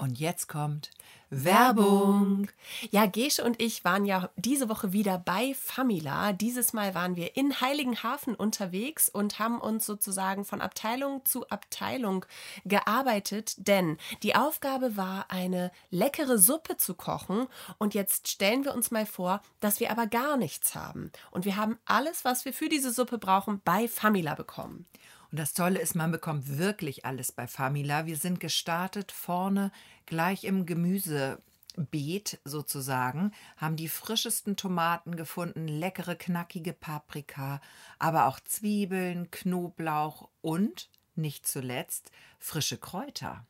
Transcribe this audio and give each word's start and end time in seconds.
Und 0.00 0.18
jetzt 0.18 0.48
kommt 0.48 0.90
Werbung. 1.28 2.48
Ja, 2.90 3.04
Gesche 3.04 3.44
und 3.44 3.60
ich 3.60 3.84
waren 3.84 4.06
ja 4.06 4.30
diese 4.36 4.70
Woche 4.70 4.94
wieder 4.94 5.18
bei 5.18 5.54
Famila. 5.54 6.32
Dieses 6.32 6.72
Mal 6.72 6.94
waren 6.94 7.16
wir 7.16 7.36
in 7.36 7.60
Heiligenhafen 7.60 8.34
unterwegs 8.34 9.10
und 9.10 9.38
haben 9.38 9.60
uns 9.60 9.84
sozusagen 9.84 10.46
von 10.46 10.62
Abteilung 10.62 11.22
zu 11.26 11.46
Abteilung 11.50 12.24
gearbeitet, 12.64 13.68
denn 13.68 13.98
die 14.22 14.34
Aufgabe 14.34 14.96
war, 14.96 15.26
eine 15.28 15.70
leckere 15.90 16.38
Suppe 16.38 16.78
zu 16.78 16.94
kochen. 16.94 17.46
Und 17.76 17.92
jetzt 17.92 18.28
stellen 18.28 18.64
wir 18.64 18.74
uns 18.74 18.90
mal 18.90 19.04
vor, 19.04 19.42
dass 19.60 19.80
wir 19.80 19.90
aber 19.90 20.06
gar 20.06 20.38
nichts 20.38 20.74
haben. 20.74 21.12
Und 21.30 21.44
wir 21.44 21.56
haben 21.56 21.78
alles, 21.84 22.24
was 22.24 22.46
wir 22.46 22.54
für 22.54 22.70
diese 22.70 22.90
Suppe 22.90 23.18
brauchen, 23.18 23.60
bei 23.64 23.86
Famila 23.86 24.34
bekommen. 24.34 24.86
Und 25.30 25.38
das 25.38 25.52
Tolle 25.52 25.78
ist, 25.78 25.94
man 25.94 26.10
bekommt 26.10 26.58
wirklich 26.58 27.04
alles 27.04 27.30
bei 27.32 27.46
Famila. 27.46 28.06
Wir 28.06 28.16
sind 28.16 28.40
gestartet 28.40 29.12
vorne 29.12 29.70
gleich 30.06 30.44
im 30.44 30.66
Gemüsebeet 30.66 32.40
sozusagen, 32.44 33.32
haben 33.56 33.76
die 33.76 33.88
frischesten 33.88 34.56
Tomaten 34.56 35.16
gefunden, 35.16 35.68
leckere, 35.68 36.16
knackige 36.16 36.72
Paprika, 36.72 37.60
aber 37.98 38.26
auch 38.26 38.40
Zwiebeln, 38.40 39.30
Knoblauch 39.30 40.28
und 40.40 40.90
nicht 41.14 41.46
zuletzt 41.46 42.10
frische 42.38 42.78
Kräuter. 42.78 43.46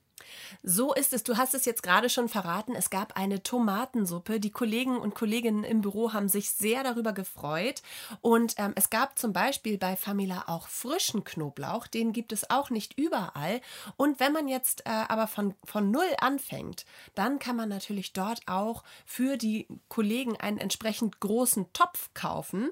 So 0.62 0.95
ist 0.95 1.12
es. 1.12 1.23
Du 1.23 1.37
hast 1.37 1.55
es 1.55 1.65
jetzt 1.65 1.83
gerade 1.83 2.09
schon 2.09 2.29
verraten. 2.29 2.74
Es 2.74 2.91
gab 2.91 3.16
eine 3.16 3.42
Tomatensuppe. 3.42 4.41
Die 4.41 4.51
Kollegen 4.51 4.98
und 4.98 5.15
Kolleginnen 5.15 5.65
im 5.65 5.80
Büro 5.80 6.12
haben 6.12 6.29
sich 6.29 6.51
sehr 6.51 6.83
darüber 6.83 7.12
gefreut. 7.12 7.83
Und 8.20 8.55
ähm, 8.59 8.73
es 8.77 8.91
gab 8.91 9.19
zum 9.19 9.33
Beispiel 9.33 9.79
bei 9.79 9.96
Famila 9.96 10.45
auch 10.46 10.69
frischen 10.69 11.24
Knoblauch. 11.24 11.87
Den 11.87 12.12
gibt 12.12 12.33
es 12.33 12.51
auch 12.51 12.70
nicht 12.70 12.98
überall. 12.98 13.60
Und 13.96 14.20
wenn 14.20 14.33
man 14.33 14.48
jetzt 14.48 14.87
äh, 14.87 14.91
aber 14.91 15.27
von, 15.27 15.55
von 15.65 15.91
Null 15.91 16.10
anfängt, 16.21 16.84
dann 17.15 17.38
kann 17.38 17.57
man 17.57 17.68
natürlich 17.68 18.12
dort 18.12 18.43
auch 18.46 18.84
für 19.07 19.37
die 19.37 19.66
Kollegen 19.88 20.37
einen 20.37 20.59
entsprechend 20.59 21.21
großen 21.21 21.73
Topf 21.73 22.10
kaufen, 22.15 22.71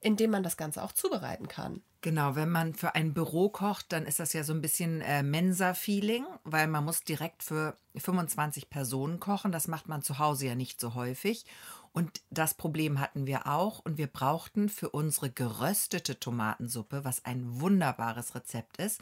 in 0.00 0.16
dem 0.16 0.30
man 0.30 0.42
das 0.42 0.56
Ganze 0.56 0.82
auch 0.82 0.92
zubereiten 0.92 1.48
kann. 1.48 1.82
Genau, 2.00 2.36
wenn 2.36 2.50
man 2.50 2.74
für 2.74 2.94
ein 2.94 3.12
Büro 3.12 3.48
kocht, 3.48 3.92
dann 3.92 4.06
ist 4.06 4.20
das 4.20 4.32
ja 4.32 4.44
so 4.44 4.52
ein 4.52 4.60
bisschen 4.60 5.00
äh, 5.00 5.24
Mensa-Feeling, 5.24 6.24
weil 6.44 6.68
man 6.68 6.84
muss 6.84 7.02
direkt 7.02 7.42
für 7.42 7.76
25 7.96 8.70
Personen 8.70 9.18
kochen. 9.18 9.50
Das 9.50 9.66
macht 9.66 9.88
man 9.88 10.02
zu 10.02 10.20
Hause 10.20 10.46
ja 10.46 10.54
nicht 10.54 10.80
so 10.80 10.94
häufig. 10.94 11.44
Und 11.92 12.20
das 12.30 12.54
Problem 12.54 13.00
hatten 13.00 13.26
wir 13.26 13.48
auch 13.48 13.80
und 13.80 13.98
wir 13.98 14.06
brauchten 14.06 14.68
für 14.68 14.90
unsere 14.90 15.30
geröstete 15.30 16.20
Tomatensuppe, 16.20 17.04
was 17.04 17.24
ein 17.24 17.60
wunderbares 17.60 18.36
Rezept 18.36 18.76
ist, 18.76 19.00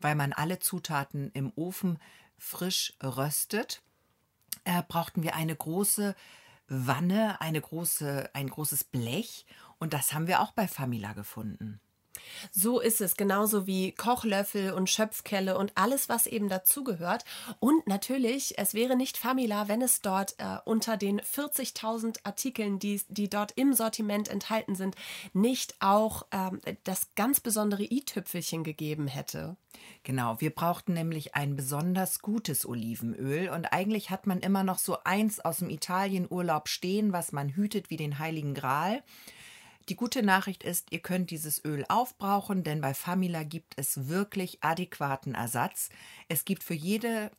weil 0.00 0.14
man 0.14 0.32
alle 0.32 0.58
Zutaten 0.58 1.30
im 1.34 1.52
Ofen 1.56 1.98
frisch 2.38 2.94
röstet, 3.02 3.82
äh, 4.64 4.82
brauchten 4.88 5.22
wir 5.22 5.34
eine 5.34 5.54
große 5.54 6.14
Wanne, 6.68 7.38
eine 7.42 7.60
große, 7.60 8.30
ein 8.32 8.48
großes 8.48 8.84
Blech 8.84 9.44
und 9.78 9.92
das 9.92 10.14
haben 10.14 10.26
wir 10.26 10.40
auch 10.40 10.52
bei 10.52 10.66
Famila 10.66 11.12
gefunden. 11.12 11.80
So 12.52 12.80
ist 12.80 13.00
es, 13.00 13.16
genauso 13.16 13.66
wie 13.66 13.92
Kochlöffel 13.92 14.72
und 14.72 14.90
Schöpfkelle 14.90 15.56
und 15.56 15.72
alles, 15.76 16.08
was 16.08 16.26
eben 16.26 16.48
dazugehört. 16.48 17.24
Und 17.58 17.86
natürlich, 17.86 18.58
es 18.58 18.74
wäre 18.74 18.96
nicht 18.96 19.16
Famila, 19.16 19.68
wenn 19.68 19.82
es 19.82 20.00
dort 20.00 20.34
äh, 20.38 20.58
unter 20.64 20.96
den 20.96 21.20
40.000 21.20 22.20
Artikeln, 22.24 22.78
die, 22.78 23.00
die 23.08 23.28
dort 23.28 23.52
im 23.52 23.72
Sortiment 23.72 24.28
enthalten 24.28 24.74
sind, 24.74 24.96
nicht 25.32 25.74
auch 25.80 26.26
ähm, 26.32 26.60
das 26.84 27.14
ganz 27.14 27.40
besondere 27.40 27.84
i-Tüpfelchen 27.84 28.64
gegeben 28.64 29.06
hätte. 29.06 29.56
Genau, 30.02 30.40
wir 30.40 30.50
brauchten 30.50 30.94
nämlich 30.94 31.34
ein 31.34 31.56
besonders 31.56 32.20
gutes 32.20 32.66
Olivenöl 32.66 33.50
und 33.50 33.72
eigentlich 33.72 34.10
hat 34.10 34.26
man 34.26 34.40
immer 34.40 34.64
noch 34.64 34.78
so 34.78 34.98
eins 35.04 35.40
aus 35.40 35.58
dem 35.58 35.70
Italienurlaub 35.70 36.68
stehen, 36.68 37.12
was 37.12 37.32
man 37.32 37.50
hütet 37.50 37.90
wie 37.90 37.96
den 37.96 38.18
Heiligen 38.18 38.54
Gral. 38.54 39.02
Die 39.88 39.96
gute 39.96 40.22
Nachricht 40.22 40.62
ist, 40.62 40.92
ihr 40.92 41.00
könnt 41.00 41.30
dieses 41.30 41.64
Öl 41.64 41.84
aufbrauchen, 41.88 42.62
denn 42.62 42.80
bei 42.80 42.94
Famila 42.94 43.42
gibt 43.42 43.74
es 43.76 44.08
wirklich 44.08 44.62
adäquaten 44.62 45.34
Ersatz. 45.34 45.88
Es 46.28 46.44
gibt 46.44 46.62
für 46.62 46.74
jede 46.74 47.30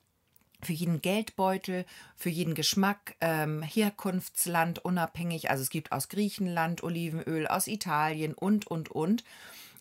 für 0.64 0.74
jeden 0.74 1.02
Geldbeutel, 1.02 1.86
für 2.16 2.30
jeden 2.30 2.54
Geschmack, 2.54 3.16
ähm, 3.20 3.64
Herkunftsland 3.64 4.78
unabhängig. 4.86 5.50
Also 5.50 5.64
es 5.64 5.72
gibt 5.72 5.92
aus 5.92 6.08
Griechenland 6.08 6.84
Olivenöl, 6.84 7.48
aus 7.48 7.66
Italien 7.66 8.36
und, 8.36 8.68
und, 8.68 8.90
und. 8.90 9.24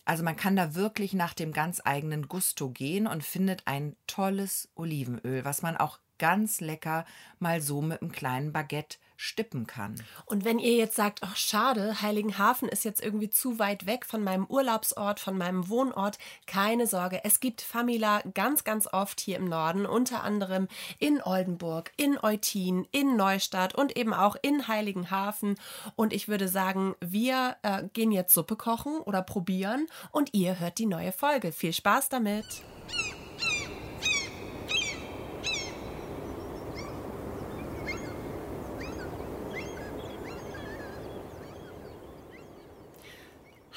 Also 0.05 0.23
man 0.23 0.35
kann 0.35 0.55
da 0.55 0.73
wirklich 0.73 1.13
nach 1.13 1.33
dem 1.33 1.53
ganz 1.53 1.81
eigenen 1.85 2.27
Gusto 2.27 2.69
gehen 2.69 3.05
und 3.05 3.23
findet 3.23 3.67
ein 3.67 3.95
tolles 4.07 4.69
Olivenöl, 4.75 5.45
was 5.45 5.61
man 5.61 5.77
auch 5.77 5.99
ganz 6.17 6.61
lecker 6.61 7.05
mal 7.39 7.61
so 7.61 7.81
mit 7.81 8.01
einem 8.01 8.11
kleinen 8.11 8.51
Baguette 8.51 8.97
stippen 9.21 9.67
kann. 9.67 9.95
Und 10.25 10.45
wenn 10.45 10.57
ihr 10.57 10.75
jetzt 10.75 10.95
sagt, 10.95 11.19
ach 11.21 11.35
schade, 11.35 12.01
Heiligenhafen 12.01 12.67
ist 12.67 12.83
jetzt 12.83 13.03
irgendwie 13.03 13.29
zu 13.29 13.59
weit 13.59 13.85
weg 13.85 14.05
von 14.05 14.23
meinem 14.23 14.45
Urlaubsort, 14.47 15.19
von 15.19 15.37
meinem 15.37 15.69
Wohnort, 15.69 16.17
keine 16.47 16.87
Sorge, 16.87 17.21
es 17.23 17.39
gibt 17.39 17.61
Famila 17.61 18.21
ganz, 18.33 18.63
ganz 18.63 18.87
oft 18.91 19.19
hier 19.19 19.37
im 19.37 19.45
Norden, 19.45 19.85
unter 19.85 20.23
anderem 20.23 20.67
in 20.97 21.21
Oldenburg, 21.21 21.91
in 21.97 22.17
Eutin, 22.17 22.87
in 22.91 23.15
Neustadt 23.15 23.75
und 23.75 23.95
eben 23.95 24.13
auch 24.13 24.35
in 24.41 24.67
Heiligenhafen. 24.67 25.55
Und 25.95 26.13
ich 26.13 26.27
würde 26.27 26.47
sagen, 26.47 26.95
wir 26.99 27.57
äh, 27.61 27.83
gehen 27.93 28.11
jetzt 28.11 28.33
Suppe 28.33 28.55
kochen 28.55 29.01
oder 29.01 29.21
probieren 29.21 29.85
und 30.11 30.33
ihr 30.33 30.59
hört 30.59 30.79
die 30.79 30.87
neue 30.87 31.11
Folge. 31.11 31.51
Viel 31.51 31.73
Spaß 31.73 32.09
damit! 32.09 32.63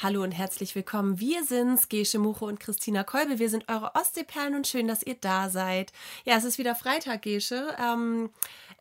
Hallo 0.05 0.23
und 0.23 0.33
herzlich 0.33 0.75
willkommen. 0.75 1.19
Wir 1.19 1.47
sind's, 1.47 1.89
Gesche 1.89 2.19
Muche 2.19 2.45
und 2.45 2.61
Christina 2.61 3.05
Kolbe. 3.05 3.39
Wir 3.39 3.49
sind 3.49 3.71
eure 3.71 3.95
Ostseeperlen 3.95 4.55
und 4.55 4.67
schön, 4.67 4.87
dass 4.87 5.03
ihr 5.03 5.15
da 5.15 5.49
seid. 5.49 5.95
Ja, 6.27 6.37
es 6.37 6.45
ist 6.45 6.59
wieder 6.59 6.75
Freitag, 6.75 7.23
Gesche. 7.23 7.75
Ähm, 7.83 8.29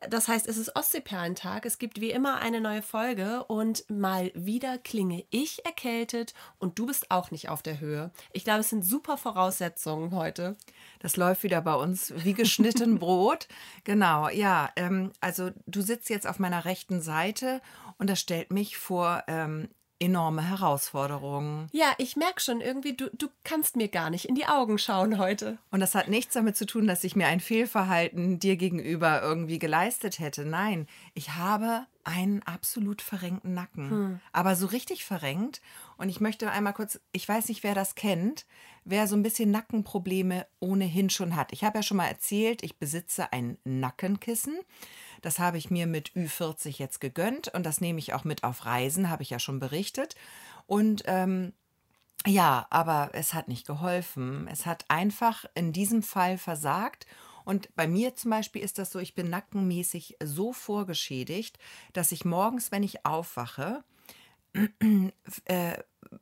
das 0.10 0.28
heißt, 0.28 0.46
es 0.50 0.58
ist 0.58 0.76
Ostseeperlentag. 0.76 1.66
Es 1.66 1.80
gibt 1.80 2.02
wie 2.02 2.12
immer 2.12 2.42
eine 2.42 2.60
neue 2.60 2.82
Folge 2.82 3.46
und 3.46 3.90
mal 3.90 4.34
wieder 4.36 4.78
klinge 4.78 5.24
ich 5.30 5.64
erkältet 5.66 6.34
und 6.60 6.78
du 6.78 6.88
bist 6.88 7.10
auch 7.10 7.32
nicht 7.32 7.48
auf 7.48 7.64
der 7.64 7.80
Höhe. 7.80 8.12
Ich 8.34 8.44
glaube, 8.44 8.60
es 8.60 8.70
sind 8.70 8.84
super 8.84 9.18
Voraussetzungen 9.18 10.12
heute. 10.12 10.58
Das 11.00 11.16
läuft 11.16 11.44
wieder 11.44 11.62
bei 11.62 11.76
uns 11.76 12.14
wie 12.18 12.34
geschnitten 12.34 13.00
Brot. 13.00 13.48
Genau, 13.86 14.28
ja. 14.28 14.72
Ähm, 14.76 15.14
also 15.22 15.52
du 15.68 15.80
sitzt 15.84 16.10
jetzt 16.10 16.28
auf 16.28 16.40
meiner 16.40 16.66
rechten 16.66 17.02
Seite 17.02 17.62
und 17.98 18.10
das 18.10 18.20
stellt 18.20 18.52
mich 18.52 18.76
vor 18.76 19.24
ähm, 19.28 19.70
enorme 20.04 20.48
Herausforderungen. 20.50 21.70
Ja, 21.72 21.94
ich 21.98 22.16
merke 22.16 22.42
schon 22.42 22.62
irgendwie, 22.62 22.96
du, 22.96 23.10
du 23.14 23.30
kannst 23.44 23.76
mir 23.76 23.88
gar 23.88 24.10
nicht 24.10 24.26
in 24.26 24.36
die 24.36 24.46
Augen 24.46 24.78
schauen 24.78 25.18
heute. 25.18 25.58
Und 25.72 25.80
das 25.80 25.96
hat 25.96 26.10
nichts 26.10 26.34
damit 26.34 26.58
zu 26.58 26.66
tun, 26.66 26.88
dass 26.88 27.04
ich 27.04 27.16
mir 27.16 27.28
ein 27.28 27.40
Fehlverhalten 27.40 28.40
dir 28.40 28.58
gegenüber 28.58 29.22
irgendwie 29.22 29.60
geleistet 29.60 30.20
hätte. 30.20 30.46
Nein, 30.46 30.88
ich 31.14 31.36
habe 31.36 31.86
einen 32.04 32.44
absolut 32.44 33.02
verrenkten 33.02 33.54
Nacken. 33.54 33.90
Hm. 33.90 34.20
Aber 34.34 34.56
so 34.56 34.68
richtig 34.68 35.06
verrenkt. 35.06 35.62
Und 35.98 36.10
ich 36.10 36.20
möchte 36.20 36.52
einmal 36.52 36.74
kurz, 36.74 37.00
ich 37.14 37.28
weiß 37.28 37.48
nicht, 37.48 37.64
wer 37.64 37.76
das 37.76 37.96
kennt, 37.96 38.46
wer 38.84 39.08
so 39.08 39.16
ein 39.16 39.24
bisschen 39.24 39.52
Nackenprobleme 39.52 40.46
ohnehin 40.60 41.10
schon 41.10 41.36
hat. 41.36 41.54
Ich 41.54 41.64
habe 41.64 41.78
ja 41.78 41.84
schon 41.84 41.98
mal 41.98 42.08
erzählt, 42.08 42.64
ich 42.64 42.78
besitze 42.78 43.32
ein 43.32 43.58
Nackenkissen. 43.64 44.60
Das 45.24 45.40
habe 45.40 45.58
ich 45.58 45.72
mir 45.72 45.88
mit 45.88 46.12
Ü40 46.12 46.78
jetzt 46.78 47.00
gegönnt 47.00 47.48
und 47.48 47.66
das 47.66 47.82
nehme 47.82 47.98
ich 47.98 48.14
auch 48.14 48.26
mit 48.26 48.44
auf 48.44 48.66
Reisen, 48.66 49.10
habe 49.10 49.24
ich 49.24 49.32
ja 49.32 49.40
schon 49.40 49.60
berichtet. 49.60 50.16
Und 50.68 51.04
ähm, 51.06 51.54
ja, 52.26 52.68
aber 52.70 53.12
es 53.14 53.34
hat 53.34 53.48
nicht 53.48 53.66
geholfen. 53.66 54.48
Es 54.52 54.66
hat 54.66 54.86
einfach 54.90 55.46
in 55.56 55.74
diesem 55.74 56.04
Fall 56.04 56.38
versagt. 56.38 57.08
Und 57.46 57.74
bei 57.76 57.88
mir 57.88 58.16
zum 58.16 58.32
Beispiel 58.32 58.62
ist 58.62 58.78
das 58.78 58.92
so, 58.92 59.00
ich 59.00 59.16
bin 59.16 59.30
nackenmäßig 59.30 60.18
so 60.24 60.54
vorgeschädigt, 60.54 61.58
dass 61.94 62.12
ich 62.12 62.26
morgens, 62.26 62.72
wenn 62.72 62.84
ich 62.84 63.06
aufwache, 63.06 63.84
äh, 65.46 65.78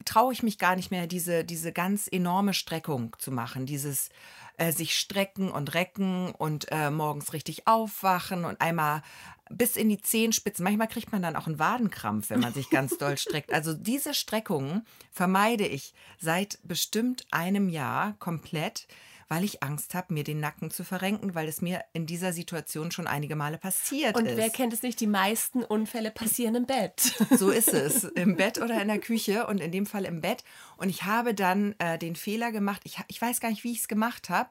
traue 0.06 0.34
ich 0.34 0.44
mich 0.44 0.58
gar 0.58 0.76
nicht 0.76 0.92
mehr, 0.92 1.08
diese, 1.08 1.44
diese 1.44 1.72
ganz 1.72 2.08
enorme 2.12 2.54
Streckung 2.54 3.16
zu 3.20 3.32
machen. 3.32 3.66
Dieses 3.66 4.10
äh, 4.58 4.72
sich 4.72 4.98
strecken 4.98 5.52
und 5.52 5.74
recken 5.74 6.32
und 6.32 6.72
äh, 6.72 6.90
morgens 6.90 7.34
richtig 7.34 7.68
aufwachen 7.68 8.46
und 8.46 8.62
einmal 8.62 9.02
bis 9.50 9.76
in 9.76 9.90
die 9.90 10.02
Zehenspitzen. 10.02 10.64
Manchmal 10.64 10.88
kriegt 10.88 11.12
man 11.12 11.22
dann 11.22 11.36
auch 11.36 11.48
einen 11.48 11.60
Wadenkrampf, 11.60 12.30
wenn 12.30 12.40
man 12.40 12.54
sich 12.54 12.70
ganz 12.70 12.98
doll 12.98 13.18
streckt. 13.20 13.52
Also 13.52 13.74
diese 13.74 14.14
Streckungen 14.14 14.86
vermeide 15.12 15.68
ich 15.68 15.94
seit 16.20 16.60
bestimmt 16.64 17.26
einem 17.32 17.70
Jahr 17.70 18.16
komplett 18.20 18.88
weil 19.32 19.46
ich 19.46 19.64
Angst 19.64 19.96
habe, 19.96 20.14
mir 20.14 20.26
den 20.26 20.42
Nacken 20.42 20.72
zu 20.72 20.84
verrenken, 20.84 21.36
weil 21.36 21.48
es 21.48 21.62
mir 21.62 21.86
in 21.94 22.06
dieser 22.06 22.34
Situation 22.34 22.92
schon 22.92 23.08
einige 23.08 23.38
Male 23.38 23.58
passiert 23.58 24.18
Und 24.18 24.26
ist. 24.26 24.34
Und 24.34 24.38
wer 24.38 24.50
kennt 24.50 24.74
es 24.74 24.84
nicht? 24.84 25.00
Die 25.00 25.08
meisten 25.08 25.64
Unfälle 25.64 26.12
passieren 26.12 26.54
im 26.56 26.66
Bett. 26.66 27.14
So 27.38 27.50
ist 27.50 27.74
es. 27.74 28.04
Im 28.16 28.36
Bett 28.36 28.58
oder 28.58 28.82
in 28.82 28.90
der 28.90 29.00
Küche 29.00 29.48
und 29.48 29.62
in 29.62 29.72
dem 29.72 29.86
Fall 29.86 30.04
im 30.04 30.20
Bett. 30.20 30.44
Und 30.76 30.90
ich 30.90 31.04
habe 31.04 31.34
dann 31.34 31.76
äh, 31.80 31.98
den 31.98 32.18
Fehler 32.18 32.52
gemacht, 32.52 32.82
ich, 32.84 32.98
ich 33.08 33.22
weiß 33.22 33.40
gar 33.40 33.50
nicht, 33.50 33.64
wie 33.64 33.72
ich 33.72 33.80
es 33.80 33.88
gemacht 33.88 34.30
habe, 34.30 34.50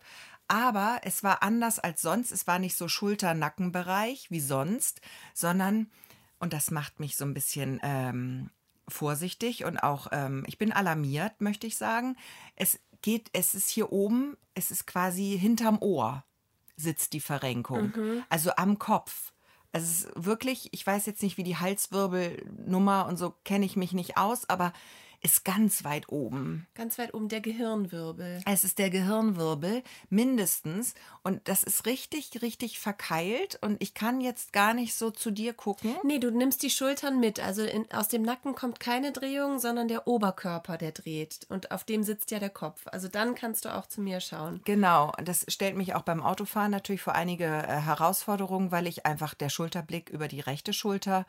aber 0.49 1.03
es 1.05 1.23
war 1.23 1.43
anders 1.43 1.79
als 1.79 2.01
sonst. 2.01 2.33
Es 2.33 2.47
war 2.47 2.59
nicht 2.59 2.75
so 2.75 2.89
Schulter-Nackenbereich 2.89 4.31
wie 4.31 4.41
sonst, 4.41 5.03
sondern, 5.35 5.91
und 6.39 6.55
das 6.55 6.71
macht 6.71 7.01
mich 7.01 7.19
so 7.19 7.27
ein 7.27 7.35
bisschen 7.35 7.81
ähm, 7.83 8.49
vorsichtig 8.89 9.65
und 9.65 9.77
auch, 9.79 10.07
ähm, 10.11 10.43
ich 10.47 10.57
bin 10.57 10.73
alarmiert, 10.73 11.43
möchte 11.43 11.67
ich 11.67 11.77
sagen. 11.77 12.17
Es 12.57 12.81
geht, 13.03 13.31
es 13.33 13.55
ist 13.55 13.69
hier 13.69 13.93
oben, 13.93 14.37
es 14.55 14.71
ist 14.71 14.87
quasi 14.87 15.39
hinterm 15.41 15.79
Ohr 15.81 16.25
sitzt 16.77 17.13
die 17.13 17.21
Verrenkung, 17.21 17.93
also 18.29 18.53
am 18.57 18.79
Kopf. 18.79 19.33
Also 19.73 19.87
es 19.87 20.05
ist 20.05 20.25
wirklich, 20.25 20.69
ich 20.73 20.85
weiß 20.87 21.07
jetzt 21.07 21.23
nicht, 21.23 21.37
wie 21.37 21.45
die 21.45 21.57
Halswirbelnummer 21.57 23.07
und 23.07 23.19
so 23.19 23.35
kenne 23.45 23.67
ich 23.67 23.77
mich 23.77 23.93
nicht 23.93 24.17
aus, 24.17 24.49
aber 24.49 24.73
ist 25.23 25.45
ganz 25.45 25.85
weit 25.85 26.09
oben. 26.09 26.67
Ganz 26.75 26.99
weit 26.99 27.15
oben 27.15 27.29
der 27.29 27.41
Gehirnwirbel. 27.41 28.41
Es 28.47 28.65
ist 28.65 28.79
der 28.79 28.91
Gehirnwirbel 28.91 29.83
mindestens 30.09 30.95
und 31.23 31.47
das 31.49 31.63
ist 31.63 31.87
richtig, 31.87 32.43
richtig 32.43 32.79
verkeilt 32.79 33.59
und 33.61 33.83
ich 33.83 33.95
kann 33.95 34.21
jetzt 34.21 34.53
gar 34.53 34.75
nicht 34.75 34.95
so 34.95 35.11
zu 35.11 35.31
dir 35.31 35.53
gucken. 35.53 35.95
Nee, 36.05 36.19
du 36.19 36.31
nimmst 36.31 36.63
die 36.63 36.71
Schultern 36.71 37.21
mit. 37.21 37.41
Also 37.41 37.63
in, 37.63 37.91
aus 37.93 38.09
dem 38.09 38.23
Nacken 38.23 38.55
kommt 38.55 38.81
keine 38.81 39.13
Drehung, 39.13 39.59
sondern 39.59 39.89
der 39.89 40.07
Oberkörper, 40.07 40.79
der 40.79 40.93
dreht. 40.93 41.41
Und 41.49 41.71
auf 41.71 41.85
dem 41.85 42.03
sitzt 42.03 42.31
ja 42.31 42.39
der 42.39 42.51
Kopf. 42.51 42.87
Also 42.87 43.09
dann 43.09 43.35
kannst 43.35 43.65
du 43.65 43.75
auch 43.75 43.87
zu 43.87 44.01
mir 44.01 44.21
schauen. 44.21 44.61
Genau, 44.65 45.13
das 45.23 45.45
stellt 45.49 45.77
mich 45.77 45.95
auch 45.95 46.03
beim 46.03 46.23
Autofahren 46.23 46.71
natürlich 46.71 47.03
vor 47.03 47.15
einige 47.15 47.45
äh, 47.45 47.81
Herausforderungen, 47.81 48.73
weil 48.73 48.87
ich 48.87 49.05
einfach 49.05 49.35
der 49.35 49.51
Schulterblick 49.51 50.09
über 50.09 50.29
die 50.29 50.41
rechte 50.41 50.73
Schulter 50.73 51.27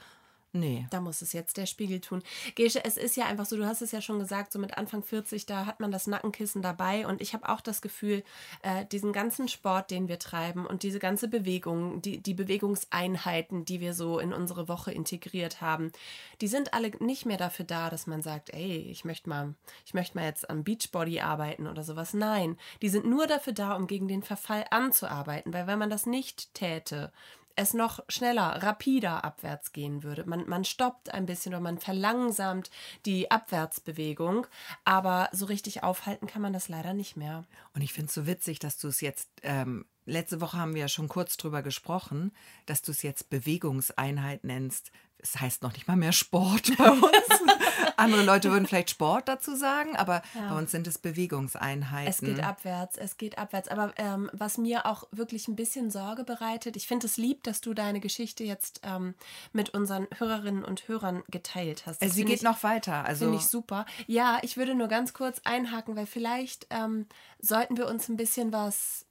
Nee. 0.53 0.85
Da 0.89 0.99
muss 0.99 1.21
es 1.21 1.31
jetzt 1.31 1.55
der 1.55 1.65
Spiegel 1.65 2.01
tun. 2.01 2.21
Gesche, 2.55 2.83
es 2.83 2.97
ist 2.97 3.15
ja 3.15 3.25
einfach 3.25 3.45
so, 3.45 3.55
du 3.55 3.65
hast 3.65 3.81
es 3.81 3.93
ja 3.93 4.01
schon 4.01 4.19
gesagt, 4.19 4.51
so 4.51 4.59
mit 4.59 4.77
Anfang 4.77 5.01
40, 5.01 5.45
da 5.45 5.65
hat 5.65 5.79
man 5.79 5.91
das 5.91 6.07
Nackenkissen 6.07 6.61
dabei. 6.61 7.07
Und 7.07 7.21
ich 7.21 7.33
habe 7.33 7.47
auch 7.47 7.61
das 7.61 7.81
Gefühl, 7.81 8.23
äh, 8.61 8.85
diesen 8.85 9.13
ganzen 9.13 9.47
Sport, 9.47 9.91
den 9.91 10.09
wir 10.09 10.19
treiben 10.19 10.65
und 10.65 10.83
diese 10.83 10.99
ganze 10.99 11.29
Bewegung, 11.29 12.01
die, 12.01 12.17
die 12.21 12.33
Bewegungseinheiten, 12.33 13.63
die 13.63 13.79
wir 13.79 13.93
so 13.93 14.19
in 14.19 14.33
unsere 14.33 14.67
Woche 14.67 14.91
integriert 14.91 15.61
haben, 15.61 15.93
die 16.41 16.49
sind 16.49 16.73
alle 16.73 16.91
nicht 16.99 17.25
mehr 17.25 17.37
dafür 17.37 17.63
da, 17.63 17.89
dass 17.89 18.05
man 18.05 18.21
sagt, 18.21 18.53
ey, 18.53 18.87
ich 18.91 19.05
möchte 19.05 19.29
mal, 19.29 19.55
ich 19.85 19.93
möchte 19.93 20.17
mal 20.17 20.25
jetzt 20.25 20.49
am 20.49 20.65
Beachbody 20.65 21.21
arbeiten 21.21 21.65
oder 21.65 21.83
sowas. 21.83 22.13
Nein, 22.13 22.57
die 22.81 22.89
sind 22.89 23.05
nur 23.05 23.25
dafür 23.25 23.53
da, 23.53 23.75
um 23.75 23.87
gegen 23.87 24.09
den 24.09 24.21
Verfall 24.21 24.65
anzuarbeiten. 24.69 25.53
Weil 25.53 25.67
wenn 25.67 25.79
man 25.79 25.89
das 25.89 26.05
nicht 26.05 26.53
täte, 26.53 27.13
es 27.55 27.73
noch 27.73 27.99
schneller, 28.09 28.61
rapider 28.63 29.23
abwärts 29.23 29.71
gehen 29.71 30.03
würde. 30.03 30.25
Man, 30.25 30.47
man 30.47 30.63
stoppt 30.63 31.13
ein 31.13 31.25
bisschen 31.25 31.53
oder 31.53 31.61
man 31.61 31.79
verlangsamt 31.79 32.69
die 33.05 33.31
Abwärtsbewegung, 33.31 34.47
aber 34.85 35.29
so 35.31 35.45
richtig 35.45 35.83
aufhalten 35.83 36.27
kann 36.27 36.41
man 36.41 36.53
das 36.53 36.69
leider 36.69 36.93
nicht 36.93 37.17
mehr. 37.17 37.45
Und 37.73 37.81
ich 37.81 37.93
finde 37.93 38.07
es 38.07 38.13
so 38.13 38.27
witzig, 38.27 38.59
dass 38.59 38.77
du 38.77 38.87
es 38.87 39.01
jetzt, 39.01 39.29
ähm, 39.43 39.85
letzte 40.05 40.41
Woche 40.41 40.57
haben 40.57 40.73
wir 40.73 40.81
ja 40.81 40.87
schon 40.87 41.07
kurz 41.07 41.37
drüber 41.37 41.61
gesprochen, 41.61 42.31
dass 42.65 42.81
du 42.81 42.91
es 42.91 43.01
jetzt 43.01 43.29
Bewegungseinheit 43.29 44.43
nennst. 44.43 44.91
Es 45.21 45.39
heißt 45.39 45.61
noch 45.63 45.73
nicht 45.73 45.87
mal 45.87 45.95
mehr 45.95 46.11
Sport 46.11 46.75
bei 46.77 46.91
uns. 46.91 47.01
Andere 47.97 48.23
Leute 48.23 48.51
würden 48.51 48.65
vielleicht 48.65 48.89
Sport 48.89 49.27
dazu 49.27 49.55
sagen, 49.55 49.95
aber 49.95 50.23
ja. 50.33 50.49
bei 50.49 50.57
uns 50.57 50.71
sind 50.71 50.87
es 50.87 50.97
Bewegungseinheiten. 50.97 52.09
Es 52.09 52.19
geht 52.19 52.43
abwärts, 52.43 52.97
es 52.97 53.17
geht 53.17 53.37
abwärts. 53.37 53.67
Aber 53.67 53.93
ähm, 53.97 54.29
was 54.33 54.57
mir 54.57 54.85
auch 54.85 55.07
wirklich 55.11 55.47
ein 55.47 55.55
bisschen 55.55 55.91
Sorge 55.91 56.23
bereitet, 56.23 56.75
ich 56.75 56.87
finde 56.87 57.05
es 57.05 57.17
lieb, 57.17 57.43
dass 57.43 57.61
du 57.61 57.73
deine 57.73 57.99
Geschichte 57.99 58.43
jetzt 58.43 58.81
ähm, 58.83 59.13
mit 59.53 59.69
unseren 59.69 60.07
Hörerinnen 60.17 60.63
und 60.63 60.87
Hörern 60.87 61.23
geteilt 61.29 61.85
hast. 61.85 62.01
Das 62.01 62.13
Sie 62.13 62.25
geht 62.25 62.37
ich, 62.37 62.41
noch 62.41 62.63
weiter. 62.63 63.05
Also 63.05 63.25
finde 63.25 63.39
ich 63.39 63.47
super. 63.47 63.85
Ja, 64.07 64.39
ich 64.41 64.57
würde 64.57 64.75
nur 64.75 64.87
ganz 64.87 65.13
kurz 65.13 65.41
einhaken, 65.43 65.95
weil 65.95 66.07
vielleicht 66.07 66.67
ähm, 66.69 67.05
sollten 67.39 67.77
wir 67.77 67.87
uns 67.87 68.09
ein 68.09 68.17
bisschen 68.17 68.51
was 68.51 69.05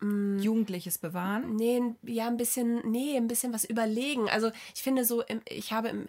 Mm. 0.00 0.38
Jugendliches 0.38 0.98
bewahren? 0.98 1.56
Nee, 1.56 1.80
ja, 2.02 2.28
ein 2.28 2.36
bisschen, 2.36 2.88
nee, 2.90 3.16
ein 3.16 3.28
bisschen 3.28 3.52
was 3.52 3.64
überlegen. 3.64 4.28
Also 4.28 4.50
ich 4.74 4.82
finde 4.82 5.04
so, 5.04 5.22
ich 5.48 5.72
habe 5.72 5.88
im, 5.88 6.08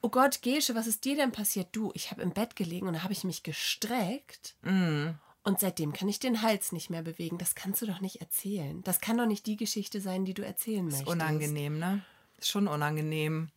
oh 0.00 0.08
Gott, 0.08 0.42
Gesche, 0.42 0.74
was 0.74 0.86
ist 0.86 1.04
dir 1.04 1.16
denn 1.16 1.32
passiert? 1.32 1.68
Du, 1.72 1.90
ich 1.94 2.10
habe 2.10 2.22
im 2.22 2.30
Bett 2.30 2.56
gelegen 2.56 2.86
und 2.86 2.94
da 2.94 3.02
habe 3.02 3.12
ich 3.12 3.24
mich 3.24 3.42
gestreckt. 3.42 4.56
Mm. 4.62 5.10
Und 5.42 5.60
seitdem 5.60 5.92
kann 5.92 6.08
ich 6.08 6.18
den 6.18 6.42
Hals 6.42 6.72
nicht 6.72 6.90
mehr 6.90 7.02
bewegen. 7.02 7.38
Das 7.38 7.54
kannst 7.54 7.80
du 7.80 7.86
doch 7.86 8.00
nicht 8.00 8.20
erzählen. 8.20 8.82
Das 8.82 9.00
kann 9.00 9.16
doch 9.16 9.26
nicht 9.26 9.46
die 9.46 9.56
Geschichte 9.56 10.00
sein, 10.00 10.24
die 10.24 10.34
du 10.34 10.44
erzählen 10.44 10.84
möchtest. 10.84 11.02
Ist 11.02 11.08
unangenehm, 11.08 11.78
ne? 11.78 12.04
Ist 12.38 12.48
schon 12.48 12.66
unangenehm. 12.66 13.50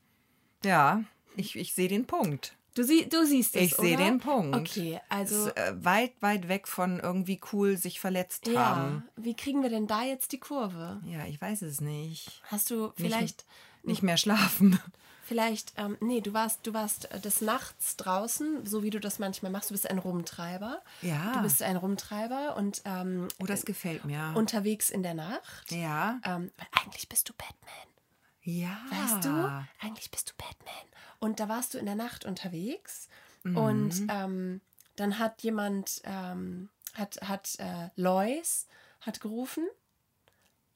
Ja, 0.64 1.04
ich, 1.36 1.56
ich 1.56 1.74
sehe 1.74 1.88
den 1.88 2.06
Punkt. 2.06 2.56
Du, 2.76 2.84
sie, 2.84 3.10
du 3.10 3.26
siehst 3.26 3.56
es, 3.56 3.62
Ich 3.64 3.76
sehe 3.76 3.98
den 3.98 4.20
Punkt. 4.20 4.56
Okay, 4.56 5.00
also... 5.10 5.48
Ist, 5.48 5.58
äh, 5.58 5.74
weit, 5.84 6.14
weit 6.22 6.48
weg 6.48 6.68
von 6.68 7.00
irgendwie 7.00 7.40
cool 7.52 7.78
sich 7.78 8.00
verletzt 8.00 8.48
ja. 8.48 8.76
haben. 8.76 9.04
Wie 9.16 9.36
kriegen 9.36 9.64
wir 9.64 9.70
denn 9.70 9.88
da 9.88 10.04
jetzt 10.04 10.32
die 10.32 10.40
Kurve? 10.40 11.02
Ja, 11.06 11.26
ich 11.26 11.42
weiß 11.42 11.64
es 11.64 11.82
nicht. 11.82 12.42
Hast 12.44 12.72
du 12.72 12.92
vielleicht... 12.96 13.22
Nicht, 13.22 13.46
nicht 13.84 14.04
mehr 14.04 14.18
schlafen. 14.18 14.80
Vielleicht, 15.30 15.74
ähm, 15.78 15.96
nee, 16.00 16.22
du 16.22 16.34
warst, 16.34 16.66
du 16.66 16.74
warst 16.74 17.12
äh, 17.12 17.20
des 17.20 17.42
Nachts 17.42 17.96
draußen, 17.98 18.66
so 18.66 18.82
wie 18.82 18.90
du 18.90 19.00
das 19.00 19.20
manchmal 19.20 19.52
machst. 19.52 19.70
Du 19.70 19.76
bist 19.76 19.88
ein 19.88 20.00
Rumtreiber. 20.00 20.82
Ja. 21.04 21.34
Du 21.34 21.44
bist 21.44 21.62
ein 21.62 21.76
Rumtreiber 21.76 22.58
und 22.58 22.82
ähm, 22.86 23.28
oh, 23.40 23.46
das 23.46 23.64
gefällt 23.64 24.06
mir. 24.06 24.34
Unterwegs 24.36 24.90
in 24.90 25.04
der 25.04 25.14
Nacht. 25.14 25.72
Ja. 25.72 26.20
Ähm, 26.26 26.50
eigentlich 26.72 27.08
bist 27.10 27.30
du 27.30 27.34
Batman. 27.34 27.90
Ja. 28.42 28.76
Weißt 28.90 29.26
du? 29.26 29.66
Eigentlich 29.80 30.10
bist 30.10 30.32
du 30.32 30.34
Batman. 30.36 30.89
Und 31.20 31.40
da 31.40 31.50
warst 31.50 31.74
du 31.74 31.78
in 31.78 31.86
der 31.86 31.96
Nacht 31.96 32.26
unterwegs 32.26 33.08
mhm. 33.44 33.58
und 33.58 33.94
ähm, 34.10 34.62
dann 34.96 35.20
hat 35.20 35.42
jemand, 35.42 36.02
ähm, 36.06 36.70
hat, 36.94 37.20
hat 37.22 37.56
äh, 37.60 37.90
Lois 37.96 38.68
hat 39.02 39.22
gerufen. 39.22 39.68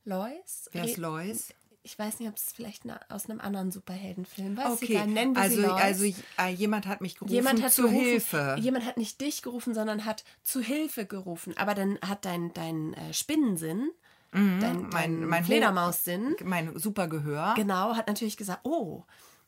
Lois? 0.06 0.70
Wer 0.72 0.86
ist 0.86 0.98
Lois? 0.98 1.54
Ich 1.86 2.00
weiß 2.00 2.20
nicht, 2.20 2.30
ob 2.30 2.38
es 2.38 2.54
vielleicht 2.54 2.84
aus 3.10 3.30
einem 3.30 3.42
anderen 3.42 3.70
Superheldenfilm 3.70 4.56
war. 4.56 4.72
Okay, 4.72 5.06
nennen 5.06 5.36
wir 5.36 5.42
also, 5.42 5.56
sie 5.58 5.62
Lois. 5.64 5.82
also 5.82 6.06
äh, 6.06 6.50
jemand 6.50 6.88
hat 6.88 7.02
mich 7.02 7.16
gerufen 7.16 7.34
jemand 7.34 7.62
hat 7.62 7.74
zu 7.74 7.84
gerufen, 7.84 8.00
Hilfe. 8.00 8.56
Jemand 8.60 8.86
hat 8.86 8.96
nicht 8.96 9.20
dich 9.20 9.42
gerufen, 9.42 9.74
sondern 9.74 10.06
hat 10.06 10.24
zu 10.44 10.62
Hilfe 10.62 11.06
gerufen. 11.06 11.54
Aber 11.58 11.74
dann 11.74 12.00
hat 12.02 12.24
dein, 12.24 12.54
dein 12.54 12.94
äh, 12.94 13.14
Spinnensinn 13.14 13.90
Mhm, 14.34 14.60
dein, 14.60 14.82
dein 14.82 14.90
mein, 14.90 15.26
mein 15.26 15.46
Fledermaussinn. 15.46 16.36
Mein 16.44 16.78
super 16.78 17.08
Gehör. 17.08 17.54
Genau, 17.56 17.96
hat 17.96 18.08
natürlich 18.08 18.38
gesagt, 18.38 18.62
oh, 18.64 19.04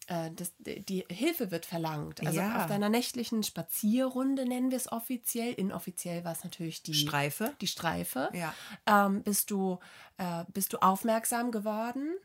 das, 0.07 0.53
die 0.59 1.05
Hilfe 1.09 1.51
wird 1.51 1.65
verlangt. 1.65 2.25
Also 2.25 2.39
ja. 2.39 2.61
auf 2.61 2.67
deiner 2.67 2.89
nächtlichen 2.89 3.43
Spazierrunde 3.43 4.45
nennen 4.45 4.71
wir 4.71 4.77
es 4.77 4.91
offiziell. 4.91 5.53
Inoffiziell 5.53 6.23
war 6.23 6.31
es 6.31 6.43
natürlich 6.43 6.83
die 6.83 6.93
Streife. 6.93 7.53
Die 7.61 7.67
Streife. 7.67 8.29
Ja. 8.33 8.53
Ähm, 8.85 9.23
bist, 9.23 9.51
du, 9.51 9.79
äh, 10.17 10.43
bist 10.53 10.73
du 10.73 10.77
aufmerksam 10.77 11.51
geworden 11.51 12.15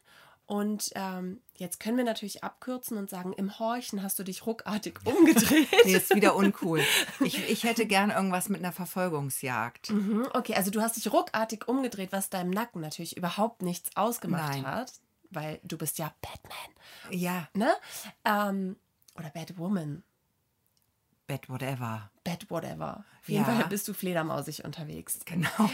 und 0.50 0.90
ähm, 0.96 1.40
jetzt 1.58 1.78
können 1.78 1.96
wir 1.96 2.02
natürlich 2.02 2.42
abkürzen 2.42 2.96
und 2.98 3.08
sagen, 3.08 3.32
im 3.34 3.60
Horchen 3.60 4.02
hast 4.02 4.18
du 4.18 4.24
dich 4.24 4.46
ruckartig 4.46 4.98
umgedreht. 5.04 5.68
nee, 5.84 5.94
ist 5.94 6.12
wieder 6.12 6.34
uncool. 6.34 6.82
Ich, 7.20 7.48
ich 7.48 7.62
hätte 7.62 7.86
gern 7.86 8.10
irgendwas 8.10 8.48
mit 8.48 8.58
einer 8.58 8.72
Verfolgungsjagd. 8.72 9.90
Mhm, 9.90 10.26
okay, 10.34 10.56
also 10.56 10.72
du 10.72 10.80
hast 10.80 10.96
dich 10.96 11.12
ruckartig 11.12 11.68
umgedreht, 11.68 12.10
was 12.10 12.30
deinem 12.30 12.50
Nacken 12.50 12.80
natürlich 12.80 13.16
überhaupt 13.16 13.62
nichts 13.62 13.96
ausgemacht 13.96 14.54
Nein. 14.54 14.66
hat. 14.66 14.92
Weil 15.30 15.60
du 15.62 15.78
bist 15.78 15.98
ja 15.98 16.12
Batman. 16.20 17.18
Ja. 17.18 17.48
Ne? 17.54 17.72
Ähm, 18.24 18.76
oder 19.16 19.30
Batwoman. 19.30 20.02
Bad 21.26 21.48
whatever. 21.48 22.10
Bad 22.24 22.50
whatever. 22.50 23.04
Auf 23.20 23.28
jeden 23.28 23.44
Ja. 23.46 23.54
Fall 23.54 23.68
bist 23.68 23.86
du 23.86 23.94
fledermausig 23.94 24.64
unterwegs. 24.64 25.20
Genau. 25.24 25.48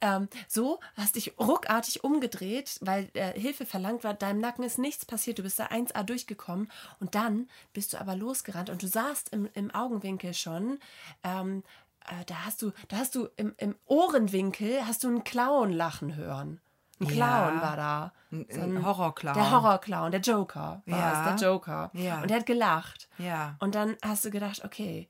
Ähm, 0.00 0.28
so 0.48 0.80
hast 0.96 1.14
dich 1.14 1.38
ruckartig 1.38 2.02
umgedreht, 2.02 2.78
weil 2.80 3.08
äh, 3.14 3.38
Hilfe 3.38 3.66
verlangt 3.66 4.02
war. 4.02 4.14
Deinem 4.14 4.40
Nacken 4.40 4.64
ist 4.64 4.78
nichts 4.78 5.04
passiert. 5.04 5.38
Du 5.38 5.44
bist 5.44 5.60
da 5.60 5.66
1A 5.66 6.02
durchgekommen. 6.02 6.68
Und 6.98 7.14
dann 7.14 7.48
bist 7.72 7.92
du 7.92 8.00
aber 8.00 8.16
losgerannt 8.16 8.68
und 8.68 8.82
du 8.82 8.88
sahst 8.88 9.28
im, 9.28 9.48
im 9.54 9.70
Augenwinkel 9.72 10.34
schon, 10.34 10.80
ähm, 11.22 11.62
äh, 12.06 12.24
da 12.26 12.44
hast 12.44 12.62
du, 12.62 12.72
da 12.88 12.96
hast 12.96 13.14
du 13.14 13.28
im, 13.36 13.54
im 13.58 13.76
Ohrenwinkel 13.86 14.84
hast 14.86 15.04
du 15.04 15.08
einen 15.08 15.22
Clown 15.22 15.70
lachen 15.72 16.16
hören. 16.16 16.60
Ein 17.02 17.08
Clown 17.08 17.56
Ja. 17.56 17.62
war 17.62 17.76
da. 17.76 18.12
Ein, 18.30 18.46
So 18.50 18.60
ein 18.60 18.84
Horrorclown. 18.84 19.34
Der 19.34 19.50
Horrorclown, 19.50 20.10
der 20.10 20.20
Joker 20.20 20.82
war 20.86 20.98
Ja. 20.98 21.30
es, 21.34 21.40
der 21.40 21.48
Joker. 21.48 21.90
Ja. 21.94 22.20
Und 22.22 22.30
der 22.30 22.38
hat 22.38 22.46
gelacht. 22.46 23.08
Ja. 23.18 23.56
Und 23.60 23.74
dann 23.74 23.96
hast 24.04 24.24
du 24.24 24.30
gedacht, 24.30 24.64
okay, 24.64 25.08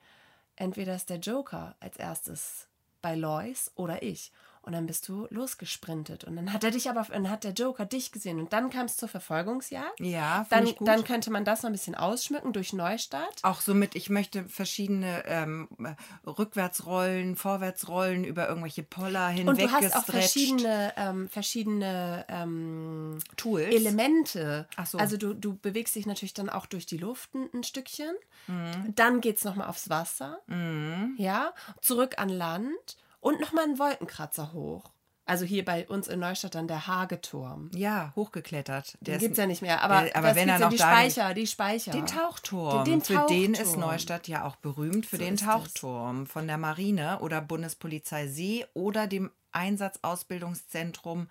entweder 0.56 0.94
ist 0.94 1.10
der 1.10 1.18
Joker 1.18 1.74
als 1.80 1.96
erstes 1.96 2.68
bei 3.00 3.14
Lois 3.14 3.70
oder 3.74 4.02
ich. 4.02 4.32
Und 4.64 4.72
dann 4.72 4.86
bist 4.86 5.08
du 5.08 5.26
losgesprintet. 5.30 6.22
Und 6.22 6.36
dann 6.36 6.52
hat 6.52 6.62
er 6.62 6.70
dich 6.70 6.88
aber, 6.88 7.02
dann 7.10 7.28
hat 7.28 7.42
der 7.42 7.52
Joker 7.52 7.84
dich 7.84 8.12
gesehen. 8.12 8.38
Und 8.38 8.52
dann 8.52 8.70
kam 8.70 8.86
es 8.86 8.96
zur 8.96 9.08
Verfolgungsjagd. 9.08 9.98
Ja, 9.98 10.46
Dann, 10.50 10.66
ich 10.66 10.76
gut. 10.76 10.86
dann 10.86 11.02
könnte 11.02 11.32
man 11.32 11.44
das 11.44 11.62
noch 11.62 11.70
ein 11.70 11.72
bisschen 11.72 11.96
ausschmücken 11.96 12.52
durch 12.52 12.72
Neustart. 12.72 13.42
auch 13.42 13.60
somit, 13.60 13.96
ich 13.96 14.08
möchte 14.08 14.44
verschiedene 14.44 15.24
ähm, 15.26 15.68
Rückwärtsrollen, 16.24 17.34
Vorwärtsrollen 17.34 18.24
über 18.24 18.48
irgendwelche 18.48 18.84
Poller 18.84 19.28
Und 19.30 19.36
hinweg 19.36 19.66
du 19.66 19.72
hast 19.72 19.96
auch 19.96 20.04
verschiedene, 20.04 20.92
ähm, 20.96 21.28
verschiedene 21.28 22.24
ähm, 22.28 23.18
Tools. 23.36 23.74
Elemente. 23.74 24.68
Ach 24.76 24.86
so. 24.86 24.98
Also 24.98 25.16
du, 25.16 25.34
du 25.34 25.56
bewegst 25.56 25.96
dich 25.96 26.06
natürlich 26.06 26.34
dann 26.34 26.48
auch 26.48 26.66
durch 26.66 26.86
die 26.86 26.98
Luft 26.98 27.34
ein, 27.34 27.48
ein 27.52 27.64
Stückchen. 27.64 28.14
Mhm. 28.46 28.94
Dann 28.94 29.20
geht 29.20 29.38
es 29.38 29.44
nochmal 29.44 29.68
aufs 29.68 29.88
Wasser. 29.88 30.38
Ja, 31.16 31.52
zurück 31.80 32.14
an 32.18 32.28
Land. 32.28 32.96
Und 33.22 33.40
nochmal 33.40 33.64
einen 33.64 33.78
Wolkenkratzer 33.78 34.52
hoch. 34.52 34.90
Also 35.24 35.44
hier 35.44 35.64
bei 35.64 35.86
uns 35.88 36.08
in 36.08 36.18
Neustadt 36.18 36.56
dann 36.56 36.66
der 36.66 36.88
Hageturm. 36.88 37.70
Ja, 37.72 38.12
hochgeklettert. 38.16 38.98
Den 39.00 39.20
gibt 39.20 39.32
es 39.32 39.38
ja 39.38 39.46
nicht 39.46 39.62
mehr. 39.62 39.80
Aber, 39.82 40.02
Der- 40.02 40.16
aber 40.16 40.26
das 40.28 40.36
wenn 40.36 40.48
er 40.48 40.58
noch 40.58 40.70
die 40.70 40.78
Speicher, 40.78 41.32
die 41.32 41.46
Speicher. 41.46 41.92
Den 41.92 42.06
Tauchturm. 42.06 42.84
Den- 42.84 42.98
den 42.98 43.02
Für 43.02 43.26
den 43.28 43.52
ist 43.54 43.60
Tauchturm. 43.62 43.80
Neustadt 43.80 44.26
ja 44.26 44.44
auch 44.44 44.56
berühmt, 44.56 45.06
für 45.06 45.16
So 45.18 45.22
den. 45.22 45.36
Tauchturm 45.36 46.26
von 46.26 46.48
der 46.48 46.58
Marine 46.58 47.20
oder 47.20 47.40
Bundespolizei 47.40 48.26
See 48.26 48.66
oder 48.74 49.06
dem 49.06 49.30
Einsatzausbildungszentrum. 49.52 51.28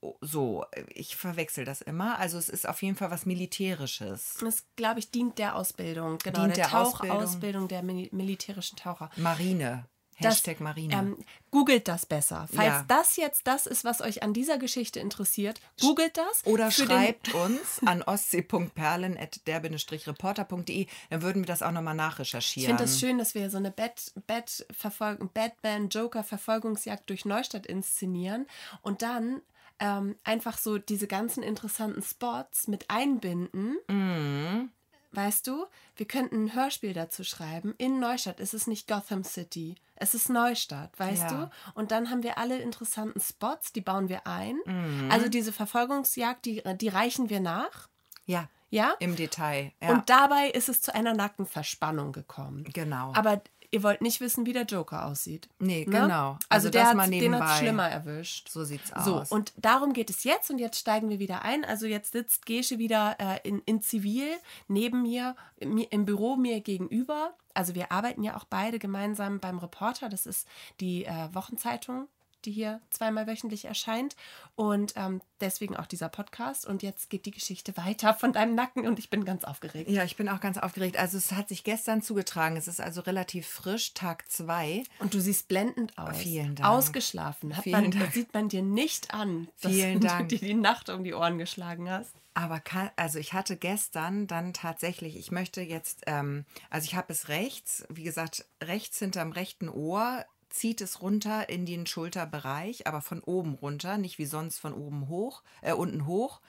Oh, 0.00 0.14
So, 0.20 0.64
ich 0.88 1.16
verwechsel 1.16 1.64
das 1.64 1.80
immer. 1.82 2.18
Also 2.18 2.38
es 2.38 2.48
ist 2.48 2.68
auf 2.68 2.82
jeden 2.82 2.96
Fall 2.96 3.10
was 3.10 3.26
Militärisches. 3.26 4.36
Das, 4.40 4.64
glaube 4.76 5.00
ich, 5.00 5.10
dient 5.10 5.38
der 5.38 5.56
Ausbildung. 5.56 6.18
Genau, 6.18 6.40
Dient 6.44 6.56
der, 6.56 6.68
der 6.68 6.80
Ausbildung. 6.80 7.18
Tauchausbildung 7.18 7.68
der 7.68 7.82
mili- 7.82 8.14
militärischen 8.14 8.76
Taucher. 8.76 9.10
Marine. 9.16 9.84
Das, 10.20 10.34
Hashtag 10.36 10.60
Marine. 10.60 10.94
Ähm, 10.94 11.16
googelt 11.50 11.88
das 11.88 12.06
besser. 12.06 12.48
Falls 12.52 12.66
Ja. 12.68 12.84
das 12.88 13.16
jetzt 13.16 13.46
das 13.46 13.66
ist, 13.66 13.84
was 13.84 14.00
euch 14.00 14.22
an 14.22 14.32
dieser 14.32 14.58
Geschichte 14.58 15.00
interessiert, 15.00 15.60
googelt 15.80 16.16
das. 16.16 16.44
Oder 16.46 16.70
schreibt 16.70 17.34
uns 17.34 17.80
an 17.84 18.02
ostsee.perlen.derbindestrichreporter.de, 18.02 20.86
dann 21.10 21.22
würden 21.22 21.42
wir 21.42 21.46
das 21.46 21.62
auch 21.62 21.72
nochmal 21.72 21.94
Ich 21.94 21.98
nachrecherchieren. 21.98 22.68
finde 22.68 22.84
das 22.84 23.00
schön, 23.00 23.18
dass 23.18 23.34
wir 23.34 23.50
so 23.50 23.56
eine 23.58 23.70
Bat- 23.70 24.12
Bat- 24.26 24.66
Verfolgung- 24.70 25.30
Batman-Joker-Verfolgungsjagd 25.32 27.08
durch 27.10 27.24
Neustadt 27.24 27.66
inszenieren 27.66 28.46
und 28.82 29.02
dann 29.02 29.42
ähm, 29.78 30.16
einfach 30.24 30.56
so 30.56 30.78
diese 30.78 31.06
ganzen 31.06 31.42
interessanten 31.42 32.02
Spots 32.02 32.66
mit 32.68 32.88
einbinden. 32.90 33.76
Mhm. 33.88 34.70
Weißt 35.16 35.46
du, 35.46 35.64
wir 35.96 36.06
könnten 36.06 36.44
ein 36.44 36.54
Hörspiel 36.54 36.92
dazu 36.92 37.24
schreiben. 37.24 37.74
In 37.78 37.98
Neustadt 38.00 38.38
ist 38.38 38.52
es 38.54 38.66
nicht 38.66 38.86
Gotham 38.86 39.24
City, 39.24 39.74
es 39.94 40.12
ist 40.14 40.28
Neustadt, 40.28 40.90
weißt 40.98 41.22
Ja. 41.22 41.28
du? 41.30 41.50
Und 41.74 41.90
dann 41.90 42.10
haben 42.10 42.22
wir 42.22 42.36
alle 42.36 42.58
interessanten 42.58 43.18
Spots, 43.20 43.72
die 43.72 43.80
bauen 43.80 44.08
wir 44.10 44.26
ein. 44.26 44.58
Mhm. 44.66 45.08
Also 45.10 45.28
diese 45.30 45.52
Verfolgungsjagd, 45.54 46.44
die, 46.44 46.62
die 46.76 46.88
reichen 46.88 47.30
wir 47.30 47.40
nach. 47.40 47.88
Ja, 48.26 48.48
Ja? 48.68 48.94
im 48.98 49.16
Detail. 49.16 49.72
Ja, 49.80 49.90
Und 49.92 50.10
dabei 50.10 50.50
ist 50.50 50.68
es 50.68 50.82
zu 50.82 50.94
einer 50.94 51.14
Nackenverspannung 51.14 52.12
gekommen. 52.12 52.64
genau. 52.64 53.12
Aber 53.14 53.40
ihr 53.70 53.82
wollt 53.82 54.00
nicht 54.00 54.20
wissen, 54.20 54.46
wie 54.46 54.52
der 54.52 54.64
Joker 54.64 55.06
aussieht. 55.06 55.48
Nee, 55.58 55.84
ne? 55.86 56.00
genau. 56.02 56.30
Also, 56.48 56.68
Also 56.68 56.70
der 56.70 56.94
mal 56.94 57.10
den 57.10 57.34
hat 57.38 57.58
schlimmer 57.58 57.88
erwischt. 57.88 58.48
so 58.48 58.64
sieht's 58.64 58.92
So, 59.04 59.20
aus. 59.20 59.30
und 59.32 59.52
darum 59.56 59.92
geht 59.92 60.10
es 60.10 60.24
jetzt 60.24 60.50
und 60.50 60.58
jetzt 60.58 60.78
steigen 60.78 61.08
wir 61.08 61.18
wieder 61.18 61.42
ein. 61.42 61.64
Also 61.64 61.86
jetzt 61.86 62.12
sitzt 62.12 62.46
Gesche 62.46 62.78
wieder 62.78 63.16
äh, 63.18 63.48
in, 63.48 63.60
in 63.66 63.80
Zivil 63.82 64.28
neben 64.68 65.02
mir, 65.02 65.36
mir, 65.64 65.90
im 65.92 66.04
Büro 66.04 66.36
mir 66.36 66.60
gegenüber. 66.60 67.34
Also 67.54 67.74
wir 67.74 67.90
arbeiten 67.90 68.22
ja 68.22 68.36
auch 68.36 68.44
beide 68.44 68.78
gemeinsam 68.78 69.40
beim 69.40 69.58
Reporter. 69.58 70.08
Das 70.08 70.26
ist 70.26 70.46
die 70.80 71.04
äh, 71.04 71.28
Wochenzeitung, 71.32 72.08
die 72.46 72.52
hier 72.52 72.80
zweimal 72.90 73.26
wöchentlich 73.26 73.64
erscheint. 73.64 74.16
Und 74.54 74.94
ähm, 74.96 75.20
deswegen 75.40 75.76
auch 75.76 75.86
dieser 75.86 76.08
Podcast. 76.08 76.66
Und 76.66 76.82
jetzt 76.82 77.10
geht 77.10 77.26
die 77.26 77.30
Geschichte 77.30 77.76
weiter 77.76 78.14
von 78.14 78.32
deinem 78.32 78.54
Nacken 78.54 78.86
und 78.86 78.98
ich 78.98 79.10
bin 79.10 79.24
ganz 79.24 79.44
aufgeregt. 79.44 79.90
ja, 79.90 80.04
ich 80.04 80.16
bin 80.16 80.28
auch 80.28 80.40
ganz 80.40 80.56
aufgeregt. 80.56 80.96
Also 80.96 81.18
es 81.18 81.32
hat 81.32 81.48
sich 81.48 81.64
gestern 81.64 82.00
zugetragen. 82.00 82.56
Es 82.56 82.68
ist 82.68 82.80
also 82.80 83.02
relativ 83.02 83.46
frisch, 83.46 83.92
Tag 83.92 84.30
zwei. 84.30 84.84
Und 84.98 85.12
du 85.12 85.20
siehst 85.20 85.48
blendend 85.48 85.98
aus. 85.98 86.16
Vielen 86.16 86.54
Dank. 86.54 86.68
Ausgeschlafen. 86.70 87.56
Hat 87.56 87.64
Vielen 87.64 87.82
man, 87.82 87.90
Dank. 87.90 88.04
Das 88.04 88.14
sieht 88.14 88.32
man 88.32 88.48
dir 88.48 88.62
nicht 88.62 89.12
an, 89.12 89.48
dass 89.60 89.72
Vielen 89.72 90.00
du 90.00 90.06
Dank. 90.06 90.28
dir 90.28 90.38
die 90.38 90.54
Nacht 90.54 90.88
um 90.88 91.04
die 91.04 91.14
Ohren 91.14 91.38
geschlagen 91.38 91.90
hast. 91.90 92.14
Aber 92.36 92.60
kann, 92.60 92.90
also 92.96 93.18
ich 93.18 93.32
hatte 93.32 93.56
gestern 93.56 94.26
dann 94.26 94.52
tatsächlich, 94.52 95.16
ich 95.16 95.30
möchte 95.30 95.62
jetzt, 95.62 96.02
ähm, 96.06 96.44
also 96.68 96.84
ich 96.84 96.94
habe 96.94 97.10
es 97.10 97.28
rechts, 97.28 97.86
wie 97.88 98.02
gesagt, 98.02 98.44
rechts 98.62 98.98
hinterm 98.98 99.32
rechten 99.32 99.70
Ohr 99.70 100.26
zieht 100.56 100.80
es 100.80 101.02
runter 101.02 101.48
in 101.48 101.66
den 101.66 101.86
Schulterbereich, 101.86 102.86
aber 102.86 103.00
von 103.00 103.20
oben 103.20 103.54
runter, 103.54 103.98
nicht 103.98 104.18
wie 104.18 104.26
sonst 104.26 104.58
von 104.58 104.72
oben 104.72 105.08
hoch, 105.08 105.42
äh, 105.62 105.72
unten 105.72 106.06
hoch. 106.06 106.40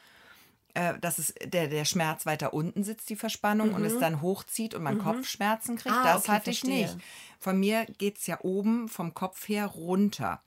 Äh, 0.73 0.99
dass 0.99 1.17
es 1.17 1.33
der, 1.43 1.67
der 1.69 1.85
Schmerz 1.85 2.25
weiter 2.27 2.53
unten 2.53 2.83
sitzt, 2.83 3.09
die 3.09 3.15
Verspannung, 3.15 3.73
und 3.73 3.83
es 3.83 3.97
dann 3.97 4.21
hochzieht 4.21 4.75
und 4.75 4.83
man 4.83 4.99
Kopfschmerzen 4.99 5.75
kriegt. 5.75 5.95
Ah, 5.95 6.03
das 6.03 6.23
okay, 6.23 6.31
hatte 6.31 6.51
ich 6.51 6.59
verstehe. 6.59 6.85
nicht. 6.85 6.97
Von 7.39 7.59
mir 7.59 7.85
geht 7.97 8.19
es 8.19 8.27
ja 8.27 8.37
oben 8.41 8.87
vom 8.87 9.15
Kopf 9.15 9.47
her 9.49 9.65
runter. 9.65 10.41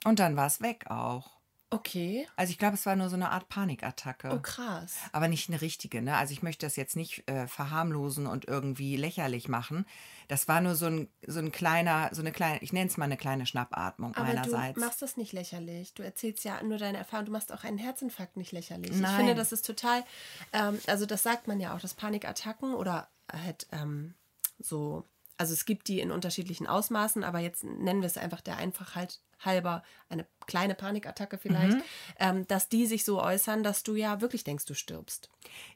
Und 0.04 0.18
dann 0.18 0.36
war 0.36 0.46
es 0.46 0.60
weg 0.60 0.86
auch. 0.90 1.41
Okay. 1.72 2.28
Also 2.36 2.50
ich 2.50 2.58
glaube, 2.58 2.74
es 2.74 2.84
war 2.84 2.96
nur 2.96 3.08
so 3.08 3.16
eine 3.16 3.30
Art 3.30 3.48
Panikattacke. 3.48 4.30
Oh, 4.32 4.40
krass. 4.40 4.96
Aber 5.12 5.26
nicht 5.26 5.48
eine 5.48 5.60
richtige, 5.60 6.02
ne? 6.02 6.16
Also 6.16 6.32
ich 6.32 6.42
möchte 6.42 6.66
das 6.66 6.76
jetzt 6.76 6.96
nicht 6.96 7.28
äh, 7.30 7.46
verharmlosen 7.46 8.26
und 8.26 8.46
irgendwie 8.46 8.96
lächerlich 8.96 9.48
machen. 9.48 9.86
Das 10.28 10.48
war 10.48 10.60
nur 10.60 10.74
so 10.74 10.86
ein, 10.86 11.08
so 11.26 11.38
ein 11.38 11.50
kleiner, 11.50 12.10
so 12.12 12.20
eine 12.20 12.30
kleine, 12.30 12.60
ich 12.60 12.74
nenne 12.74 12.88
es 12.88 12.98
mal 12.98 13.06
eine 13.06 13.16
kleine 13.16 13.46
Schnappatmung 13.46 14.14
Aber 14.14 14.26
meinerseits. 14.26 14.74
du 14.74 14.80
machst 14.80 15.00
das 15.00 15.16
nicht 15.16 15.32
lächerlich. 15.32 15.94
Du 15.94 16.02
erzählst 16.02 16.44
ja 16.44 16.62
nur 16.62 16.76
deine 16.76 16.98
Erfahrung. 16.98 17.26
Du 17.26 17.32
machst 17.32 17.52
auch 17.52 17.64
einen 17.64 17.78
Herzinfarkt 17.78 18.36
nicht 18.36 18.52
lächerlich. 18.52 18.90
Ich 18.90 19.00
Nein. 19.00 19.16
finde, 19.16 19.34
das 19.34 19.52
ist 19.52 19.64
total, 19.64 20.04
ähm, 20.52 20.78
also 20.86 21.06
das 21.06 21.22
sagt 21.22 21.48
man 21.48 21.58
ja 21.58 21.74
auch, 21.74 21.80
dass 21.80 21.94
Panikattacken 21.94 22.74
oder 22.74 23.08
halt 23.32 23.66
ähm, 23.72 24.14
so, 24.58 25.04
also 25.38 25.54
es 25.54 25.64
gibt 25.64 25.88
die 25.88 26.00
in 26.00 26.10
unterschiedlichen 26.10 26.66
Ausmaßen, 26.66 27.24
aber 27.24 27.38
jetzt 27.38 27.64
nennen 27.64 28.02
wir 28.02 28.06
es 28.06 28.18
einfach 28.18 28.42
der 28.42 28.58
Einfachheit 28.58 29.20
halber 29.44 29.82
eine 30.08 30.26
kleine 30.46 30.74
Panikattacke 30.74 31.38
vielleicht, 31.38 31.76
Mhm. 31.78 31.82
ähm, 32.18 32.48
dass 32.48 32.68
die 32.68 32.86
sich 32.86 33.04
so 33.04 33.22
äußern, 33.22 33.62
dass 33.62 33.82
du 33.82 33.94
ja 33.94 34.20
wirklich 34.20 34.44
denkst, 34.44 34.64
du 34.66 34.74
stirbst. 34.74 35.28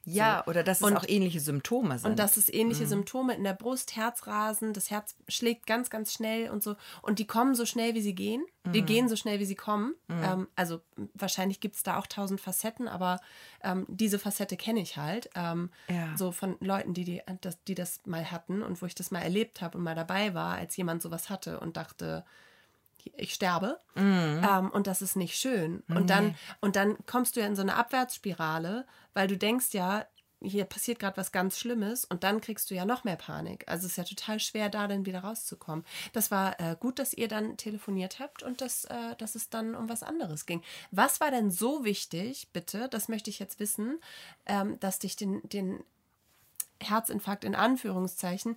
ja, 0.05 0.47
oder 0.47 0.63
dass 0.63 0.79
es 0.81 0.87
Und- 0.87 0.97
auch 0.97 1.05
ähnliche 1.09 1.41
Symptome 1.41 1.99
sind. 1.99 2.11
Und 2.11 2.19
dass 2.19 2.37
es 2.37 2.49
ähnliche 2.53 2.85
Mhm. 2.85 2.89
Symptome 2.89 3.35
in 3.35 3.43
der 3.45 3.53
Brust, 3.55 3.97
Herzrasen, 3.97 4.73
das 4.73 4.91
Herz 4.91 5.17
schlägt 5.29 5.67
ganz, 5.67 5.91
ganz 5.91 6.13
schnell 6.13 6.51
und 6.51 6.63
so. 6.63 6.77
Und 7.03 7.19
die 7.19 7.27
kommen 7.27 7.55
so 7.57 7.67
schnell, 7.67 7.95
wie 7.95 8.01
sie 8.01 8.15
gehen. 8.15 8.45
Die 8.65 8.83
Mhm. 8.83 8.87
gehen 8.87 9.09
so 9.09 9.17
schnell, 9.17 9.41
wie 9.41 9.45
sie 9.45 9.55
kommen. 9.57 9.95
Ähm, 10.09 10.47
also 10.55 10.81
wahrscheinlich 11.15 11.59
gibt 11.61 11.77
es 11.77 11.83
da 11.83 11.99
auch 11.99 12.07
tausend 12.07 12.41
Facetten, 12.41 12.87
aber 12.89 13.21
ähm, 13.63 13.87
diese 13.89 14.19
Facette 14.21 14.57
kenne 14.57 14.81
ich 14.81 14.97
halt. 14.97 15.29
Ähm, 15.35 15.71
Ja. 15.89 16.17
So 16.17 16.31
von 16.33 16.57
Leuten, 16.61 16.95
die, 16.95 17.05
die, 17.05 17.23
das, 17.41 17.63
die 17.65 17.75
das 17.75 18.01
mal 18.07 18.31
hatten 18.31 18.63
und 18.63 18.81
wo 18.83 18.87
ich 18.87 18.95
das 18.95 19.11
mal 19.11 19.21
erlebt 19.23 19.61
habe 19.61 19.77
und 19.79 19.85
mal 19.85 19.95
dabei 19.97 20.35
war, 20.35 20.55
als 20.57 20.77
jemand 20.77 21.03
sowas 21.03 21.29
hatte 21.31 21.59
und 21.61 21.77
dachte, 21.77 22.25
ich 23.17 23.35
sterbe 23.35 23.81
ähm, 24.43 24.71
und 24.71 24.87
das 24.87 25.03
ist 25.03 25.17
nicht 25.17 25.37
schön. 25.37 25.83
Und 25.89 26.11
dann, 26.11 26.35
und 26.61 26.77
dann 26.77 26.97
kommst 27.07 27.37
du 27.37 27.41
ja 27.41 27.47
in 27.47 27.57
so 27.57 27.63
eine 27.63 27.77
Abwärtsspirale, 27.77 28.87
weil 29.15 29.29
du 29.29 29.37
denkst 29.37 29.73
ja, 29.73 30.07
hier 30.43 30.65
passiert 30.65 30.99
gerade 30.99 31.17
was 31.17 31.33
ganz 31.33 31.59
Schlimmes 31.59 32.05
und 32.05 32.23
dann 32.23 32.41
kriegst 32.41 32.71
du 32.71 32.75
ja 32.75 32.85
noch 32.85 33.05
mehr 33.05 33.17
Panik. 33.17 33.65
Also 33.69 33.87
es 33.87 33.93
ist 33.93 33.97
ja 33.97 34.05
total 34.05 34.39
schwer, 34.39 34.69
da 34.69 34.87
dann 34.87 35.07
wieder 35.07 35.21
rauszukommen. 35.21 35.85
Das 36.13 36.31
war 36.31 36.61
äh, 36.61 36.77
gut, 36.79 36.99
dass 36.99 37.15
ihr 37.15 37.29
dann 37.29 37.57
telefoniert 37.57 38.21
habt 38.21 38.43
und 38.43 38.61
dass, 38.61 38.85
äh, 38.85 39.17
dass 39.17 39.35
es 39.35 39.49
dann 39.49 39.75
um 39.75 39.89
was 39.89 40.03
anderes 40.03 40.47
ging. 40.47 40.63
Was 40.91 41.21
war 41.21 41.31
denn 41.31 41.51
so 41.51 41.85
wichtig, 41.85 42.49
bitte, 42.53 42.89
das 42.89 43.09
möchte 43.09 43.31
ich 43.31 43.39
jetzt 43.39 43.61
wissen, 43.61 43.99
ähm, 44.45 44.79
dass 44.81 44.99
dich 44.99 45.17
den, 45.17 45.41
den 45.49 45.83
Herzinfarkt 46.83 47.45
in 47.45 47.55
Anführungszeichen 47.55 48.57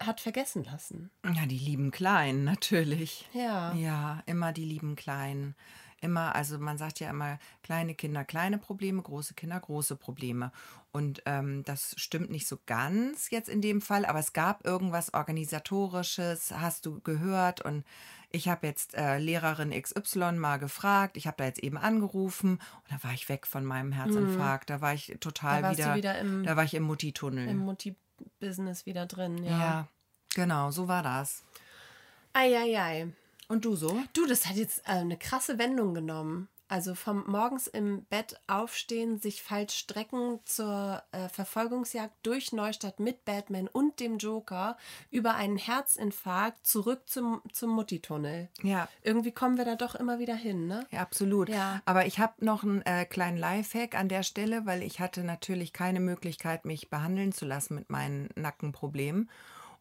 hat 0.00 0.20
vergessen 0.20 0.64
lassen? 0.64 1.10
Ja, 1.24 1.46
die 1.46 1.58
lieben 1.58 1.90
Kleinen, 1.90 2.44
natürlich. 2.44 3.28
Ja. 3.32 3.72
Ja, 3.74 4.22
immer 4.26 4.52
die 4.52 4.64
lieben 4.64 4.96
Kleinen. 4.96 5.54
Immer, 6.02 6.34
also 6.34 6.58
man 6.58 6.78
sagt 6.78 6.98
ja 7.00 7.10
immer, 7.10 7.38
kleine 7.62 7.94
Kinder 7.94 8.24
kleine 8.24 8.56
Probleme, 8.56 9.02
große 9.02 9.34
Kinder 9.34 9.60
große 9.60 9.96
Probleme. 9.96 10.50
Und 10.92 11.22
ähm, 11.26 11.62
das 11.64 11.94
stimmt 11.98 12.30
nicht 12.30 12.48
so 12.48 12.58
ganz 12.64 13.30
jetzt 13.30 13.50
in 13.50 13.60
dem 13.60 13.82
Fall, 13.82 14.06
aber 14.06 14.18
es 14.18 14.32
gab 14.32 14.64
irgendwas 14.64 15.12
Organisatorisches, 15.12 16.52
hast 16.52 16.86
du 16.86 17.00
gehört. 17.00 17.60
Und 17.60 17.84
ich 18.32 18.48
habe 18.48 18.66
jetzt 18.66 18.94
äh, 18.94 19.18
Lehrerin 19.18 19.70
XY 19.70 20.32
mal 20.32 20.58
gefragt. 20.58 21.16
Ich 21.16 21.26
habe 21.26 21.36
da 21.38 21.44
jetzt 21.44 21.58
eben 21.60 21.76
angerufen 21.76 22.52
und 22.52 22.90
da 22.90 23.02
war 23.02 23.12
ich 23.12 23.28
weg 23.28 23.46
von 23.46 23.64
meinem 23.64 23.92
Herzinfarkt. 23.92 24.70
Da 24.70 24.80
war 24.80 24.94
ich 24.94 25.16
total 25.20 25.62
Da 25.62 25.70
wieder, 25.72 25.94
wieder 25.96 26.18
im- 26.18 26.44
da 26.44 26.56
war 26.56 26.64
ich 26.64 26.74
im 26.74 26.84
Mutti-Tunnel. 26.84 27.48
Im 27.48 27.58
Mutti-Business 27.58 28.86
wieder 28.86 29.06
drin, 29.06 29.44
ja. 29.44 29.50
ja. 29.58 29.88
genau, 30.34 30.70
so 30.70 30.86
war 30.88 31.02
das. 31.02 31.42
Eieiei. 32.32 33.08
Und 33.48 33.64
du 33.64 33.74
so? 33.74 34.00
Du, 34.12 34.26
das 34.26 34.46
hat 34.46 34.56
jetzt 34.56 34.80
äh, 34.86 34.92
eine 34.92 35.16
krasse 35.16 35.58
Wendung 35.58 35.94
genommen. 35.94 36.48
Also 36.70 36.94
vom 36.94 37.24
morgens 37.26 37.66
im 37.66 38.04
Bett 38.04 38.38
aufstehen, 38.46 39.18
sich 39.18 39.42
falsch 39.42 39.74
strecken 39.74 40.38
zur 40.44 41.02
äh, 41.10 41.28
Verfolgungsjagd 41.28 42.14
durch 42.22 42.52
Neustadt 42.52 43.00
mit 43.00 43.24
Batman 43.24 43.66
und 43.66 43.98
dem 43.98 44.18
Joker 44.18 44.76
über 45.10 45.34
einen 45.34 45.56
Herzinfarkt 45.56 46.64
zurück 46.64 47.02
zum, 47.06 47.42
zum 47.52 47.70
Mutti-Tunnel. 47.70 48.50
Ja, 48.62 48.88
Irgendwie 49.02 49.32
kommen 49.32 49.58
wir 49.58 49.64
da 49.64 49.74
doch 49.74 49.96
immer 49.96 50.20
wieder 50.20 50.36
hin, 50.36 50.68
ne? 50.68 50.86
Ja, 50.92 51.00
absolut. 51.00 51.48
Ja. 51.48 51.82
Aber 51.86 52.06
ich 52.06 52.20
habe 52.20 52.44
noch 52.44 52.62
einen 52.62 52.82
äh, 52.82 53.04
kleinen 53.04 53.36
Lifehack 53.36 53.96
an 53.96 54.08
der 54.08 54.22
Stelle, 54.22 54.64
weil 54.64 54.84
ich 54.84 55.00
hatte 55.00 55.24
natürlich 55.24 55.72
keine 55.72 55.98
Möglichkeit, 55.98 56.64
mich 56.64 56.88
behandeln 56.88 57.32
zu 57.32 57.46
lassen 57.46 57.74
mit 57.74 57.90
meinen 57.90 58.28
Nackenproblemen. 58.36 59.28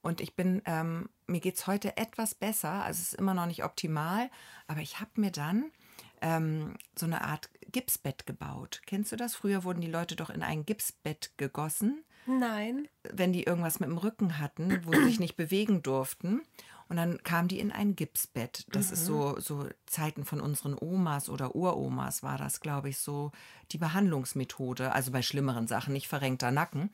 Und 0.02 0.22
ich 0.22 0.36
bin, 0.36 0.64
ähm, 0.66 1.10
mir 1.28 1.40
geht 1.40 1.58
es 1.58 1.68
heute 1.68 1.98
etwas 1.98 2.34
besser. 2.34 2.72
Also 2.84 3.02
es 3.02 3.10
ist 3.10 3.20
immer 3.20 3.36
noch 3.36 3.46
nicht 3.46 3.64
optimal, 3.64 4.32
aber 4.68 4.80
ich 4.80 5.00
habe 5.00 5.12
mir 5.16 5.32
dann 5.32 5.72
ähm, 6.22 6.76
so 6.98 7.06
eine 7.06 7.24
Art 7.24 7.50
Gipsbett 7.72 8.26
gebaut. 8.26 8.82
Kennst 8.86 9.12
du 9.12 9.16
das? 9.16 9.36
Früher 9.36 9.64
wurden 9.64 9.82
die 9.82 9.92
Leute 9.92 10.16
doch 10.16 10.30
in 10.30 10.44
ein 10.44 10.66
Gipsbett 10.66 11.32
gegossen 11.38 12.04
Nein. 12.26 12.88
wenn 13.04 13.34
die 13.34 13.44
irgendwas 13.44 13.80
mit 13.80 13.90
dem 13.90 13.98
Rücken 13.98 14.40
hatten, 14.40 14.86
wo 14.86 14.94
sie 14.94 15.04
sich 15.04 15.20
nicht 15.20 15.36
bewegen 15.36 15.82
durften. 15.82 16.42
Und 16.90 16.98
dann 16.98 17.22
kamen 17.22 17.48
die 17.48 17.60
in 17.60 17.72
ein 17.72 17.96
Gipsbett. 17.96 18.66
Das 18.72 18.92
ist 18.92 19.06
so, 19.06 19.40
so 19.40 19.68
Zeiten 19.86 20.26
von 20.26 20.42
unseren 20.42 20.76
Omas 20.76 21.30
oder 21.30 21.56
Uromas 21.56 22.24
war 22.24 22.40
das, 22.40 22.62
glaube 22.62 22.90
ich, 22.90 22.98
so 22.98 23.32
die 23.72 23.78
Behandlungsmethode. 23.78 24.92
Also 24.92 25.12
bei 25.12 25.22
schlimmeren 25.22 25.68
Sachen, 25.68 25.94
nicht 25.94 26.08
verrenkter 26.08 26.50
Nacken. 26.50 26.90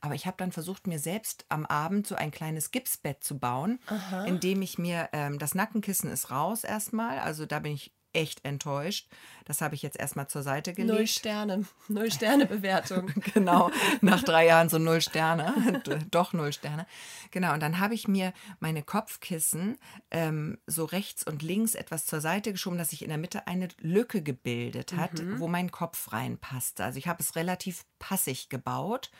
Aber 0.00 0.14
ich 0.14 0.26
habe 0.26 0.36
dann 0.36 0.52
versucht, 0.52 0.86
mir 0.86 1.00
selbst 1.00 1.46
am 1.48 1.66
Abend 1.66 2.06
so 2.06 2.14
ein 2.14 2.30
kleines 2.30 2.70
Gipsbett 2.70 3.24
zu 3.24 3.40
bauen, 3.40 3.80
indem 4.24 4.62
ich 4.62 4.78
mir, 4.78 5.08
ähm, 5.12 5.40
das 5.40 5.56
Nackenkissen 5.56 6.12
ist 6.12 6.30
raus 6.30 6.62
erstmal. 6.62 7.18
Also 7.18 7.44
da 7.44 7.58
bin 7.58 7.72
ich 7.72 7.92
echt 8.12 8.44
enttäuscht. 8.44 9.08
Das 9.44 9.60
habe 9.60 9.74
ich 9.74 9.82
jetzt 9.82 9.98
erstmal 9.98 10.28
zur 10.28 10.42
Seite 10.42 10.72
gelegt. 10.72 10.94
Null 10.96 11.06
Sterne. 11.06 11.64
Null 11.88 12.10
Sterne 12.10 12.46
Bewertung. 12.46 13.12
Genau, 13.34 13.70
nach 14.00 14.22
drei 14.22 14.46
Jahren 14.46 14.68
so 14.68 14.78
null 14.78 15.00
Sterne, 15.00 15.82
doch 16.10 16.32
null 16.32 16.52
Sterne. 16.52 16.86
Genau, 17.30 17.52
und 17.54 17.60
dann 17.60 17.78
habe 17.78 17.94
ich 17.94 18.08
mir 18.08 18.32
meine 18.58 18.82
Kopfkissen 18.82 19.78
ähm, 20.10 20.58
so 20.66 20.84
rechts 20.84 21.24
und 21.24 21.42
links 21.42 21.74
etwas 21.74 22.06
zur 22.06 22.20
Seite 22.20 22.52
geschoben, 22.52 22.78
dass 22.78 22.90
sich 22.90 23.02
in 23.02 23.08
der 23.08 23.18
Mitte 23.18 23.46
eine 23.46 23.68
Lücke 23.80 24.22
gebildet 24.22 24.94
hat, 24.94 25.22
wo 25.38 25.48
mein 25.48 25.70
Kopf 25.70 26.12
reinpasste. 26.12 26.84
Also 26.84 26.98
ich 26.98 27.06
habe 27.06 27.22
es 27.22 27.36
relativ 27.36 27.84
passig 27.98 28.48
gebaut. 28.48 29.10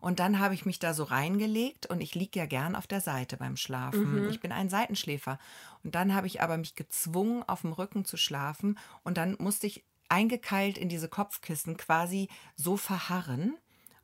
Und 0.00 0.20
dann 0.20 0.38
habe 0.38 0.54
ich 0.54 0.64
mich 0.66 0.78
da 0.78 0.94
so 0.94 1.04
reingelegt 1.04 1.86
und 1.86 2.00
ich 2.00 2.14
liege 2.14 2.38
ja 2.38 2.46
gern 2.46 2.76
auf 2.76 2.86
der 2.86 3.00
Seite 3.00 3.36
beim 3.36 3.56
Schlafen. 3.56 4.28
Ich 4.30 4.40
bin 4.40 4.52
ein 4.52 4.68
Seitenschläfer. 4.68 5.38
Und 5.84 5.94
dann 5.94 6.14
habe 6.14 6.26
ich 6.26 6.40
aber 6.42 6.56
mich 6.56 6.74
gezwungen, 6.74 7.42
auf 7.46 7.62
dem 7.62 7.72
Rücken 7.72 8.04
zu 8.04 8.16
schlafen. 8.16 8.78
Und 9.04 9.16
dann 9.18 9.36
musste 9.38 9.66
ich 9.66 9.84
eingekeilt 10.08 10.78
in 10.78 10.88
diese 10.88 11.08
Kopfkissen 11.08 11.76
quasi 11.76 12.28
so 12.56 12.76
verharren 12.76 13.54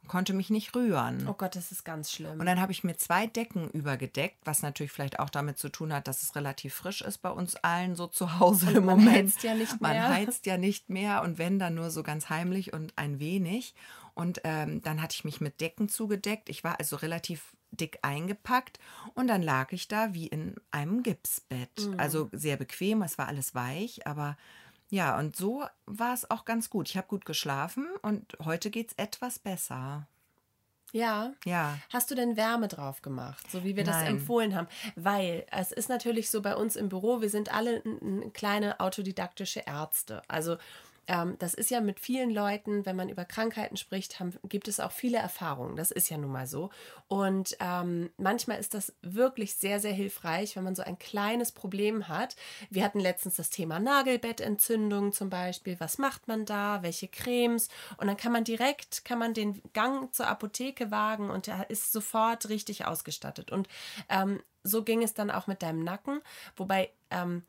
und 0.02 0.08
konnte 0.08 0.34
mich 0.34 0.50
nicht 0.50 0.74
rühren. 0.76 1.26
Oh 1.26 1.32
Gott, 1.32 1.56
das 1.56 1.72
ist 1.72 1.82
ganz 1.84 2.12
schlimm. 2.12 2.38
Und 2.38 2.44
dann 2.44 2.60
habe 2.60 2.72
ich 2.72 2.84
mir 2.84 2.96
zwei 2.98 3.26
Decken 3.26 3.70
übergedeckt, 3.70 4.36
was 4.44 4.60
natürlich 4.60 4.92
vielleicht 4.92 5.18
auch 5.18 5.30
damit 5.30 5.58
zu 5.58 5.70
tun 5.70 5.94
hat, 5.94 6.06
dass 6.06 6.22
es 6.22 6.36
relativ 6.36 6.74
frisch 6.74 7.00
ist 7.00 7.18
bei 7.18 7.30
uns 7.30 7.56
allen 7.56 7.96
so 7.96 8.06
zu 8.06 8.38
Hause 8.38 8.70
im 8.72 8.84
man 8.84 8.98
Moment. 8.98 9.32
heizt 9.32 9.42
ja 9.42 9.54
nicht 9.54 9.80
Man 9.80 9.92
mehr. 9.92 10.08
heizt 10.08 10.44
ja 10.44 10.58
nicht 10.58 10.90
mehr 10.90 11.22
und 11.22 11.38
wenn 11.38 11.58
dann 11.58 11.74
nur 11.74 11.90
so 11.90 12.02
ganz 12.02 12.28
heimlich 12.28 12.72
und 12.74 12.92
ein 12.96 13.18
wenig. 13.18 13.74
Und 14.14 14.40
ähm, 14.44 14.80
dann 14.82 15.02
hatte 15.02 15.14
ich 15.16 15.24
mich 15.24 15.40
mit 15.40 15.60
Decken 15.60 15.88
zugedeckt. 15.88 16.48
Ich 16.48 16.62
war 16.64 16.78
also 16.78 16.96
relativ 16.96 17.56
dick 17.72 17.98
eingepackt 18.02 18.78
und 19.14 19.26
dann 19.26 19.42
lag 19.42 19.72
ich 19.72 19.88
da 19.88 20.14
wie 20.14 20.28
in 20.28 20.54
einem 20.70 21.02
Gipsbett. 21.02 21.70
Mhm. 21.80 21.98
Also 21.98 22.28
sehr 22.32 22.56
bequem, 22.56 23.02
es 23.02 23.18
war 23.18 23.26
alles 23.26 23.54
weich, 23.56 24.06
aber 24.06 24.36
ja, 24.90 25.18
und 25.18 25.34
so 25.34 25.64
war 25.86 26.14
es 26.14 26.30
auch 26.30 26.44
ganz 26.44 26.70
gut. 26.70 26.88
Ich 26.88 26.96
habe 26.96 27.08
gut 27.08 27.24
geschlafen 27.24 27.88
und 28.02 28.36
heute 28.44 28.70
geht 28.70 28.92
es 28.92 28.98
etwas 28.98 29.40
besser. 29.40 30.06
ja. 30.92 31.32
Ja. 31.44 31.78
Hast 31.92 32.12
du 32.12 32.14
denn 32.14 32.36
Wärme 32.36 32.68
drauf 32.68 33.02
gemacht, 33.02 33.50
so 33.50 33.64
wie 33.64 33.74
wir 33.74 33.82
das 33.82 33.96
Nein. 33.96 34.06
empfohlen 34.06 34.54
haben? 34.54 34.68
Weil 34.94 35.44
es 35.50 35.72
ist 35.72 35.88
natürlich 35.88 36.30
so 36.30 36.40
bei 36.42 36.54
uns 36.54 36.76
im 36.76 36.88
Büro, 36.88 37.20
wir 37.20 37.30
sind 37.30 37.52
alle 37.52 37.82
kleine 38.34 38.78
autodidaktische 38.78 39.64
Ärzte. 39.66 40.22
Also 40.28 40.58
ähm, 41.06 41.36
das 41.38 41.54
ist 41.54 41.70
ja 41.70 41.80
mit 41.80 42.00
vielen 42.00 42.30
Leuten, 42.30 42.86
wenn 42.86 42.96
man 42.96 43.08
über 43.08 43.24
Krankheiten 43.24 43.76
spricht, 43.76 44.20
haben, 44.20 44.32
gibt 44.48 44.68
es 44.68 44.80
auch 44.80 44.92
viele 44.92 45.18
Erfahrungen. 45.18 45.76
Das 45.76 45.90
ist 45.90 46.08
ja 46.08 46.16
nun 46.16 46.32
mal 46.32 46.46
so. 46.46 46.70
Und 47.08 47.56
ähm, 47.60 48.10
manchmal 48.16 48.58
ist 48.58 48.74
das 48.74 48.92
wirklich 49.02 49.54
sehr, 49.54 49.80
sehr 49.80 49.92
hilfreich, 49.92 50.56
wenn 50.56 50.64
man 50.64 50.74
so 50.74 50.82
ein 50.82 50.98
kleines 50.98 51.52
Problem 51.52 52.08
hat. 52.08 52.36
Wir 52.70 52.84
hatten 52.84 53.00
letztens 53.00 53.36
das 53.36 53.50
Thema 53.50 53.80
Nagelbettentzündung 53.80 55.12
zum 55.12 55.30
Beispiel. 55.30 55.78
Was 55.80 55.98
macht 55.98 56.28
man 56.28 56.44
da? 56.44 56.82
Welche 56.82 57.08
Cremes? 57.08 57.68
Und 57.98 58.06
dann 58.06 58.16
kann 58.16 58.32
man 58.32 58.44
direkt, 58.44 59.04
kann 59.04 59.18
man 59.18 59.34
den 59.34 59.62
Gang 59.72 60.14
zur 60.14 60.28
Apotheke 60.28 60.90
wagen 60.90 61.30
und 61.30 61.48
er 61.48 61.68
ist 61.70 61.92
sofort 61.92 62.48
richtig 62.48 62.86
ausgestattet. 62.86 63.50
Und 63.50 63.68
ähm, 64.08 64.40
so 64.62 64.82
ging 64.82 65.02
es 65.02 65.14
dann 65.14 65.30
auch 65.30 65.46
mit 65.46 65.62
deinem 65.62 65.84
Nacken, 65.84 66.20
wobei 66.56 66.90
ähm, 67.10 67.42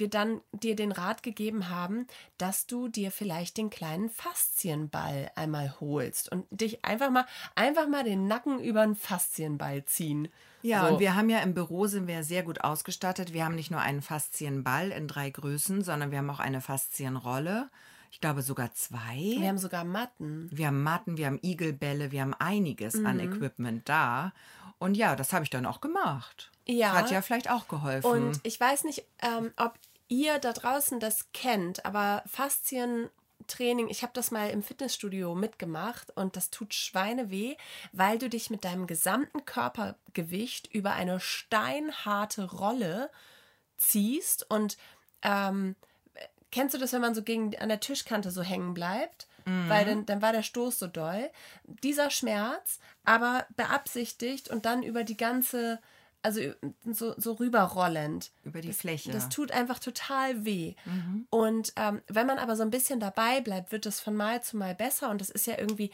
wir 0.00 0.08
dann 0.08 0.40
dir 0.52 0.76
den 0.76 0.92
Rat 0.92 1.22
gegeben 1.22 1.68
haben, 1.70 2.06
dass 2.36 2.66
du 2.66 2.88
dir 2.88 3.10
vielleicht 3.10 3.56
den 3.56 3.70
kleinen 3.70 4.10
Faszienball 4.10 5.30
einmal 5.34 5.74
holst 5.80 6.30
und 6.32 6.46
dich 6.50 6.84
einfach 6.84 7.10
mal, 7.10 7.26
einfach 7.54 7.88
mal 7.88 8.04
den 8.04 8.26
Nacken 8.26 8.60
über 8.60 8.82
einen 8.82 8.96
Faszienball 8.96 9.84
ziehen. 9.84 10.28
Ja, 10.62 10.86
So. 10.86 10.94
und 10.94 11.00
wir 11.00 11.14
haben 11.14 11.30
ja 11.30 11.38
im 11.40 11.54
Büro 11.54 11.86
sind 11.86 12.06
wir 12.08 12.24
sehr 12.24 12.42
gut 12.42 12.62
ausgestattet. 12.62 13.32
Wir 13.32 13.44
haben 13.44 13.54
nicht 13.54 13.70
nur 13.70 13.80
einen 13.80 14.02
Faszienball 14.02 14.90
in 14.90 15.06
drei 15.06 15.30
Größen, 15.30 15.82
sondern 15.84 16.10
wir 16.10 16.18
haben 16.18 16.30
auch 16.30 16.40
eine 16.40 16.60
Faszienrolle. 16.60 17.70
Ich 18.10 18.20
glaube 18.20 18.42
sogar 18.42 18.72
zwei. 18.72 19.16
Wir 19.38 19.48
haben 19.48 19.58
sogar 19.58 19.84
Matten. 19.84 20.48
Wir 20.50 20.68
haben 20.68 20.82
Matten, 20.82 21.16
wir 21.18 21.26
haben 21.26 21.38
Igelbälle, 21.42 22.10
wir 22.10 22.22
haben 22.22 22.34
einiges 22.34 22.94
Mhm. 22.94 23.06
an 23.06 23.20
Equipment 23.20 23.88
da. 23.88 24.32
Und 24.78 24.96
ja, 24.96 25.16
das 25.16 25.32
habe 25.32 25.44
ich 25.44 25.50
dann 25.50 25.66
auch 25.66 25.80
gemacht. 25.80 26.50
Ja. 26.66 26.92
Hat 26.92 27.10
ja 27.10 27.22
vielleicht 27.22 27.50
auch 27.50 27.68
geholfen. 27.68 28.10
Und 28.10 28.40
ich 28.42 28.60
weiß 28.60 28.84
nicht, 28.84 29.04
ähm, 29.22 29.52
ob 29.56 29.78
ihr 30.08 30.38
da 30.38 30.52
draußen 30.52 31.00
das 31.00 31.32
kennt, 31.32 31.84
aber 31.84 32.22
Faszientraining, 32.26 33.88
ich 33.88 34.02
habe 34.02 34.12
das 34.14 34.30
mal 34.30 34.50
im 34.50 34.62
Fitnessstudio 34.62 35.34
mitgemacht 35.34 36.16
und 36.16 36.36
das 36.36 36.50
tut 36.50 36.74
Schweineweh, 36.74 37.56
weil 37.92 38.18
du 38.18 38.28
dich 38.28 38.50
mit 38.50 38.64
deinem 38.64 38.86
gesamten 38.86 39.44
Körpergewicht 39.44 40.68
über 40.72 40.92
eine 40.92 41.20
steinharte 41.20 42.44
Rolle 42.44 43.10
ziehst 43.76 44.50
und 44.50 44.76
ähm, 45.22 45.76
kennst 46.50 46.74
du 46.74 46.78
das, 46.78 46.92
wenn 46.92 47.00
man 47.00 47.14
so 47.14 47.22
gegen 47.22 47.56
an 47.58 47.68
der 47.68 47.80
Tischkante 47.80 48.30
so 48.30 48.42
hängen 48.42 48.74
bleibt? 48.74 49.26
Weil 49.68 49.84
dann, 49.84 50.06
dann 50.06 50.22
war 50.22 50.32
der 50.32 50.42
Stoß 50.42 50.78
so 50.78 50.86
doll. 50.86 51.30
Dieser 51.82 52.10
Schmerz, 52.10 52.78
aber 53.04 53.46
beabsichtigt 53.56 54.48
und 54.48 54.66
dann 54.66 54.82
über 54.82 55.04
die 55.04 55.16
ganze, 55.16 55.80
also 56.22 56.40
so, 56.84 57.14
so 57.16 57.32
rüberrollend. 57.32 58.30
Über 58.44 58.60
die 58.60 58.72
Fläche. 58.72 59.10
Das 59.12 59.28
tut 59.28 59.52
einfach 59.52 59.78
total 59.78 60.44
weh. 60.44 60.74
Und 61.30 61.72
ähm, 61.76 62.02
wenn 62.08 62.26
man 62.26 62.38
aber 62.38 62.56
so 62.56 62.62
ein 62.62 62.70
bisschen 62.70 63.00
dabei 63.00 63.40
bleibt, 63.40 63.72
wird 63.72 63.86
es 63.86 64.00
von 64.00 64.14
Mal 64.14 64.42
zu 64.42 64.56
Mal 64.56 64.74
besser. 64.74 65.10
Und 65.10 65.20
das 65.20 65.30
ist 65.30 65.46
ja 65.46 65.58
irgendwie, 65.58 65.90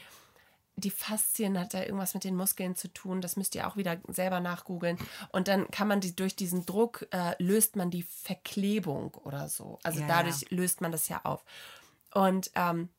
die 0.75 0.91
Faszien 0.91 1.57
hat 1.57 1.73
da 1.73 1.83
irgendwas 1.83 2.13
mit 2.13 2.23
den 2.25 2.35
Muskeln 2.35 2.75
zu 2.75 2.91
tun. 2.91 3.21
Das 3.21 3.37
müsst 3.37 3.55
ihr 3.55 3.67
auch 3.67 3.77
wieder 3.77 3.97
selber 4.09 4.41
nachgoogeln. 4.41 4.97
Und 5.31 5.47
dann 5.47 5.69
kann 5.71 5.87
man 5.87 6.01
die 6.01 6.15
durch 6.15 6.35
diesen 6.35 6.65
Druck 6.65 7.07
äh, 7.11 7.41
löst 7.41 7.75
man 7.75 7.91
die 7.91 8.03
Verklebung 8.03 9.13
oder 9.23 9.47
so. 9.47 9.79
Also 9.83 10.01
Ja, 10.01 10.07
dadurch 10.07 10.41
ja. 10.41 10.47
löst 10.49 10.81
man 10.81 10.91
das 10.91 11.07
ja 11.07 11.21
auf. 11.23 11.45
Und 12.13 12.51
ähm, 12.55 12.89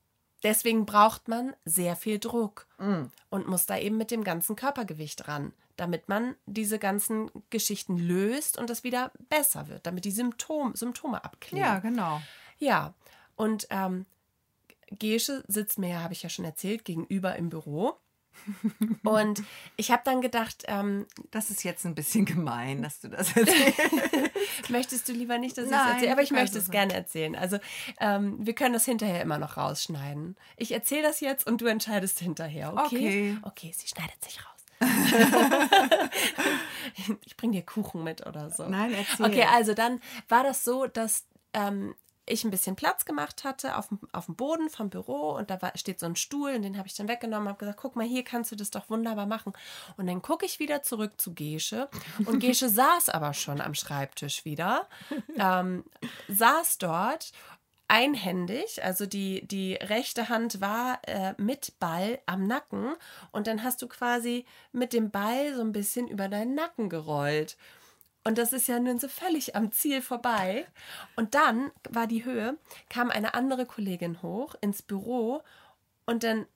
deswegen 0.42 0.86
braucht 0.86 1.28
man 1.28 1.54
sehr 1.64 1.96
viel 1.96 2.18
Druck 2.18 2.66
und 3.30 3.48
muss 3.48 3.66
da 3.66 3.78
eben 3.78 3.96
mit 3.96 4.10
dem 4.10 4.24
ganzen 4.24 4.56
Körpergewicht 4.56 5.28
ran, 5.28 5.52
damit 5.76 6.08
man 6.08 6.36
diese 6.46 6.78
ganzen 6.78 7.30
Geschichten 7.50 7.98
löst 7.98 8.58
und 8.58 8.70
das 8.70 8.84
wieder 8.84 9.12
besser 9.28 9.68
wird, 9.68 9.86
damit 9.86 10.04
die 10.04 10.10
Symptom, 10.10 10.74
Symptome 10.74 11.24
abklingen. 11.24 11.64
Ja, 11.64 11.78
genau. 11.78 12.20
Ja, 12.58 12.94
und 13.34 13.66
ähm, 13.70 14.06
Gesche 14.90 15.44
sitzt 15.48 15.78
mir, 15.78 16.02
habe 16.02 16.12
ich 16.12 16.22
ja 16.22 16.28
schon 16.28 16.44
erzählt, 16.44 16.84
gegenüber 16.84 17.36
im 17.36 17.50
Büro. 17.50 17.98
Und 19.04 19.42
ich 19.76 19.90
habe 19.90 20.02
dann 20.04 20.20
gedacht, 20.20 20.64
ähm, 20.66 21.06
Das 21.30 21.50
ist 21.50 21.64
jetzt 21.64 21.84
ein 21.86 21.94
bisschen 21.94 22.24
gemein, 22.24 22.82
dass 22.82 23.00
du 23.00 23.08
das 23.08 23.36
erzählst. 23.36 23.78
möchtest 24.68 25.08
du 25.08 25.12
lieber 25.12 25.38
nicht, 25.38 25.56
dass 25.58 25.66
ich 25.66 25.72
es 25.72 25.76
erzähle? 25.76 26.12
Aber 26.12 26.22
ich 26.22 26.30
möchte 26.30 26.58
es 26.58 26.70
gerne 26.70 26.94
erzählen. 26.94 27.34
Also 27.36 27.58
ähm, 28.00 28.36
wir 28.38 28.54
können 28.54 28.74
das 28.74 28.84
hinterher 28.84 29.22
immer 29.22 29.38
noch 29.38 29.56
rausschneiden. 29.56 30.36
Ich 30.56 30.72
erzähle 30.72 31.02
das 31.02 31.20
jetzt 31.20 31.46
und 31.46 31.60
du 31.60 31.66
entscheidest 31.66 32.18
hinterher, 32.20 32.72
okay? 32.72 32.82
Okay. 32.82 33.38
Okay, 33.42 33.74
sie 33.76 33.88
schneidet 33.88 34.22
sich 34.24 34.38
raus. 34.38 34.52
ich 37.24 37.36
bringe 37.36 37.54
dir 37.54 37.62
Kuchen 37.62 38.04
mit 38.04 38.26
oder 38.26 38.50
so. 38.50 38.66
Nein, 38.68 38.92
erzähl. 38.92 39.26
Okay, 39.26 39.46
also 39.50 39.74
dann 39.74 40.00
war 40.28 40.42
das 40.42 40.64
so, 40.64 40.86
dass 40.86 41.24
ähm, 41.54 41.94
ich 42.26 42.44
ein 42.44 42.50
bisschen 42.50 42.76
Platz 42.76 43.04
gemacht 43.04 43.44
hatte 43.44 43.76
auf 43.76 43.88
dem, 43.88 44.00
auf 44.12 44.26
dem 44.26 44.34
Boden 44.34 44.68
vom 44.68 44.90
Büro 44.90 45.30
und 45.30 45.50
da 45.50 45.62
war, 45.62 45.72
steht 45.76 46.00
so 46.00 46.06
ein 46.06 46.16
Stuhl 46.16 46.54
und 46.54 46.62
den 46.62 46.76
habe 46.76 46.88
ich 46.88 46.94
dann 46.94 47.08
weggenommen 47.08 47.46
und 47.46 47.50
habe 47.50 47.58
gesagt, 47.58 47.78
guck 47.80 47.96
mal, 47.96 48.06
hier 48.06 48.24
kannst 48.24 48.52
du 48.52 48.56
das 48.56 48.70
doch 48.70 48.90
wunderbar 48.90 49.26
machen. 49.26 49.52
Und 49.96 50.06
dann 50.06 50.22
gucke 50.22 50.44
ich 50.44 50.58
wieder 50.58 50.82
zurück 50.82 51.12
zu 51.20 51.34
Gesche 51.34 51.88
und 52.24 52.40
Gesche 52.40 52.68
saß 52.68 53.08
aber 53.10 53.32
schon 53.32 53.60
am 53.60 53.74
Schreibtisch 53.74 54.44
wieder, 54.44 54.88
ähm, 55.38 55.84
saß 56.28 56.78
dort 56.78 57.32
einhändig, 57.88 58.82
also 58.82 59.06
die, 59.06 59.46
die 59.46 59.74
rechte 59.74 60.28
Hand 60.28 60.60
war 60.60 60.98
äh, 61.06 61.34
mit 61.38 61.78
Ball 61.78 62.18
am 62.26 62.46
Nacken 62.46 62.94
und 63.30 63.46
dann 63.46 63.62
hast 63.62 63.80
du 63.80 63.86
quasi 63.86 64.44
mit 64.72 64.92
dem 64.92 65.10
Ball 65.10 65.54
so 65.54 65.60
ein 65.60 65.72
bisschen 65.72 66.08
über 66.08 66.28
deinen 66.28 66.54
Nacken 66.54 66.88
gerollt. 66.88 67.56
Und 68.26 68.38
das 68.38 68.52
ist 68.52 68.66
ja 68.66 68.80
nun 68.80 68.98
so 68.98 69.06
völlig 69.06 69.54
am 69.54 69.70
Ziel 69.70 70.02
vorbei. 70.02 70.66
Und 71.14 71.36
dann 71.36 71.70
war 71.88 72.08
die 72.08 72.24
Höhe, 72.24 72.58
kam 72.90 73.08
eine 73.08 73.34
andere 73.34 73.66
Kollegin 73.66 74.20
hoch 74.20 74.56
ins 74.60 74.82
Büro 74.82 75.44
und 76.06 76.24
dann, 76.24 76.46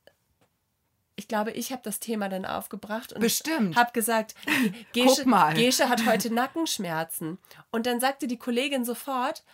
ich 1.14 1.28
glaube, 1.28 1.52
ich 1.52 1.70
habe 1.70 1.82
das 1.84 2.00
Thema 2.00 2.28
dann 2.28 2.44
aufgebracht 2.44 3.12
und 3.12 3.20
Bestimmt. 3.20 3.76
habe 3.76 3.92
gesagt, 3.92 4.34
Gesche, 4.92 5.22
Guck 5.22 5.26
mal. 5.26 5.54
Gesche 5.54 5.88
hat 5.88 6.06
heute 6.06 6.34
Nackenschmerzen. 6.34 7.38
Und 7.70 7.86
dann 7.86 8.00
sagte 8.00 8.26
die 8.26 8.38
Kollegin 8.38 8.84
sofort, 8.84 9.44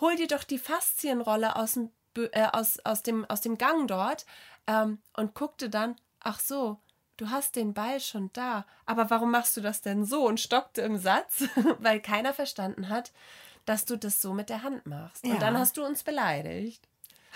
hol 0.00 0.14
dir 0.14 0.28
doch 0.28 0.44
die 0.44 0.58
Faszienrolle 0.58 1.56
aus 1.56 1.72
dem, 1.72 1.90
äh, 2.16 2.46
aus, 2.52 2.78
aus 2.84 3.02
dem, 3.02 3.24
aus 3.24 3.40
dem 3.40 3.58
Gang 3.58 3.88
dort 3.88 4.26
ähm, 4.68 4.98
und 5.16 5.34
guckte 5.34 5.70
dann, 5.70 5.96
ach 6.20 6.38
so, 6.38 6.78
du 7.16 7.30
hast 7.30 7.56
den 7.56 7.74
Ball 7.74 8.00
schon 8.00 8.30
da, 8.32 8.66
aber 8.86 9.10
warum 9.10 9.30
machst 9.30 9.56
du 9.56 9.60
das 9.60 9.82
denn 9.82 10.04
so? 10.04 10.26
Und 10.26 10.40
stockte 10.40 10.82
im 10.82 10.96
Satz, 10.96 11.44
weil 11.78 12.00
keiner 12.00 12.34
verstanden 12.34 12.88
hat, 12.88 13.12
dass 13.64 13.84
du 13.84 13.96
das 13.96 14.20
so 14.20 14.34
mit 14.34 14.50
der 14.50 14.62
Hand 14.62 14.86
machst. 14.86 15.24
Ja. 15.24 15.34
Und 15.34 15.42
dann 15.42 15.58
hast 15.58 15.76
du 15.76 15.84
uns 15.84 16.02
beleidigt. 16.02 16.86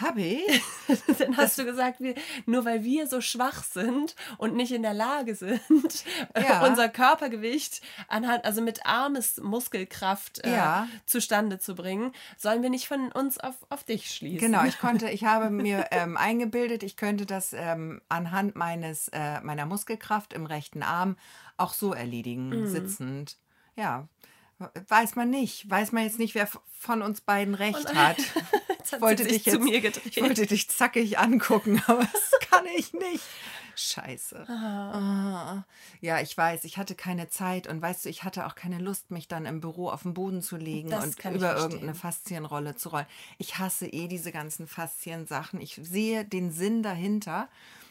Habe 0.01 0.23
ich? 0.23 0.63
Dann 1.19 1.37
hast 1.37 1.59
du 1.59 1.65
gesagt, 1.65 2.01
wir, 2.01 2.15
nur 2.47 2.65
weil 2.65 2.85
wir 2.85 3.07
so 3.09 3.21
schwach 3.21 3.65
sind 3.65 4.15
und 4.37 4.55
nicht 4.55 4.71
in 4.73 4.83
der 4.83 4.95
Lage 4.95 5.35
sind, 5.35 5.61
Ja. 6.41 6.65
unser 6.65 6.89
Körpergewicht 6.89 7.83
anhand, 8.07 8.45
also 8.45 8.63
mit 8.63 8.87
armes 8.87 9.39
Muskelkraft 9.43 10.45
äh, 10.45 10.55
Ja. 10.55 10.89
zustande 11.05 11.59
zu 11.59 11.75
bringen, 11.75 12.13
sollen 12.37 12.63
wir 12.63 12.71
nicht 12.71 12.87
von 12.87 13.11
uns 13.13 13.39
auf, 13.39 13.57
auf 13.71 13.83
dich 13.85 14.11
schließen. 14.15 14.39
Genau, 14.39 14.65
ich 14.65 14.79
konnte, 14.81 15.11
ich 15.11 15.25
habe 15.25 15.51
mir 15.51 15.87
ähm, 15.91 16.17
eingebildet, 16.17 16.83
ich 16.85 16.97
könnte 16.97 17.27
das 17.27 17.53
ähm, 17.53 18.01
anhand 18.09 18.55
meines 18.57 19.09
äh, 19.09 19.41
meiner 19.41 19.67
Muskelkraft 19.67 20.33
im 20.33 20.47
rechten 20.47 20.83
Arm 20.83 21.17
auch 21.57 21.75
so 21.75 21.93
erledigen, 21.93 22.51
Mhm. 22.63 22.67
sitzend. 22.69 23.37
Ja, 23.75 24.09
weiß 24.89 25.17
man 25.17 25.31
nicht, 25.31 25.69
weiß 25.71 25.93
man 25.93 26.05
jetzt 26.05 26.19
nicht, 26.19 26.35
wer 26.35 26.49
von 26.79 27.03
uns 27.03 27.21
beiden 27.21 27.55
recht 27.55 27.95
hat. 27.95 28.19
Jetzt 28.79 28.93
hat 28.93 29.01
wollte 29.01 29.25
sie 29.25 29.31
sich 29.31 29.43
dich 29.45 29.53
zu 29.53 29.59
jetzt, 29.59 29.69
mir 29.69 29.81
gedreht. 29.81 30.17
ich 30.17 30.23
wollte 30.23 30.47
dich 30.47 30.71
zackig 30.71 31.19
angucken, 31.19 31.83
aber 31.87 32.01
das 32.01 32.31
kann 32.49 32.65
ich 32.77 32.95
nicht. 32.95 33.23
Scheiße. 33.77 34.49
Ah. 34.49 35.65
Ja, 36.01 36.21
ich 36.21 36.37
weiß, 36.37 36.65
ich 36.65 36.79
hatte 36.79 36.95
keine 36.95 37.29
Zeit 37.29 37.67
und 37.67 37.83
weißt 37.83 38.05
du, 38.05 38.09
ich 38.09 38.25
hatte 38.25 38.47
auch 38.47 38.55
keine 38.55 38.79
Lust, 38.79 39.11
mich 39.11 39.29
dann 39.29 39.47
im 39.47 39.61
Büro 39.61 39.91
auf 39.91 40.03
den 40.03 40.15
Boden 40.15 40.43
zu 40.43 40.57
legen 40.57 40.91
Das 40.91 41.05
und 41.05 41.19
ich 41.19 41.25
über 41.33 41.57
irgendeine 41.57 41.95
Faszienrolle 41.95 42.77
zu 42.77 42.89
rollen. 42.89 43.07
Ich 43.37 43.59
hasse 43.59 43.87
eh 43.87 44.09
diese 44.09 44.33
ganzen 44.33 44.67
Fasziensachen. 44.67 45.61
Ich 45.61 45.79
sehe 45.83 46.25
den 46.25 46.51
Sinn 46.51 46.83
dahinter 46.83 47.49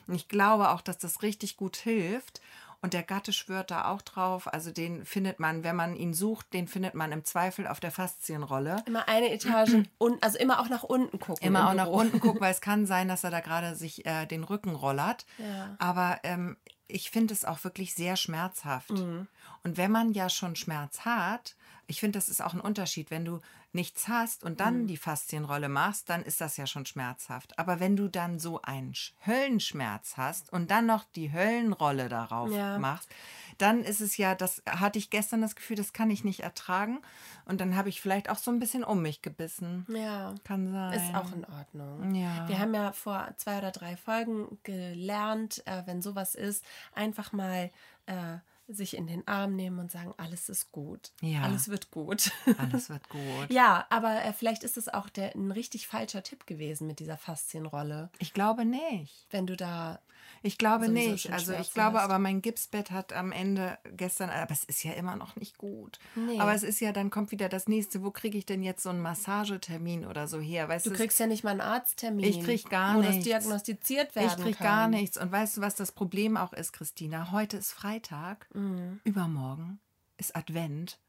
und 0.08 0.16
ich 0.16 0.28
glaube 0.28 0.70
auch, 0.72 0.82
dass 0.82 0.98
das 0.98 1.22
richtig 1.22 1.58
gut 1.58 1.78
hilft. 1.78 2.42
Und 2.82 2.94
der 2.94 3.04
Gatte 3.04 3.34
schwört 3.34 3.72
da 3.72 3.86
auch 3.86 4.02
drauf. 4.02 4.52
Also 4.54 4.72
den 4.72 5.04
findet 5.04 5.40
man, 5.40 5.64
wenn 5.64 5.76
man 5.76 5.96
ihn 5.96 6.14
sucht, 6.14 6.54
den 6.54 6.68
findet 6.68 6.94
man 6.94 7.12
im 7.12 7.26
Zweifel 7.26 7.68
auf 7.68 7.80
der 7.80 7.92
Faszienrolle. 7.92 8.84
Immer 8.86 9.08
eine 9.08 9.32
Etage 9.32 9.76
und 9.98 10.24
also 10.24 10.38
immer 10.38 10.60
auch 10.60 10.70
nach 10.70 10.84
unten 10.84 11.20
gucken. 11.20 11.46
Immer 11.46 11.62
im 11.62 11.66
auch 11.66 11.74
nach 11.74 11.88
unten 11.88 12.20
gucken, 12.20 12.40
weil 12.40 12.52
es 12.52 12.62
kann 12.62 12.86
sein, 12.86 13.08
dass 13.08 13.24
er 13.24 13.32
da 13.32 13.40
gerade 13.40 13.76
sich 13.76 14.06
äh, 14.06 14.26
den 14.28 14.44
Rücken 14.44 14.76
rollert. 14.76 15.26
Ja. 15.40 15.76
Aber 15.80 16.20
ähm, 16.24 16.58
ich 16.88 17.10
finde 17.10 17.34
es 17.34 17.46
auch 17.46 17.64
wirklich 17.64 17.96
sehr 17.96 18.16
schmerzhaft. 18.16 18.92
Mhm. 18.92 19.28
Und 19.64 19.78
wenn 19.78 19.92
man 19.92 20.12
ja 20.12 20.30
schon 20.30 20.56
Schmerz 20.56 21.02
hat, 21.02 21.56
ich 21.90 22.00
finde, 22.02 22.18
das 22.18 22.28
ist 22.30 22.42
auch 22.42 22.54
ein 22.54 22.60
Unterschied. 22.60 23.12
Wenn 23.12 23.24
du 23.26 23.40
nichts 23.72 24.08
hast 24.10 24.44
und 24.44 24.60
dann 24.60 24.82
Mhm. 24.84 24.88
die 24.88 24.98
Faszienrolle 24.98 25.70
machst, 25.70 26.10
dann 26.10 26.22
ist 26.24 26.42
das 26.42 26.58
ja 26.58 26.68
schon 26.68 26.86
schmerzhaft. 26.86 27.58
Aber 27.58 27.80
wenn 27.80 27.96
du 27.96 28.08
dann 28.10 28.40
so 28.40 28.62
einen 28.62 28.94
Sch- 28.94 29.14
Höllenschmerz 29.26 30.18
hast 30.18 30.52
und 30.52 30.70
dann 30.72 30.86
noch 30.86 31.06
die 31.16 31.32
Höllenrolle 31.32 32.10
darauf 32.10 32.52
Ja. 32.52 32.78
machst, 32.78 33.10
dann 33.58 33.84
ist 33.84 34.02
es 34.02 34.18
ja, 34.18 34.36
das 34.36 34.62
hatte 34.70 35.00
ich 35.00 35.10
gestern 35.10 35.42
das 35.42 35.56
Gefühl, 35.56 35.78
das 35.78 35.94
kann 35.94 36.10
ich 36.10 36.24
nicht 36.24 36.42
ertragen. 36.42 37.00
Und 37.46 37.62
dann 37.62 37.76
habe 37.76 37.90
ich 37.90 38.02
vielleicht 38.02 38.30
auch 38.30 38.38
so 38.38 38.52
ein 38.52 38.60
bisschen 38.60 38.84
um 38.84 39.02
mich 39.02 39.22
gebissen. 39.22 39.86
Ja. 39.90 40.36
Kann 40.44 40.72
sein. 40.72 40.94
Ist 40.94 41.16
auch 41.16 41.32
in 41.32 41.46
Ordnung. 41.46 42.14
Ja. 42.16 42.48
Wir 42.50 42.60
haben 42.60 42.74
ja 42.74 42.92
vor 42.92 43.30
zwei 43.38 43.58
oder 43.60 43.72
drei 43.72 43.96
Folgen 43.98 44.58
gelernt, 44.64 45.64
äh, 45.66 45.84
wenn 45.86 46.02
sowas 46.02 46.36
ist, 46.36 46.64
einfach 46.94 47.32
mal 47.32 47.72
äh, 48.08 48.38
sich 48.68 48.98
in 48.98 49.08
den 49.08 49.28
Arm 49.28 49.56
nehmen 49.56 49.80
und 49.80 49.92
sagen, 49.92 50.14
alles 50.18 50.50
ist 50.50 50.72
gut. 50.72 51.12
Ja. 51.22 51.44
Alles 51.44 51.70
wird 51.70 51.92
gut. 51.92 52.32
Alles 52.58 52.90
wird 52.90 53.08
gut. 53.10 53.50
ja, 53.50 53.86
aber 53.90 54.24
äh, 54.24 54.34
vielleicht 54.34 54.64
ist 54.64 54.78
es 54.78 54.90
auch 54.90 55.10
der, 55.10 55.36
ein 55.36 55.52
richtig 55.52 55.88
falscher 55.88 56.24
Tipp 56.24 56.46
gewesen 56.46 56.88
mit 56.88 57.00
dieser 57.00 57.18
Faszienrolle. 57.18 58.10
Ich 58.20 58.34
glaube 58.34 58.66
nicht. 58.66 59.26
Wenn 59.30 59.48
du 59.48 59.56
da. 59.56 60.00
Ich 60.44 60.58
glaube 60.58 60.90
nicht. 60.90 61.32
Also 61.32 61.54
ich 61.54 61.74
glaube 61.74 62.02
aber, 62.02 62.20
mein 62.20 62.42
Gipsbett 62.42 62.92
hat 62.92 63.14
am 63.14 63.32
Ende 63.32 63.78
gestern, 63.96 64.30
aber 64.30 64.52
es 64.52 64.64
ist 64.64 64.84
ja 64.84 64.94
immer 64.94 65.16
noch 65.16 65.36
nicht 65.36 65.58
gut. 65.58 66.00
Nee. 66.16 66.40
Aber 66.40 66.54
es 66.54 66.64
ist 66.64 66.80
ja, 66.80 66.92
dann 66.92 67.10
kommt 67.10 67.32
wieder 67.32 67.50
das 67.50 67.68
nächste, 67.68 68.04
wo 68.04 68.12
kriege 68.12 68.38
ich 68.38 68.46
denn 68.46 68.64
jetzt 68.64 68.84
so 68.84 68.90
einen 68.90 69.02
Massagetermin 69.02 70.06
oder 70.06 70.28
so 70.28 70.40
her? 70.40 70.68
Weißt 70.70 70.86
Du 70.86 70.92
kriegst 70.92 71.20
ja 71.20 71.28
nicht 71.28 71.44
mal 71.44 71.52
einen 71.52 71.62
Arzttermin. 71.62 72.26
Ich 72.26 72.42
krieg 72.44 72.70
gar 72.70 72.96
wo 72.96 73.00
nichts. 73.00 73.16
das 73.18 73.24
diagnostiziert 73.26 74.10
ich 74.10 74.16
werden 74.16 74.44
kriege 74.44 74.58
kann. 74.58 74.66
gar 74.68 74.88
nichts. 74.88 75.18
Und 75.18 75.32
weißt 75.32 75.58
du, 75.58 75.62
was 75.62 75.76
das 75.76 75.92
Problem 75.92 76.38
auch 76.38 76.54
ist, 76.54 76.74
Christina? 76.74 77.32
Heute 77.32 77.58
ist 77.58 77.72
Freitag, 77.72 78.48
Mhm. 78.54 79.00
übermorgen 79.04 79.80
ist 80.18 80.36
Advent 80.36 81.00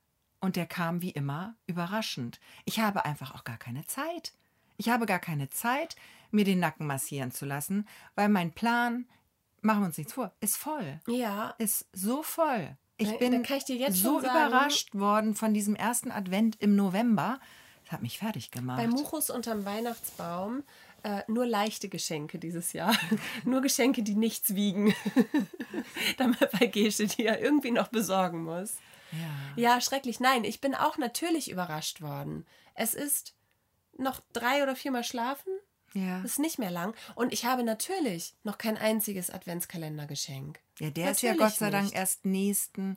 und 0.40 0.56
der 0.56 0.66
kam 0.66 1.00
wie 1.02 1.10
immer 1.10 1.54
überraschend. 1.66 2.40
Ich 2.64 2.80
habe 2.80 3.04
einfach 3.04 3.34
auch 3.34 3.44
gar 3.44 3.56
keine 3.56 3.86
Zeit. 3.86 4.32
Ich 4.76 4.88
habe 4.90 5.06
gar 5.06 5.18
keine 5.18 5.48
Zeit, 5.50 5.96
mir 6.30 6.44
den 6.44 6.60
Nacken 6.60 6.86
massieren 6.86 7.30
zu 7.30 7.46
lassen, 7.46 7.86
weil 8.14 8.28
mein 8.28 8.52
Plan, 8.52 9.06
machen 9.60 9.80
wir 9.80 9.86
uns 9.86 9.98
nichts 9.98 10.12
vor, 10.12 10.32
ist 10.40 10.56
voll. 10.56 11.00
Ja, 11.06 11.54
ist 11.58 11.86
so 11.92 12.22
voll. 12.22 12.76
Ich 12.96 13.16
bin 13.18 13.32
ich 13.32 13.96
so 13.96 14.18
überrascht 14.18 14.94
worden 14.94 15.36
von 15.36 15.54
diesem 15.54 15.76
ersten 15.76 16.10
Advent 16.10 16.56
im 16.60 16.74
November. 16.74 17.38
Das 17.84 17.92
hat 17.92 18.02
mich 18.02 18.18
fertig 18.18 18.50
gemacht. 18.50 18.78
Bei 18.78 18.88
Muchus 18.88 19.30
unterm 19.30 19.64
Weihnachtsbaum 19.64 20.64
äh, 21.04 21.22
nur 21.28 21.46
leichte 21.46 21.88
Geschenke 21.88 22.38
dieses 22.38 22.72
Jahr. 22.72 22.94
nur 23.44 23.60
Geschenke, 23.60 24.02
die 24.02 24.14
nichts 24.14 24.54
wiegen. 24.54 24.94
Damit 26.18 26.50
bei 26.58 26.66
Gesche, 26.66 27.06
die 27.06 27.22
ja 27.22 27.36
irgendwie 27.36 27.70
noch 27.70 27.88
besorgen 27.88 28.42
muss. 28.42 28.74
ja. 29.12 29.74
Ja, 29.74 29.80
schrecklich. 29.80 30.20
Nein, 30.20 30.44
ich 30.44 30.60
bin 30.60 30.74
auch 30.74 30.98
natürlich 30.98 31.50
überrascht 31.50 32.02
worden. 32.02 32.46
Es 32.74 32.94
ist 32.94 33.34
noch 33.96 34.20
drei 34.32 34.62
oder 34.62 34.76
viermal 34.76 35.04
schlafen. 35.04 35.52
Ja. 36.06 36.20
Das 36.22 36.32
ist 36.32 36.38
nicht 36.38 36.58
mehr 36.58 36.70
lang. 36.70 36.94
Und 37.14 37.32
ich 37.32 37.44
habe 37.44 37.62
natürlich 37.64 38.34
noch 38.44 38.58
kein 38.58 38.76
einziges 38.78 39.30
Adventskalendergeschenk. 39.30 40.60
ja, 40.78 40.90
der 40.90 41.10
ist 41.10 41.22
ja 41.22 41.30
Natürlich 41.32 41.50
Gott 41.52 41.58
sei 41.58 41.70
Dank 41.70 41.84
nicht. 41.86 41.94
erst 41.96 42.24
nächsten 42.24 42.96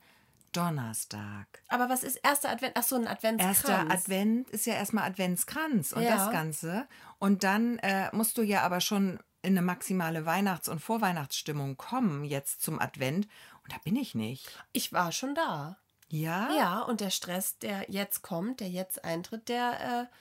Donnerstag. 0.51 1.47
Aber 1.69 1.89
was 1.89 2.03
ist 2.03 2.17
erster 2.17 2.49
Advent? 2.49 2.73
Ach 2.77 2.83
so, 2.83 2.95
ein 2.95 3.07
Adventskranz. 3.07 3.57
Erster 3.69 3.89
Advent 3.91 4.49
ist 4.49 4.65
ja 4.65 4.73
erstmal 4.75 5.09
Adventskranz 5.09 5.91
und 5.93 6.03
Ja. 6.03 6.15
das 6.17 6.31
Ganze. 6.31 6.87
Und 7.19 7.43
dann 7.43 7.79
äh, 7.79 8.09
musst 8.15 8.37
du 8.37 8.41
ja 8.41 8.61
aber 8.61 8.81
schon 8.81 9.19
in 9.41 9.53
eine 9.53 9.61
maximale 9.61 10.25
Weihnachts- 10.25 10.69
und 10.69 10.79
Vorweihnachtsstimmung 10.79 11.77
kommen 11.77 12.23
jetzt 12.25 12.61
zum 12.61 12.79
Advent. 12.79 13.27
Und 13.63 13.71
da 13.73 13.77
bin 13.83 13.95
ich 13.95 14.13
nicht. 14.13 14.47
Ich 14.71 14.93
war 14.93 15.11
schon 15.11 15.33
da. 15.35 15.77
Ja? 16.09 16.49
Ja, 16.55 16.79
und 16.81 16.99
der 17.01 17.09
Stress, 17.09 17.57
der 17.57 17.85
jetzt 17.89 18.21
kommt, 18.21 18.59
der 18.59 18.69
jetzt 18.69 19.03
eintritt, 19.03 19.47
der, 19.49 20.09
äh, 20.11 20.15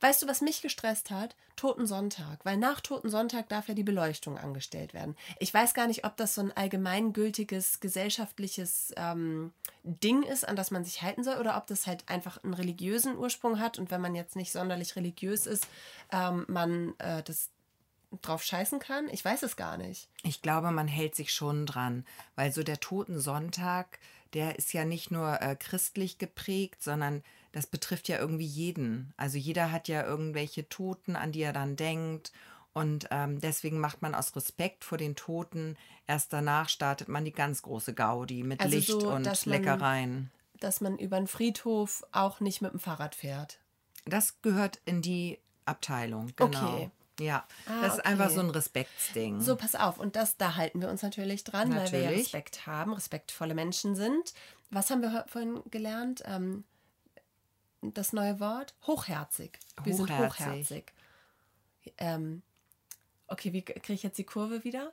weißt 0.00 0.22
du, 0.22 0.28
was 0.28 0.40
mich 0.40 0.62
gestresst 0.62 1.10
hat? 1.10 1.36
Totensonntag, 1.56 2.44
weil 2.44 2.56
nach 2.56 2.80
Totensonntag 2.80 3.48
darf 3.48 3.68
ja 3.68 3.74
die 3.74 3.82
Beleuchtung 3.82 4.38
angestellt 4.38 4.94
werden. 4.94 5.16
Ich 5.40 5.52
weiß 5.52 5.74
gar 5.74 5.88
nicht, 5.88 6.04
ob 6.04 6.16
das 6.16 6.34
so 6.34 6.40
ein 6.40 6.56
allgemeingültiges 6.56 7.80
gesellschaftliches 7.80 8.92
ähm, 8.96 9.52
Ding 9.82 10.22
ist, 10.22 10.46
an 10.46 10.56
das 10.56 10.70
man 10.70 10.84
sich 10.84 11.02
halten 11.02 11.24
soll, 11.24 11.38
oder 11.38 11.56
ob 11.56 11.66
das 11.66 11.86
halt 11.86 12.08
einfach 12.08 12.42
einen 12.44 12.54
religiösen 12.54 13.16
Ursprung 13.16 13.58
hat 13.58 13.78
und 13.78 13.90
wenn 13.90 14.00
man 14.00 14.14
jetzt 14.14 14.36
nicht 14.36 14.52
sonderlich 14.52 14.94
religiös 14.94 15.46
ist, 15.46 15.66
ähm, 16.12 16.44
man 16.48 16.94
äh, 16.98 17.22
das 17.24 17.50
drauf 18.22 18.42
scheißen 18.42 18.78
kann. 18.78 19.08
Ich 19.10 19.24
weiß 19.24 19.42
es 19.42 19.56
gar 19.56 19.76
nicht. 19.76 20.08
Ich 20.22 20.42
glaube, 20.42 20.70
man 20.70 20.88
hält 20.88 21.14
sich 21.14 21.32
schon 21.32 21.66
dran, 21.66 22.06
weil 22.36 22.52
so 22.52 22.62
der 22.62 22.80
Totensonntag, 22.80 23.98
der 24.32 24.58
ist 24.58 24.72
ja 24.72 24.84
nicht 24.84 25.10
nur 25.10 25.40
äh, 25.42 25.56
christlich 25.56 26.18
geprägt, 26.18 26.82
sondern 26.82 27.22
das 27.52 27.66
betrifft 27.66 28.08
ja 28.08 28.18
irgendwie 28.18 28.44
jeden. 28.46 29.12
Also 29.16 29.38
jeder 29.38 29.72
hat 29.72 29.88
ja 29.88 30.04
irgendwelche 30.04 30.68
Toten, 30.68 31.16
an 31.16 31.32
die 31.32 31.40
er 31.42 31.52
dann 31.52 31.76
denkt. 31.76 32.32
Und 32.74 33.08
ähm, 33.10 33.40
deswegen 33.40 33.80
macht 33.80 34.02
man 34.02 34.14
aus 34.14 34.36
Respekt 34.36 34.84
vor 34.84 34.98
den 34.98 35.16
Toten, 35.16 35.76
erst 36.06 36.32
danach 36.32 36.68
startet 36.68 37.08
man 37.08 37.24
die 37.24 37.32
ganz 37.32 37.62
große 37.62 37.92
Gaudi 37.94 38.42
mit 38.44 38.60
Also 38.60 38.76
Licht 38.76 38.88
so, 38.88 39.08
und 39.10 39.24
dass 39.24 39.46
man- 39.46 39.56
Leckereien. 39.56 40.30
Dass 40.60 40.80
man 40.80 40.98
über 40.98 41.16
den 41.16 41.26
Friedhof 41.28 42.04
auch 42.12 42.40
nicht 42.40 42.60
mit 42.62 42.72
dem 42.72 42.80
Fahrrad 42.80 43.14
fährt. 43.14 43.58
Das 44.04 44.40
gehört 44.42 44.80
in 44.84 45.02
die 45.02 45.38
Abteilung, 45.64 46.32
genau. 46.36 46.74
Okay. 46.74 46.90
Ja, 47.20 47.44
Ah, 47.66 47.80
das 47.82 47.94
ist 47.94 48.06
einfach 48.06 48.26
okay. 48.26 48.34
so 48.34 48.40
ein 48.42 48.50
Respektsding. 48.50 49.40
So, 49.40 49.56
pass 49.56 49.74
auf. 49.74 49.98
Und 49.98 50.14
das, 50.14 50.36
da 50.36 50.54
halten 50.54 50.80
wir 50.80 50.88
uns 50.88 51.02
natürlich 51.02 51.42
dran, 51.42 51.70
weil 51.74 51.90
wir 51.90 51.98
ja 51.98 52.04
Natürlich. 52.06 52.26
Respekt 52.26 52.66
haben, 52.66 52.92
respektvolle 52.92 53.54
Menschen 53.54 53.96
sind. 53.96 54.34
Was 54.70 54.90
haben 54.90 55.02
wir 55.02 55.24
vorhin 55.28 55.60
gelernt? 55.70 56.22
Ähm, 56.26 56.62
das 57.82 58.12
neue 58.12 58.40
Wort? 58.40 58.74
Hochherzig. 58.86 59.58
Wir 59.84 59.94
sind 59.94 60.10
Hochherzig. 60.10 60.46
hochherzig. 60.46 60.92
Ähm, 61.96 62.42
okay, 63.28 63.52
wie 63.52 63.62
kriege 63.62 63.92
ich 63.92 64.02
jetzt 64.02 64.18
die 64.18 64.24
Kurve 64.24 64.64
wieder? 64.64 64.92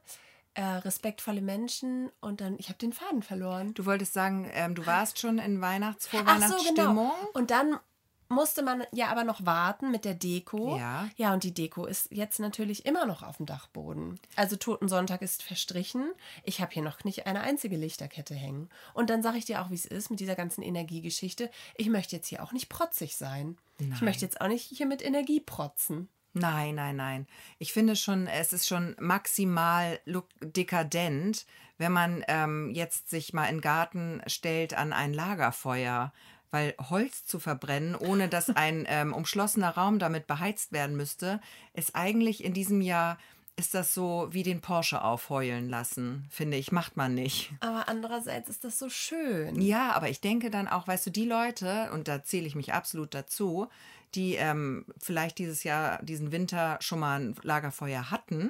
Äh, 0.54 0.64
respektvolle 0.64 1.42
Menschen 1.42 2.12
und 2.22 2.40
dann, 2.40 2.56
ich 2.58 2.70
habe 2.70 2.78
den 2.78 2.94
Faden 2.94 3.24
verloren. 3.24 3.74
Du 3.74 3.86
wolltest 3.86 4.14
sagen, 4.14 4.50
ähm, 4.54 4.74
du 4.74 4.86
warst 4.86 5.20
schon 5.20 5.38
in 5.38 5.60
Weihnachts-, 5.60 6.10
Ach 6.14 6.42
so, 6.48 6.74
genau. 6.74 7.14
Und 7.34 7.52
dann 7.52 7.78
musste 8.28 8.64
man 8.64 8.84
ja 8.92 9.08
aber 9.08 9.24
noch 9.24 9.46
warten 9.46 9.92
mit 9.92 10.06
der 10.06 10.14
Deko. 10.14 10.78
Ja. 10.78 11.08
Ja, 11.16 11.34
und 11.34 11.44
die 11.44 11.54
Deko 11.54 11.86
ist 11.86 12.12
jetzt 12.12 12.40
natürlich 12.40 12.86
immer 12.86 13.06
noch 13.06 13.24
auf 13.24 13.38
dem 13.38 13.46
Dachboden. 13.46 14.20
Also 14.36 14.56
Totensonntag 14.56 15.22
ist 15.22 15.44
verstrichen. 15.44 16.12
Ich 16.44 16.62
habe 16.62 16.72
hier 16.74 16.84
noch 16.84 17.04
nicht 17.04 17.28
eine 17.28 17.42
einzige 17.42 17.78
Lichterkette 17.78 18.34
hängen. 18.36 18.70
Und 18.94 19.10
dann 19.10 19.24
sage 19.24 19.38
ich 19.38 19.46
dir 19.46 19.62
auch, 19.62 19.70
wie 19.70 19.76
es 19.76 19.86
ist 19.86 20.10
mit 20.10 20.20
dieser 20.20 20.36
ganzen 20.36 20.62
Energiegeschichte. 20.62 21.50
Ich 21.76 21.90
möchte 21.90 22.16
jetzt 22.16 22.28
hier 22.28 22.44
auch 22.44 22.52
nicht 22.52 22.70
protzig 22.70 23.16
sein. 23.16 23.58
Ich 23.78 23.88
Nein. 23.88 24.00
möchte 24.04 24.26
jetzt 24.26 24.42
auch 24.42 24.48
nicht 24.48 24.66
hier 24.66 24.86
mit 24.86 25.04
Energie 25.04 25.40
protzen. 25.40 26.10
Nein, 26.34 26.76
nein, 26.76 26.98
nein. 26.98 27.28
Ich 27.60 27.72
finde 27.72 27.96
schon, 27.96 28.28
es 28.28 28.52
ist 28.52 28.68
schon 28.68 28.96
maximal 29.00 30.00
dekadent, 30.42 31.46
wenn 31.78 31.94
man 31.94 32.26
ähm, 32.28 32.72
jetzt 32.72 33.10
sich 33.10 33.34
mal 33.34 33.46
in 33.46 33.58
den 33.58 33.62
Garten 33.62 34.22
stellt 34.28 34.74
an 34.74 34.92
ein 34.92 35.14
Lagerfeuer. 35.14 36.12
Weil 36.56 36.74
Holz 36.90 37.26
zu 37.26 37.40
verbrennen, 37.40 37.96
ohne 37.96 38.30
dass 38.30 38.50
ein 38.56 38.86
ähm, 38.88 39.14
umschlossener 39.14 39.72
Raum 39.72 40.00
damit 40.00 40.26
beheizt 40.26 40.72
werden 40.72 40.96
müsste, 40.96 41.42
ist 41.74 41.98
eigentlich 41.98 42.46
in 42.46 42.54
diesem 42.54 42.80
Jahr, 42.80 43.18
ist 43.58 43.74
das 43.74 43.94
so 43.94 44.30
wie 44.32 44.42
den 44.42 44.62
Porsche 44.62 45.02
aufheulen 45.02 45.68
lassen, 45.68 46.26
finde 46.30 46.56
ich, 46.56 46.72
macht 46.72 46.96
man 46.96 47.14
nicht. 47.14 47.52
Aber 47.60 47.90
andererseits 47.90 48.50
ist 48.50 48.64
das 48.64 48.80
so 48.80 48.88
schön. 48.88 49.60
Ja, 49.62 49.92
aber 49.92 50.08
ich 50.08 50.22
denke 50.22 50.50
dann 50.50 50.70
auch, 50.70 50.88
weißt 50.88 51.08
du, 51.08 51.10
die 51.10 51.26
Leute, 51.26 51.90
und 51.92 52.08
da 52.08 52.24
zähle 52.24 52.48
ich 52.48 52.56
mich 52.56 52.74
absolut 52.74 53.14
dazu, 53.14 53.68
die 54.14 54.36
ähm, 54.36 54.86
vielleicht 54.98 55.40
dieses 55.40 55.66
Jahr, 55.66 56.02
diesen 56.04 56.32
Winter 56.32 56.78
schon 56.80 57.02
mal 57.02 57.20
ein 57.20 57.36
Lagerfeuer 57.44 58.12
hatten, 58.12 58.50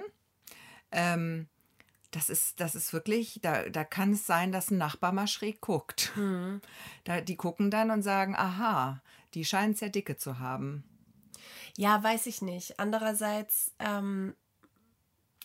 ähm, 0.91 1.48
das 2.15 2.30
ist, 2.30 2.62
das 2.62 2.75
ist 2.75 2.93
wirklich, 2.93 3.39
da, 3.41 3.67
da 3.67 3.84
kann 3.84 4.13
es 4.13 4.25
sein, 4.25 4.54
dass 4.54 4.71
ein 4.71 4.78
Nachbar 4.78 5.12
mal 5.12 5.28
schräg 5.28 5.60
guckt. 5.60 6.13
Da, 7.04 7.19
die 7.19 7.36
gucken 7.36 7.69
dann 7.69 7.91
und 7.91 8.04
sagen, 8.04 8.36
aha, 8.36 9.01
die 9.34 9.43
scheinen 9.43 9.73
es 9.73 9.82
ja 9.82 9.89
dicke 9.89 10.15
zu 10.15 10.39
haben. 10.39 10.86
Ja, 11.75 12.01
weiß 12.01 12.28
ich 12.28 12.41
nicht. 12.41 12.80
Andererseits, 12.80 13.73
ähm, 13.80 14.34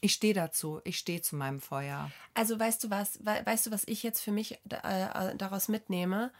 Ich 0.00 0.12
stehe 0.14 0.32
dazu, 0.32 0.80
ich 0.84 0.96
stehe 0.96 1.20
zu 1.22 1.34
meinem 1.34 1.60
Feuer. 1.60 2.10
Also 2.34 2.58
weißt 2.58 2.84
du 2.84 2.90
was, 2.90 3.18
we 3.24 3.42
weißt 3.44 3.66
du, 3.66 3.70
was 3.72 3.82
ich 3.86 4.02
jetzt 4.04 4.20
für 4.20 4.32
mich 4.32 4.52
äh, 4.70 5.36
daraus 5.36 5.68
mitnehme? 5.68 6.32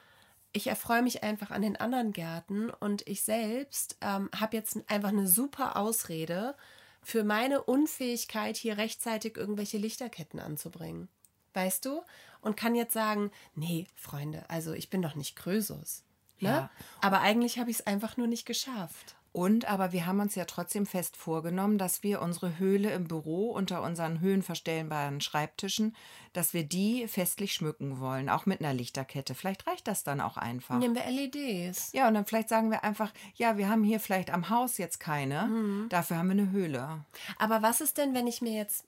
Ich 0.52 0.68
erfreue 0.68 1.02
mich 1.02 1.22
einfach 1.22 1.50
an 1.50 1.62
den 1.62 1.76
anderen 1.76 2.12
Gärten 2.12 2.70
und 2.70 3.06
ich 3.06 3.22
selbst 3.22 3.96
ähm, 4.00 4.30
habe 4.34 4.56
jetzt 4.56 4.78
einfach 4.88 5.10
eine 5.10 5.26
super 5.26 5.76
Ausrede 5.76 6.54
für 7.02 7.24
meine 7.24 7.62
Unfähigkeit, 7.62 8.56
hier 8.56 8.78
rechtzeitig 8.78 9.36
irgendwelche 9.36 9.78
Lichterketten 9.78 10.40
anzubringen. 10.40 11.08
Weißt 11.54 11.84
du? 11.84 12.02
Und 12.40 12.56
kann 12.56 12.74
jetzt 12.74 12.92
sagen, 12.92 13.30
nee, 13.54 13.86
Freunde, 13.94 14.48
also 14.48 14.72
ich 14.72 14.90
bin 14.90 15.02
doch 15.02 15.14
nicht 15.14 15.36
Krösus. 15.36 16.04
Ne? 16.38 16.48
Ja. 16.48 16.70
Aber 17.00 17.20
eigentlich 17.20 17.58
habe 17.58 17.70
ich 17.70 17.80
es 17.80 17.86
einfach 17.86 18.16
nur 18.16 18.26
nicht 18.26 18.46
geschafft. 18.46 19.16
Und 19.32 19.66
aber 19.70 19.92
wir 19.92 20.06
haben 20.06 20.18
uns 20.18 20.34
ja 20.34 20.44
trotzdem 20.44 20.86
fest 20.86 21.16
vorgenommen, 21.16 21.78
dass 21.78 22.02
wir 22.02 22.20
unsere 22.20 22.58
Höhle 22.58 22.90
im 22.90 23.04
Büro 23.06 23.50
unter 23.52 23.80
unseren 23.82 24.18
höhenverstellbaren 24.20 25.20
Schreibtischen, 25.20 25.94
dass 26.32 26.52
wir 26.52 26.64
die 26.64 27.06
festlich 27.06 27.52
schmücken 27.52 28.00
wollen, 28.00 28.28
auch 28.28 28.44
mit 28.46 28.58
einer 28.60 28.74
Lichterkette. 28.74 29.36
Vielleicht 29.36 29.68
reicht 29.68 29.86
das 29.86 30.02
dann 30.02 30.20
auch 30.20 30.36
einfach. 30.36 30.78
Nehmen 30.78 30.96
wir 30.96 31.04
LEDs. 31.08 31.92
Ja, 31.92 32.08
und 32.08 32.14
dann 32.14 32.26
vielleicht 32.26 32.48
sagen 32.48 32.72
wir 32.72 32.82
einfach, 32.82 33.12
ja, 33.36 33.56
wir 33.56 33.68
haben 33.68 33.84
hier 33.84 34.00
vielleicht 34.00 34.30
am 34.32 34.50
Haus 34.50 34.78
jetzt 34.78 34.98
keine, 34.98 35.46
Mhm. 35.46 35.88
dafür 35.90 36.16
haben 36.18 36.26
wir 36.28 36.32
eine 36.42 36.50
Höhle. 36.50 37.04
Aber 37.38 37.62
was 37.62 37.80
ist 37.80 37.98
denn, 37.98 38.14
wenn 38.14 38.26
ich 38.26 38.42
mir 38.42 38.52
jetzt 38.52 38.84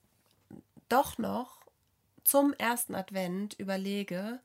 doch 0.89 1.17
noch 1.17 1.61
zum 2.25 2.53
ersten 2.53 2.95
Advent 2.95 3.53
überlege, 3.59 4.39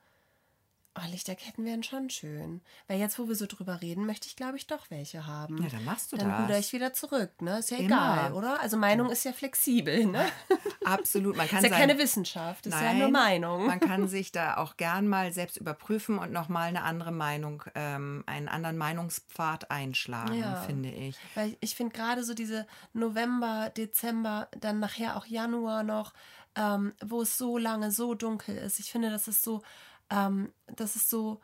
oh, 1.03 1.11
Lichterketten 1.11 1.65
wären 1.65 1.83
schon 1.83 2.11
schön. 2.11 2.61
Weil 2.87 2.99
jetzt, 2.99 3.19
wo 3.19 3.29
wir 3.29 3.35
so 3.35 3.47
drüber 3.47 3.81
reden, 3.83 4.07
möchte 4.07 4.27
ich, 4.27 4.37
glaube 4.37 4.57
ich, 4.57 4.67
doch 4.67 4.91
welche 4.91 5.27
haben. 5.27 5.63
Ja, 5.63 5.69
dann 5.69 5.85
machst 5.85 6.13
du 6.13 6.17
Dann 6.17 6.31
das. 6.31 6.43
ruder 6.43 6.59
ich 6.59 6.73
wieder 6.73 6.93
zurück, 6.93 7.41
ne? 7.43 7.59
Ist 7.59 7.71
ja 7.71 7.79
Immer. 7.79 7.87
egal, 7.87 8.33
oder? 8.33 8.61
Also 8.61 8.77
Meinung 8.77 9.11
ist 9.11 9.25
ja 9.25 9.33
flexibel, 9.33 10.07
ne? 10.07 10.25
Absolut, 10.85 11.37
man 11.37 11.47
kann 11.49 11.59
Ist 11.59 11.65
ja 11.65 11.71
sein- 11.71 11.79
keine 11.89 11.99
Wissenschaft, 11.99 12.67
ist 12.67 12.73
ja 12.75 12.81
Nein, 12.81 12.99
nur 12.99 13.11
Meinung. 13.11 13.67
Man 13.67 13.81
kann 13.81 14.09
sich 14.09 14.33
da 14.33 14.57
auch 14.57 14.77
gern 14.77 15.07
mal 15.09 15.33
selbst 15.33 15.57
überprüfen 15.57 16.19
und 16.19 16.33
nochmal 16.33 16.69
eine 16.69 16.83
andere 16.83 17.13
Meinung, 17.13 17.63
ähm, 17.75 18.25
einen 18.27 18.49
anderen 18.49 18.77
Meinungspfad 18.79 19.71
einschlagen, 19.71 20.35
Ja. 20.41 20.57
finde 20.63 20.91
ich. 20.91 21.17
Weil 21.35 21.57
ich 21.61 21.75
finde 21.75 21.95
gerade 21.97 22.25
so 22.25 22.35
diese 22.35 22.67
November, 22.93 23.71
Dezember, 23.77 24.49
dann 24.59 24.81
nachher 24.81 25.17
auch 25.17 25.27
Januar 25.27 25.83
noch, 25.83 26.13
ähm, 26.57 26.93
wo 27.05 27.23
es 27.23 27.39
so 27.39 27.59
lange 27.59 27.91
so 27.91 28.15
dunkel 28.15 28.57
ist. 28.57 28.81
Ich 28.81 28.91
finde, 28.91 29.11
das 29.11 29.29
ist 29.29 29.43
so, 29.43 29.63
ähm, 30.11 30.53
das 30.67 30.97
ist 30.97 31.11
so 31.11 31.41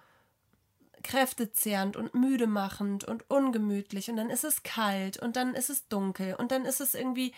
kräftezehrend 1.03 1.96
und 1.96 2.14
müde 2.14 2.46
machend 2.46 3.05
und 3.05 3.31
ungemütlich 3.31 4.11
und 4.11 4.16
dann 4.16 4.31
ist 4.31 4.44
es 4.44 4.62
kalt 4.62 5.18
und 5.18 5.37
dann 5.37 5.55
ist 5.55 5.70
es 5.70 5.87
dunkel 5.88 6.35
und 6.35 6.50
dann 6.50 6.64
ist 6.64 6.81
es 6.81 6.94
irgendwie 6.94 7.35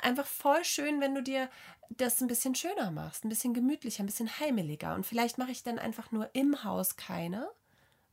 einfach 0.00 0.26
voll 0.26 0.64
schön, 0.64 1.00
wenn 1.00 1.14
du 1.14 1.22
dir 1.22 1.50
das 1.90 2.20
ein 2.20 2.28
bisschen 2.28 2.54
schöner 2.54 2.90
machst, 2.90 3.24
ein 3.24 3.28
bisschen 3.28 3.54
gemütlicher, 3.54 4.02
ein 4.02 4.06
bisschen 4.06 4.40
heimeliger. 4.40 4.94
Und 4.94 5.04
vielleicht 5.04 5.38
mache 5.38 5.50
ich 5.50 5.62
dann 5.62 5.78
einfach 5.78 6.12
nur 6.12 6.30
im 6.34 6.64
Haus 6.64 6.96
keine, 6.96 7.48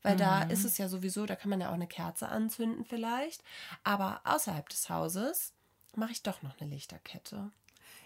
weil 0.04 0.18
da 0.18 0.44
ist 0.44 0.66
es 0.66 0.78
ja 0.78 0.88
sowieso, 0.88 1.26
da 1.26 1.36
kann 1.36 1.50
man 1.50 1.62
ja 1.62 1.70
auch 1.70 1.76
eine 1.76 1.88
Kerze 1.88 2.28
anzünden 2.28 2.86
vielleicht, 2.86 3.44
aber 3.84 4.22
außerhalb 4.24 4.68
des 4.68 4.90
Hauses 4.90 5.54
mache 5.96 6.12
ich 6.12 6.24
doch 6.24 6.42
noch 6.42 6.60
eine 6.60 6.70
Lichterkette. 6.70 7.52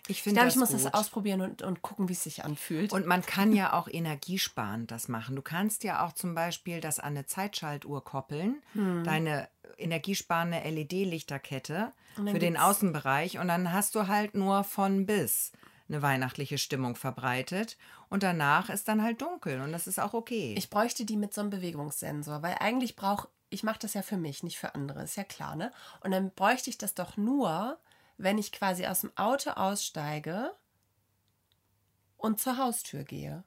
Ich 0.07 0.25
Ich 0.25 0.33
glaube, 0.33 0.49
ich 0.49 0.55
muss 0.55 0.69
gut. 0.69 0.85
das 0.85 0.93
ausprobieren 0.93 1.41
und, 1.41 1.61
und 1.61 1.81
gucken, 1.81 2.07
wie 2.09 2.13
es 2.13 2.23
sich 2.23 2.43
anfühlt. 2.45 2.91
Und 2.93 3.05
man 3.07 3.21
kann 3.23 3.53
ja 3.53 3.73
auch 3.73 3.87
energiesparend 3.87 4.91
das 4.91 5.07
machen. 5.07 5.35
Du 5.35 5.41
kannst 5.41 5.83
ja 5.83 6.05
auch 6.05 6.13
zum 6.13 6.35
Beispiel 6.35 6.79
das 6.79 6.99
an 6.99 7.13
eine 7.15 7.25
Zeitschaltuhr 7.25 8.03
koppeln, 8.03 8.61
Hm. 8.73 9.03
deine 9.03 9.47
energiesparende 9.77 10.59
LED-Lichterkette 10.59 11.91
für 12.15 12.39
den 12.39 12.57
Außenbereich 12.57 13.39
und 13.39 13.47
dann 13.47 13.71
hast 13.73 13.95
du 13.95 14.07
halt 14.07 14.35
nur 14.35 14.63
von 14.63 15.05
bis 15.05 15.51
eine 15.87 16.01
weihnachtliche 16.01 16.57
Stimmung 16.57 16.95
verbreitet 16.95 17.77
und 18.09 18.23
danach 18.23 18.69
ist 18.69 18.87
dann 18.87 19.03
halt 19.03 19.21
dunkel 19.21 19.61
und 19.61 19.71
das 19.71 19.85
ist 19.87 19.99
auch 19.99 20.13
okay. 20.13 20.55
Ich 20.57 20.69
bräuchte 20.69 21.05
die 21.05 21.17
mit 21.17 21.33
so 21.33 21.41
einem 21.41 21.49
Bewegungssensor, 21.51 22.41
weil 22.41 22.55
eigentlich 22.59 22.95
brauche 22.95 23.27
ich 23.49 23.63
mache 23.63 23.79
das 23.79 23.93
ja 23.93 24.01
für 24.01 24.17
mich, 24.17 24.41
nicht 24.43 24.57
für 24.57 24.73
andere, 24.75 25.03
ist 25.03 25.15
ja 25.17 25.23
klar, 25.23 25.55
ne? 25.55 25.71
Und 26.01 26.11
dann 26.11 26.31
bräuchte 26.31 26.69
ich 26.69 26.77
das 26.79 26.95
doch 26.95 27.15
nur, 27.15 27.77
wenn 28.17 28.37
ich 28.37 28.51
quasi 28.51 28.85
aus 28.85 29.01
dem 29.01 29.11
Auto 29.15 29.51
aussteige 29.51 30.53
und 32.17 32.39
zur 32.39 32.57
Haustür 32.57 33.03
gehe. 33.03 33.43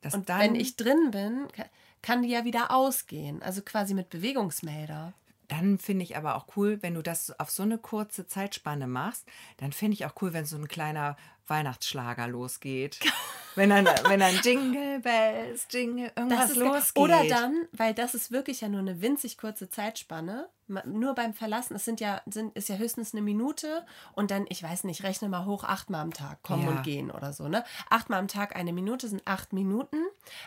das 0.00 0.14
Und 0.14 0.28
dann, 0.28 0.40
wenn 0.40 0.54
ich 0.54 0.76
drin 0.76 1.10
bin, 1.10 1.48
ka- 1.52 1.68
kann 2.02 2.22
die 2.22 2.28
ja 2.30 2.44
wieder 2.44 2.70
ausgehen, 2.70 3.42
also 3.42 3.62
quasi 3.62 3.94
mit 3.94 4.10
Bewegungsmelder. 4.10 5.14
Dann 5.48 5.78
finde 5.78 6.04
ich 6.04 6.16
aber 6.16 6.36
auch 6.36 6.56
cool, 6.56 6.78
wenn 6.82 6.94
du 6.94 7.02
das 7.02 7.38
auf 7.38 7.50
so 7.50 7.62
eine 7.62 7.78
kurze 7.78 8.26
Zeitspanne 8.26 8.86
machst, 8.86 9.26
dann 9.58 9.72
finde 9.72 9.94
ich 9.94 10.06
auch 10.06 10.14
cool, 10.22 10.32
wenn 10.32 10.44
so 10.44 10.56
ein 10.56 10.68
kleiner 10.68 11.16
Weihnachtsschlager 11.46 12.26
losgeht. 12.28 13.00
wenn 13.54 13.70
dann, 13.70 13.86
wenn 14.08 14.20
dann 14.20 14.34
Jingle 14.42 15.00
Bells, 15.00 15.66
Jingle, 15.70 16.10
irgendwas 16.16 16.56
losgeht. 16.56 17.02
Oder 17.02 17.26
dann, 17.28 17.68
weil 17.72 17.94
das 17.94 18.14
ist 18.14 18.30
wirklich 18.30 18.62
ja 18.62 18.68
nur 18.68 18.80
eine 18.80 19.00
winzig 19.00 19.38
kurze 19.38 19.68
Zeitspanne, 19.68 20.48
nur 20.86 21.14
beim 21.14 21.34
Verlassen, 21.34 21.76
es 21.76 21.84
sind 21.84 22.00
ja, 22.00 22.22
sind, 22.26 22.56
ist 22.56 22.70
ja 22.70 22.76
höchstens 22.76 23.12
eine 23.12 23.20
Minute 23.20 23.84
und 24.14 24.30
dann, 24.30 24.46
ich 24.48 24.62
weiß 24.62 24.84
nicht, 24.84 25.02
rechne 25.02 25.28
mal 25.28 25.44
hoch, 25.44 25.64
achtmal 25.64 26.00
am 26.00 26.14
Tag 26.14 26.42
kommen 26.42 26.64
ja. 26.64 26.70
und 26.70 26.82
gehen 26.82 27.10
oder 27.10 27.34
so, 27.34 27.48
ne? 27.48 27.64
Achtmal 27.90 28.18
am 28.18 28.28
Tag 28.28 28.56
eine 28.56 28.72
Minute 28.72 29.08
sind 29.08 29.26
acht 29.26 29.52
Minuten. 29.52 29.98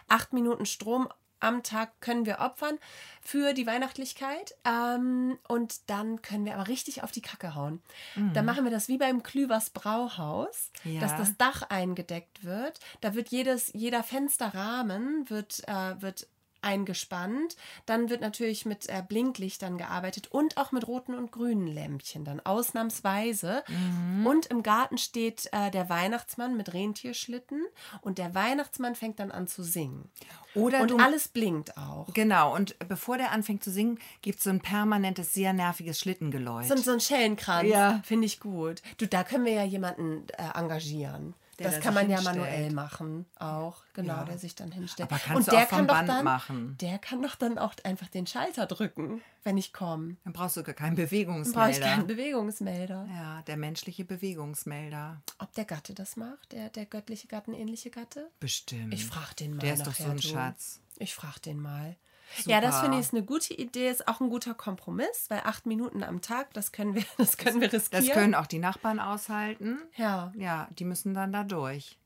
Acht 0.08 0.34
Minuten 0.34 0.66
Strom 0.66 1.08
am 1.40 1.64
Tag 1.64 2.00
können 2.02 2.26
wir 2.26 2.40
opfern 2.40 2.78
für 3.22 3.54
die 3.54 3.68
Weihnachtlichkeit. 3.68 4.56
Ähm, 4.66 5.38
und 5.48 5.90
dann 5.90 6.22
können 6.22 6.46
wir 6.46 6.56
aber 6.56 6.68
richtig 6.68 7.04
auf 7.04 7.12
die 7.12 7.22
Kacke 7.22 7.56
hauen. 7.56 7.82
Mhm. 8.16 8.34
Dann 8.34 8.46
machen 8.46 8.64
wir 8.64 8.72
das 8.72 8.88
wie 8.88 8.98
beim 8.98 9.24
Klüvers 9.24 9.70
Brauhaus, 9.70 10.72
ja. 10.84 11.00
dass 11.00 11.16
das 11.16 11.38
Dach 11.38 11.64
eingedeckt 11.70 12.44
wird. 12.44 12.80
Da 13.02 13.14
wird 13.14 13.30
jedes, 13.30 13.72
jeder 13.74 14.04
Fensterrahmen 14.04 15.30
wird, 15.30 15.68
äh, 15.68 16.02
wird 16.02 16.28
eingespannt. 16.68 17.56
Dann 17.86 18.10
wird 18.10 18.22
natürlich 18.22 18.66
mit 18.66 18.90
äh, 18.90 19.02
Blinklichtern 19.08 19.78
gearbeitet 19.78 20.28
und 20.28 20.58
auch 20.58 20.72
mit 20.74 20.88
roten 20.88 21.16
und 21.16 21.32
grünen 21.32 21.66
Lämpchen, 21.66 22.26
dann 22.26 22.42
ausnahmsweise. 22.42 23.64
Mhm. 23.68 24.28
Und 24.28 24.46
im 24.48 24.64
Garten 24.64 24.98
steht 24.98 25.50
äh, 25.54 25.72
der 25.72 25.90
Weihnachtsmann 25.90 26.58
mit 26.58 26.74
Rentierschlitten 26.74 27.66
und 28.02 28.18
der 28.18 28.36
Weihnachtsmann 28.36 28.96
fängt 28.96 29.20
dann 29.20 29.32
an 29.32 29.48
zu 29.48 29.64
singen. 29.64 30.10
Oder 30.54 30.82
und 30.82 30.92
du, 30.92 30.98
alles 30.98 31.30
blinkt 31.30 31.78
auch. 31.78 32.14
Genau, 32.14 32.54
und 32.54 32.76
bevor 32.88 33.18
der 33.18 33.32
anfängt 33.32 33.64
zu 33.64 33.72
singen, 33.72 34.00
gibt 34.22 34.40
es 34.40 34.44
so 34.44 34.50
ein 34.50 34.60
permanentes, 34.60 35.34
sehr 35.34 35.54
nerviges 35.54 36.00
Schlittengeläut. 36.00 36.66
So, 36.66 36.76
so 36.76 36.92
ein 36.92 37.00
Schellenkranz, 37.00 37.70
ja. 37.70 38.02
finde 38.04 38.26
ich 38.26 38.40
gut. 38.40 38.82
Du, 38.98 39.08
da 39.08 39.24
können 39.24 39.46
wir 39.46 39.54
ja 39.54 39.64
jemanden 39.64 40.28
äh, 40.38 40.58
engagieren 40.60 41.34
das 41.58 41.80
kann 41.80 41.94
man 41.94 42.10
ja 42.10 42.22
manuell 42.22 42.72
machen, 42.72 43.26
auch 43.40 43.84
genau, 43.94 44.18
ja. 44.18 44.24
der 44.26 44.38
sich 44.38 44.56
dann 44.56 44.72
hinstellt. 44.72 45.12
Aber 45.12 45.20
kannst 45.20 45.48
und 45.48 45.54
der 45.54 45.66
du 45.66 45.66
auch 45.66 45.78
vom 45.78 45.88
Band 45.88 46.10
dann, 46.10 46.24
machen. 46.24 46.78
Der 46.80 47.00
kann 47.00 47.22
doch 47.22 47.36
dann 47.36 47.58
auch 47.58 47.74
einfach 47.84 48.08
den 48.08 48.28
Schalter 48.28 48.68
drücken, 48.68 49.22
wenn 49.44 49.58
ich 49.58 49.74
komme. 49.74 50.18
Dann 50.24 50.34
brauchst 50.34 50.58
du 50.58 50.64
gar 50.64 50.76
keinen 50.76 50.96
Bewegungsmelder. 50.96 51.60
Dann 51.60 51.72
brauche 51.72 51.80
ich 51.80 51.96
keinen 51.96 52.08
Bewegungsmelder. 52.08 53.08
Ja, 53.12 53.42
der 53.44 53.58
menschliche 53.58 54.06
Bewegungsmelder. 54.06 55.22
Ob 55.40 55.54
der 55.54 55.66
Gatte 55.66 55.94
das 55.94 56.16
macht, 56.16 56.52
der, 56.52 56.70
der 56.70 56.86
göttliche 56.86 57.28
Gattenähnliche 57.28 57.90
Gatte? 57.90 58.30
Bestimmt. 58.40 58.94
Ich 58.94 59.06
frage 59.06 59.36
den 59.40 59.56
mal. 59.56 59.62
Der 59.62 59.74
ist 59.74 59.88
doch 59.88 59.96
so 59.96 60.06
ein 60.06 60.18
du. 60.18 60.28
Schatz. 60.28 60.80
Ich 61.00 61.14
frage 61.14 61.40
den 61.40 61.60
mal. 61.60 61.96
Super. 62.36 62.50
Ja, 62.50 62.62
das 62.62 62.82
finde 62.82 62.98
ich 62.98 63.02
ist 63.02 63.14
eine 63.14 63.24
gute 63.24 63.54
Idee, 63.54 63.90
ist 63.90 64.08
auch 64.08 64.20
ein 64.20 64.30
guter 64.30 64.54
Kompromiss, 64.54 65.26
weil 65.30 65.42
acht 65.44 65.66
Minuten 65.66 66.04
am 66.04 66.22
Tag, 66.22 66.54
das 66.54 66.72
können 66.72 66.94
wir, 66.96 67.04
das 67.18 67.38
können 67.38 67.62
wir 67.62 67.72
riskieren. 67.72 68.06
Das 68.06 68.14
können 68.14 68.36
auch 68.36 68.48
die 68.48 68.60
Nachbarn 68.60 69.00
aushalten. 69.00 69.80
Ja. 69.96 70.32
Ja, 70.36 70.68
die 70.78 70.86
müssen 70.86 71.14
dann 71.14 71.32
da 71.32 71.44
durch. 71.44 71.98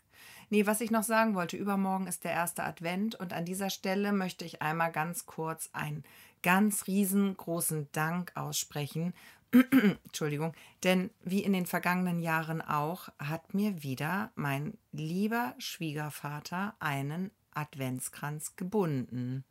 Nee, 0.49 0.65
was 0.65 0.81
ich 0.81 0.91
noch 0.91 1.03
sagen 1.03 1.34
wollte, 1.34 1.55
übermorgen 1.55 2.07
ist 2.07 2.25
der 2.25 2.34
erste 2.34 2.63
Advent 2.63 3.15
und 3.15 3.31
an 3.31 3.45
dieser 3.45 3.69
Stelle 3.69 4.12
möchte 4.12 4.43
ich 4.43 4.62
einmal 4.62 4.91
ganz 4.91 5.25
kurz 5.25 5.69
einen 5.71 6.03
ganz 6.43 6.88
riesengroßen 6.88 7.88
Dank 7.93 8.34
aussprechen. 8.36 9.13
Entschuldigung, 10.05 10.53
denn 10.84 11.10
wie 11.21 11.43
in 11.43 11.53
den 11.53 11.65
vergangenen 11.65 12.19
Jahren 12.19 12.62
auch, 12.62 13.10
hat 13.19 13.53
mir 13.53 13.81
wieder 13.84 14.31
mein 14.36 14.77
lieber 14.91 15.55
Schwiegervater 15.57 16.75
einen 16.79 17.31
Adventskranz 17.53 18.55
gebunden. 18.55 19.43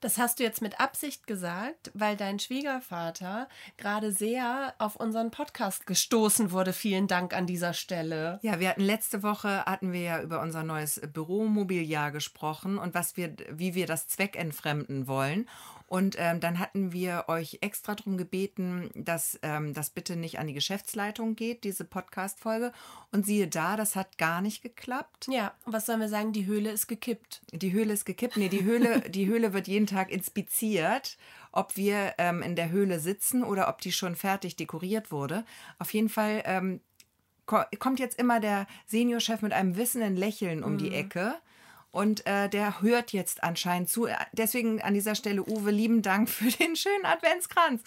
Das 0.00 0.16
hast 0.16 0.38
du 0.38 0.42
jetzt 0.42 0.62
mit 0.62 0.80
Absicht 0.80 1.26
gesagt, 1.26 1.90
weil 1.92 2.16
dein 2.16 2.38
Schwiegervater 2.38 3.48
gerade 3.76 4.12
sehr 4.12 4.74
auf 4.78 4.96
unseren 4.96 5.30
Podcast 5.30 5.86
gestoßen 5.86 6.52
wurde. 6.52 6.72
Vielen 6.72 7.06
Dank 7.06 7.34
an 7.34 7.46
dieser 7.46 7.74
Stelle. 7.74 8.38
Ja, 8.42 8.60
wir 8.60 8.70
hatten 8.70 8.80
letzte 8.80 9.22
Woche 9.22 9.64
hatten 9.66 9.92
wir 9.92 10.00
ja 10.00 10.22
über 10.22 10.40
unser 10.40 10.62
neues 10.62 11.00
Büromobiliar 11.12 12.12
gesprochen 12.12 12.78
und 12.78 12.94
was 12.94 13.16
wir, 13.16 13.34
wie 13.50 13.74
wir 13.74 13.86
das 13.86 14.08
zweckentfremden 14.08 15.06
wollen. 15.06 15.46
Und 15.90 16.14
ähm, 16.20 16.38
dann 16.38 16.60
hatten 16.60 16.92
wir 16.92 17.24
euch 17.26 17.58
extra 17.62 17.96
darum 17.96 18.16
gebeten, 18.16 18.90
dass 18.94 19.40
ähm, 19.42 19.74
das 19.74 19.90
bitte 19.90 20.14
nicht 20.14 20.38
an 20.38 20.46
die 20.46 20.52
Geschäftsleitung 20.52 21.34
geht, 21.34 21.64
diese 21.64 21.84
Podcast-Folge. 21.84 22.70
Und 23.10 23.26
siehe 23.26 23.48
da, 23.48 23.76
das 23.76 23.96
hat 23.96 24.16
gar 24.16 24.40
nicht 24.40 24.62
geklappt. 24.62 25.26
Ja, 25.28 25.52
was 25.64 25.86
sollen 25.86 25.98
wir 25.98 26.08
sagen? 26.08 26.32
Die 26.32 26.46
Höhle 26.46 26.70
ist 26.70 26.86
gekippt. 26.86 27.42
Die 27.50 27.72
Höhle 27.72 27.92
ist 27.92 28.04
gekippt. 28.04 28.36
Nee, 28.36 28.48
die 28.48 28.62
Höhle, 28.62 29.00
die 29.10 29.26
Höhle 29.26 29.52
wird 29.52 29.66
jeden 29.66 29.88
Tag 29.88 30.12
inspiziert, 30.12 31.18
ob 31.50 31.76
wir 31.76 32.14
ähm, 32.18 32.40
in 32.40 32.54
der 32.54 32.70
Höhle 32.70 33.00
sitzen 33.00 33.42
oder 33.42 33.68
ob 33.68 33.80
die 33.80 33.90
schon 33.90 34.14
fertig 34.14 34.54
dekoriert 34.54 35.10
wurde. 35.10 35.44
Auf 35.80 35.92
jeden 35.92 36.08
Fall 36.08 36.44
ähm, 36.44 36.80
kommt 37.46 37.98
jetzt 37.98 38.16
immer 38.16 38.38
der 38.38 38.68
Seniorchef 38.86 39.42
mit 39.42 39.52
einem 39.52 39.76
wissenden 39.76 40.14
Lächeln 40.14 40.62
um 40.62 40.74
mhm. 40.74 40.78
die 40.78 40.94
Ecke 40.94 41.34
und 41.90 42.26
äh, 42.26 42.48
der 42.48 42.82
hört 42.82 43.12
jetzt 43.12 43.42
anscheinend 43.42 43.88
zu. 43.88 44.06
Deswegen 44.32 44.80
an 44.80 44.94
dieser 44.94 45.14
Stelle, 45.14 45.42
Uwe, 45.42 45.70
lieben 45.70 46.02
Dank 46.02 46.28
für 46.28 46.50
den 46.50 46.76
schönen 46.76 47.04
Adventskranz. 47.04 47.82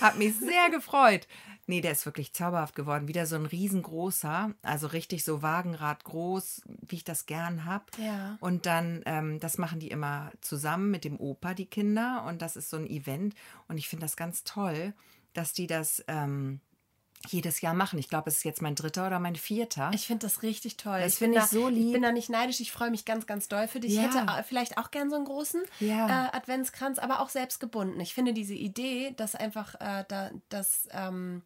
Hat 0.00 0.18
mich 0.18 0.36
sehr 0.36 0.70
gefreut. 0.70 1.26
Nee, 1.66 1.80
der 1.80 1.92
ist 1.92 2.06
wirklich 2.06 2.32
zauberhaft 2.32 2.74
geworden. 2.74 3.08
Wieder 3.08 3.26
so 3.26 3.36
ein 3.36 3.46
riesengroßer, 3.46 4.52
also 4.62 4.86
richtig 4.88 5.22
so 5.22 5.42
Wagenrad 5.42 6.02
groß, 6.04 6.62
wie 6.66 6.96
ich 6.96 7.04
das 7.04 7.26
gern 7.26 7.64
habe. 7.64 7.84
Ja. 7.98 8.36
Und 8.40 8.66
dann, 8.66 9.02
ähm, 9.06 9.38
das 9.38 9.58
machen 9.58 9.78
die 9.78 9.88
immer 9.88 10.32
zusammen 10.40 10.90
mit 10.90 11.04
dem 11.04 11.20
Opa, 11.20 11.54
die 11.54 11.66
Kinder. 11.66 12.24
Und 12.26 12.42
das 12.42 12.56
ist 12.56 12.68
so 12.68 12.78
ein 12.78 12.86
Event. 12.86 13.34
Und 13.68 13.78
ich 13.78 13.88
finde 13.88 14.04
das 14.04 14.16
ganz 14.16 14.44
toll, 14.44 14.92
dass 15.34 15.52
die 15.52 15.66
das. 15.66 16.04
Ähm, 16.08 16.60
jedes 17.28 17.60
Jahr 17.60 17.74
machen. 17.74 17.98
Ich 17.98 18.08
glaube, 18.08 18.30
es 18.30 18.38
ist 18.38 18.44
jetzt 18.44 18.62
mein 18.62 18.74
dritter 18.74 19.06
oder 19.06 19.18
mein 19.18 19.36
vierter. 19.36 19.90
Ich 19.94 20.06
finde 20.06 20.26
das 20.26 20.42
richtig 20.42 20.76
toll. 20.76 21.00
Das 21.00 21.18
finde 21.18 21.38
ich 21.38 21.44
so 21.44 21.68
lieb. 21.68 21.86
Ich 21.86 21.92
bin 21.92 22.02
da 22.02 22.12
nicht 22.12 22.30
neidisch. 22.30 22.60
Ich 22.60 22.72
freue 22.72 22.90
mich 22.90 23.04
ganz, 23.04 23.26
ganz 23.26 23.48
doll 23.48 23.68
für 23.68 23.80
dich. 23.80 23.92
Ja. 23.92 24.02
Ich 24.02 24.14
hätte 24.14 24.44
vielleicht 24.46 24.78
auch 24.78 24.90
gern 24.90 25.10
so 25.10 25.16
einen 25.16 25.24
großen 25.24 25.62
ja. 25.80 26.26
äh, 26.26 26.36
Adventskranz, 26.36 26.98
aber 26.98 27.20
auch 27.20 27.28
selbst 27.28 27.60
gebunden. 27.60 28.00
Ich 28.00 28.14
finde 28.14 28.32
diese 28.32 28.54
Idee, 28.54 29.14
dass 29.16 29.34
einfach 29.34 29.74
äh, 29.80 30.04
da, 30.08 30.30
das 30.48 30.88
ähm, 30.92 31.42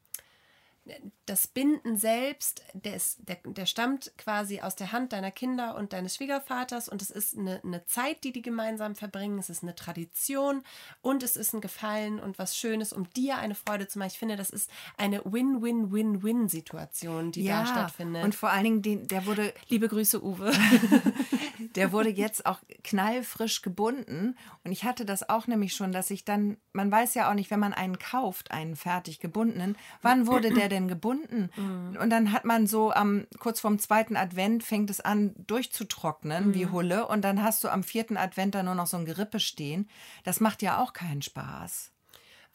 das 1.26 1.48
Binden 1.48 1.96
selbst, 1.96 2.62
der, 2.72 2.94
ist, 2.94 3.28
der, 3.28 3.38
der 3.44 3.66
stammt 3.66 4.12
quasi 4.16 4.60
aus 4.60 4.76
der 4.76 4.92
Hand 4.92 5.12
deiner 5.12 5.30
Kinder 5.30 5.76
und 5.76 5.92
deines 5.92 6.16
Schwiegervaters 6.16 6.88
und 6.88 7.02
es 7.02 7.10
ist 7.10 7.36
eine, 7.36 7.60
eine 7.64 7.84
Zeit, 7.86 8.24
die 8.24 8.32
die 8.32 8.42
gemeinsam 8.42 8.94
verbringen. 8.94 9.38
Es 9.38 9.50
ist 9.50 9.62
eine 9.62 9.74
Tradition 9.74 10.62
und 11.02 11.22
es 11.22 11.36
ist 11.36 11.54
ein 11.54 11.60
Gefallen 11.60 12.20
und 12.20 12.38
was 12.38 12.56
Schönes, 12.56 12.92
um 12.92 13.10
dir 13.10 13.38
eine 13.38 13.54
Freude 13.54 13.88
zu 13.88 13.98
machen. 13.98 14.10
Ich 14.12 14.18
finde, 14.18 14.36
das 14.36 14.50
ist 14.50 14.70
eine 14.96 15.22
Win-Win-Win-Win-Situation, 15.24 17.32
die 17.32 17.44
ja, 17.44 17.62
da 17.62 17.66
stattfindet. 17.66 18.24
Und 18.24 18.34
vor 18.34 18.50
allen 18.50 18.64
Dingen, 18.64 18.82
den, 18.82 19.08
der 19.08 19.26
wurde. 19.26 19.52
Liebe 19.68 19.88
Grüße, 19.88 20.22
Uwe. 20.22 20.52
der 21.74 21.92
wurde 21.92 22.10
jetzt 22.10 22.46
auch 22.46 22.60
knallfrisch 22.84 23.62
gebunden 23.62 24.36
und 24.64 24.72
ich 24.72 24.84
hatte 24.84 25.04
das 25.04 25.28
auch 25.28 25.46
nämlich 25.46 25.74
schon, 25.74 25.92
dass 25.92 26.10
ich 26.10 26.24
dann, 26.24 26.56
man 26.72 26.90
weiß 26.90 27.14
ja 27.14 27.30
auch 27.30 27.34
nicht, 27.34 27.50
wenn 27.50 27.60
man 27.60 27.72
einen 27.72 27.98
kauft, 27.98 28.50
einen 28.50 28.76
fertig 28.76 29.20
gebundenen, 29.20 29.76
wann 30.02 30.26
wurde 30.26 30.52
der 30.52 30.68
denn 30.68 30.75
denn 30.76 30.88
gebunden? 30.88 31.50
Mhm. 31.56 31.96
Und 32.00 32.10
dann 32.10 32.32
hat 32.32 32.44
man 32.44 32.66
so 32.66 32.92
am 32.92 33.26
kurz 33.38 33.60
vorm 33.60 33.78
zweiten 33.78 34.16
Advent 34.16 34.62
fängt 34.62 34.90
es 34.90 35.00
an 35.00 35.34
durchzutrocknen 35.46 36.48
mhm. 36.48 36.54
wie 36.54 36.66
Hulle 36.66 37.06
und 37.06 37.22
dann 37.22 37.42
hast 37.42 37.64
du 37.64 37.68
am 37.68 37.82
vierten 37.82 38.16
Advent 38.16 38.54
da 38.54 38.62
nur 38.62 38.74
noch 38.74 38.86
so 38.86 38.96
ein 38.96 39.04
Gerippe 39.04 39.40
stehen. 39.40 39.88
Das 40.24 40.40
macht 40.40 40.62
ja 40.62 40.80
auch 40.82 40.92
keinen 40.92 41.22
Spaß. 41.22 41.90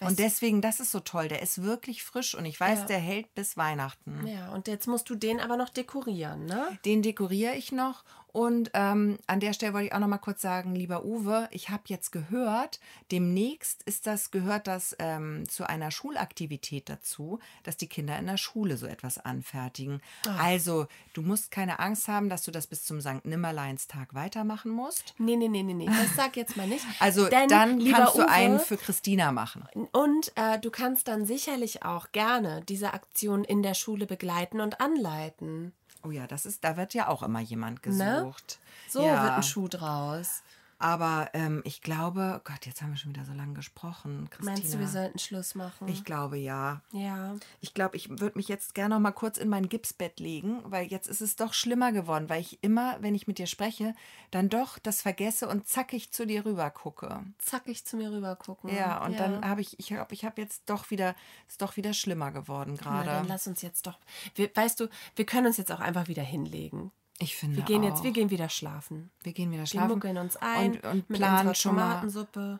und 0.01 0.19
deswegen, 0.19 0.61
das 0.61 0.79
ist 0.79 0.91
so 0.91 0.99
toll. 0.99 1.27
Der 1.27 1.41
ist 1.41 1.61
wirklich 1.61 2.03
frisch 2.03 2.33
und 2.33 2.45
ich 2.45 2.59
weiß, 2.59 2.79
ja. 2.79 2.85
der 2.85 2.99
hält 2.99 3.33
bis 3.35 3.57
Weihnachten. 3.57 4.25
Ja, 4.25 4.49
und 4.49 4.67
jetzt 4.67 4.87
musst 4.87 5.09
du 5.09 5.15
den 5.15 5.39
aber 5.39 5.57
noch 5.57 5.69
dekorieren, 5.69 6.45
ne? 6.45 6.79
Den 6.85 7.01
dekoriere 7.01 7.55
ich 7.55 7.71
noch 7.71 8.03
und 8.33 8.71
ähm, 8.73 9.17
an 9.27 9.39
der 9.39 9.53
Stelle 9.53 9.73
wollte 9.73 9.87
ich 9.87 9.93
auch 9.93 9.99
noch 9.99 10.07
mal 10.07 10.17
kurz 10.17 10.41
sagen, 10.41 10.75
lieber 10.75 11.03
Uwe, 11.03 11.47
ich 11.51 11.69
habe 11.69 11.83
jetzt 11.87 12.11
gehört, 12.11 12.79
demnächst 13.11 13.83
ist 13.83 14.07
das, 14.07 14.31
gehört 14.31 14.67
das 14.67 14.95
ähm, 14.99 15.47
zu 15.49 15.67
einer 15.67 15.91
Schulaktivität 15.91 16.89
dazu, 16.89 17.39
dass 17.63 17.77
die 17.77 17.87
Kinder 17.87 18.17
in 18.17 18.27
der 18.27 18.37
Schule 18.37 18.77
so 18.77 18.87
etwas 18.87 19.17
anfertigen. 19.17 20.01
Ach. 20.27 20.43
Also, 20.43 20.87
du 21.13 21.21
musst 21.21 21.51
keine 21.51 21.79
Angst 21.79 22.07
haben, 22.07 22.29
dass 22.29 22.43
du 22.43 22.51
das 22.51 22.67
bis 22.67 22.85
zum 22.85 23.01
St. 23.01 23.25
Nimmerleinstag 23.25 24.13
weitermachen 24.13 24.71
musst. 24.71 25.13
Nee, 25.17 25.35
nee, 25.35 25.49
nee, 25.49 25.63
nee, 25.63 25.73
nee. 25.73 25.85
Das 25.85 26.15
sag 26.15 26.37
jetzt 26.37 26.57
mal 26.57 26.67
nicht. 26.67 26.85
Also, 26.99 27.27
Denn, 27.29 27.47
dann 27.47 27.83
kannst 27.91 28.15
du 28.15 28.19
Uwe, 28.19 28.29
einen 28.29 28.59
für 28.59 28.77
Christina 28.77 29.31
machen. 29.31 29.65
Und 29.91 30.31
äh, 30.35 30.59
du 30.59 30.69
kannst 30.69 31.07
dann 31.07 31.25
sicherlich 31.25 31.83
auch 31.83 32.11
gerne 32.11 32.61
diese 32.67 32.93
Aktion 32.93 33.43
in 33.43 33.63
der 33.63 33.73
Schule 33.73 34.05
begleiten 34.05 34.61
und 34.61 34.79
anleiten. 34.81 35.73
Oh 36.03 36.11
ja, 36.11 36.27
das 36.27 36.45
ist, 36.45 36.63
da 36.63 36.77
wird 36.77 36.93
ja 36.93 37.07
auch 37.07 37.23
immer 37.23 37.39
jemand 37.39 37.85
ne? 37.85 37.91
gesucht. 37.91 38.59
Ne? 38.59 38.91
So 38.91 39.05
ja. 39.05 39.23
wird 39.23 39.33
ein 39.33 39.43
Schuh 39.43 39.67
draus. 39.67 40.41
Aber 40.81 41.29
ähm, 41.33 41.61
ich 41.63 41.81
glaube, 41.81 42.41
Gott, 42.43 42.65
jetzt 42.65 42.81
haben 42.81 42.89
wir 42.89 42.97
schon 42.97 43.13
wieder 43.13 43.23
so 43.23 43.33
lange 43.33 43.53
gesprochen. 43.53 44.27
Christina. 44.31 44.51
Meinst 44.51 44.73
du, 44.73 44.79
wir 44.79 44.87
sollten 44.87 45.19
Schluss 45.19 45.53
machen? 45.53 45.87
Ich 45.87 46.03
glaube 46.03 46.37
ja. 46.37 46.81
ja. 46.91 47.35
Ich 47.59 47.75
glaube, 47.75 47.97
ich 47.97 48.09
würde 48.09 48.37
mich 48.37 48.47
jetzt 48.47 48.73
gerne 48.73 48.95
noch 48.95 48.99
mal 48.99 49.11
kurz 49.11 49.37
in 49.37 49.47
mein 49.47 49.69
Gipsbett 49.69 50.19
legen, 50.19 50.59
weil 50.65 50.87
jetzt 50.87 51.07
ist 51.07 51.21
es 51.21 51.35
doch 51.35 51.53
schlimmer 51.53 51.91
geworden, 51.91 52.29
weil 52.29 52.41
ich 52.41 52.63
immer, 52.63 52.97
wenn 53.01 53.13
ich 53.13 53.27
mit 53.27 53.37
dir 53.37 53.45
spreche, 53.45 53.93
dann 54.31 54.49
doch 54.49 54.79
das 54.79 55.03
vergesse 55.03 55.47
und 55.47 55.67
zackig 55.67 56.11
zu 56.11 56.25
dir 56.25 56.45
rüber 56.45 56.71
gucke. 56.71 57.23
Zackig 57.37 57.85
zu 57.85 57.97
mir 57.97 58.11
rüber 58.11 58.35
gucken. 58.35 58.75
Ja, 58.75 59.05
und 59.05 59.19
dann 59.19 59.47
habe 59.47 59.61
ich, 59.61 59.79
ich 59.79 59.87
glaube, 59.87 60.13
ich 60.15 60.25
habe 60.25 60.41
jetzt 60.41 60.63
doch 60.65 60.89
wieder, 60.89 61.15
ist 61.47 61.61
doch 61.61 61.77
wieder 61.77 61.93
schlimmer 61.93 62.31
geworden 62.31 62.75
gerade. 62.75 63.05
dann 63.05 63.27
lass 63.27 63.45
uns 63.45 63.61
jetzt 63.61 63.85
doch. 63.85 63.99
Wir, 64.33 64.49
weißt 64.53 64.79
du, 64.79 64.87
wir 65.15 65.25
können 65.25 65.47
uns 65.47 65.57
jetzt 65.57 65.71
auch 65.71 65.79
einfach 65.79 66.07
wieder 66.07 66.23
hinlegen. 66.23 66.91
Ich 67.21 67.35
finde 67.35 67.57
Wir 67.57 67.63
gehen 67.63 67.83
auch. 67.83 67.89
jetzt, 67.89 68.03
wir 68.03 68.11
gehen 68.11 68.29
wieder 68.29 68.49
schlafen. 68.49 69.11
Wir 69.23 69.33
gehen 69.33 69.51
wieder 69.51 69.61
Wir 69.61 69.67
schlafen. 69.67 69.89
muckeln 69.89 70.17
uns 70.17 70.37
ein 70.37 70.73
und, 70.73 70.83
und 70.85 71.07
planen 71.07 71.55
schon 71.55 71.75
mal. 71.75 72.01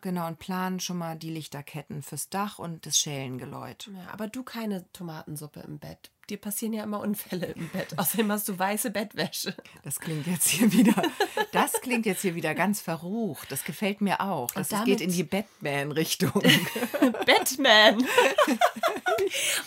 Genau, 0.01 0.27
und 0.27 0.39
planen 0.39 0.79
schon 0.79 0.97
mal 0.97 1.17
die 1.17 1.31
Lichterketten 1.31 2.01
fürs 2.03 2.29
Dach 2.29 2.59
und 2.59 2.85
das 2.85 2.97
Schellengeläut. 2.97 3.89
Ja, 3.93 4.11
aber 4.13 4.27
du 4.27 4.43
keine 4.43 4.91
Tomatensuppe 4.93 5.61
im 5.61 5.79
Bett. 5.79 6.11
Dir 6.31 6.37
passieren 6.37 6.71
ja 6.71 6.85
immer 6.85 7.01
Unfälle 7.01 7.47
im 7.47 7.67
Bett. 7.71 7.87
Außerdem 7.97 8.31
hast 8.31 8.47
du 8.47 8.57
weiße 8.57 8.89
Bettwäsche. 8.91 9.53
Das 9.83 9.99
klingt 9.99 10.25
jetzt 10.27 10.47
hier 10.47 10.71
wieder, 10.71 10.93
das 11.51 11.73
klingt 11.81 12.05
jetzt 12.05 12.21
hier 12.21 12.35
wieder 12.35 12.55
ganz 12.55 12.79
verrucht. 12.79 13.51
Das 13.51 13.65
gefällt 13.65 13.99
mir 13.99 14.21
auch. 14.21 14.49
Das, 14.51 14.69
geht 14.85 15.01
in 15.01 15.11
die 15.11 15.23
Batman-Richtung. 15.23 16.31
Batman. 17.25 18.07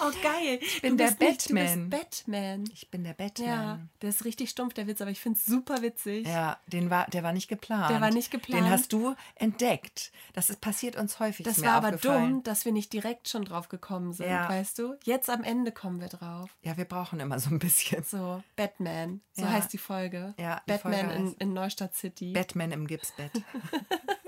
oh 0.00 0.10
geil. 0.22 0.58
Ich 0.62 0.80
bin 0.80 0.96
der 0.96 1.10
Du 1.10 1.16
bist 1.16 1.48
Batman. 1.48 1.90
Batman. 1.90 2.64
Ich 2.72 2.88
bin 2.90 3.04
der 3.04 3.12
Ja, 3.12 3.16
Batman. 3.26 3.90
der 4.00 4.08
ist 4.08 4.24
richtig 4.24 4.48
stumpf, 4.48 4.72
der 4.72 4.86
Witz, 4.86 5.02
aber 5.02 5.10
ich 5.10 5.20
finde 5.20 5.38
es 5.38 5.44
super 5.44 5.82
witzig. 5.82 6.26
Ja, 6.26 6.58
den 6.66 6.88
war, 6.88 7.06
der 7.10 7.22
war 7.22 7.34
nicht 7.34 7.48
geplant. 7.48 7.90
Der 7.90 8.00
war 8.00 8.10
nicht 8.10 8.30
geplant. 8.30 8.64
Den 8.64 8.70
hast 8.70 8.90
du 8.94 9.14
entdeckt. 9.34 10.12
Das 10.32 10.48
ist, 10.48 10.62
passiert 10.62 10.96
uns 10.96 11.20
häufig. 11.20 11.44
Das 11.44 11.62
war 11.62 11.72
aber 11.74 11.92
dumm, 11.92 12.42
dass 12.42 12.64
wir 12.64 12.72
nicht 12.72 12.90
direkt 12.92 13.28
schon 13.28 13.44
drauf 13.44 13.68
gekommen 13.68 14.14
sind, 14.14 14.30
Ja. 14.30 14.48
weißt 14.48 14.78
du? 14.78 14.94
Jetzt 15.04 15.28
am 15.28 15.44
Ende 15.44 15.70
kommen 15.72 16.00
wir 16.00 16.08
drauf. 16.08 16.48
Ja, 16.62 16.76
wir 16.76 16.84
brauchen 16.86 17.20
immer 17.20 17.38
so 17.38 17.50
ein 17.50 17.58
bisschen. 17.58 18.02
So, 18.04 18.42
Batman. 18.56 19.20
So 19.32 19.42
Ja. 19.42 19.50
heißt 19.50 19.72
die 19.72 19.78
Folge. 19.78 20.34
Ja, 20.38 20.62
die 20.66 20.72
Batman 20.72 21.06
Folge 21.06 21.14
in, 21.14 21.32
in 21.34 21.52
Neustadt 21.52 21.94
City. 21.94 22.32
Batman 22.32 22.72
im 22.72 22.86
Gipsbett. 22.86 23.32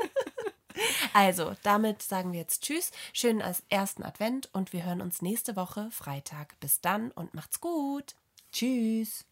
also, 1.14 1.55
damit 1.62 2.03
sagen 2.03 2.33
wir 2.33 2.41
jetzt 2.41 2.62
Tschüss. 2.62 2.91
Schönen 3.12 3.41
als 3.41 3.62
ersten 3.68 4.03
Advent 4.03 4.51
und 4.53 4.72
wir 4.72 4.85
hören 4.85 5.01
uns 5.01 5.22
nächste 5.22 5.57
Woche 5.57 5.91
Freitag. 5.91 6.59
Bis 6.61 6.81
dann 6.81 7.11
und 7.12 7.33
macht's 7.35 7.61
gut. 7.61 8.14
Tschüss. 8.53 9.24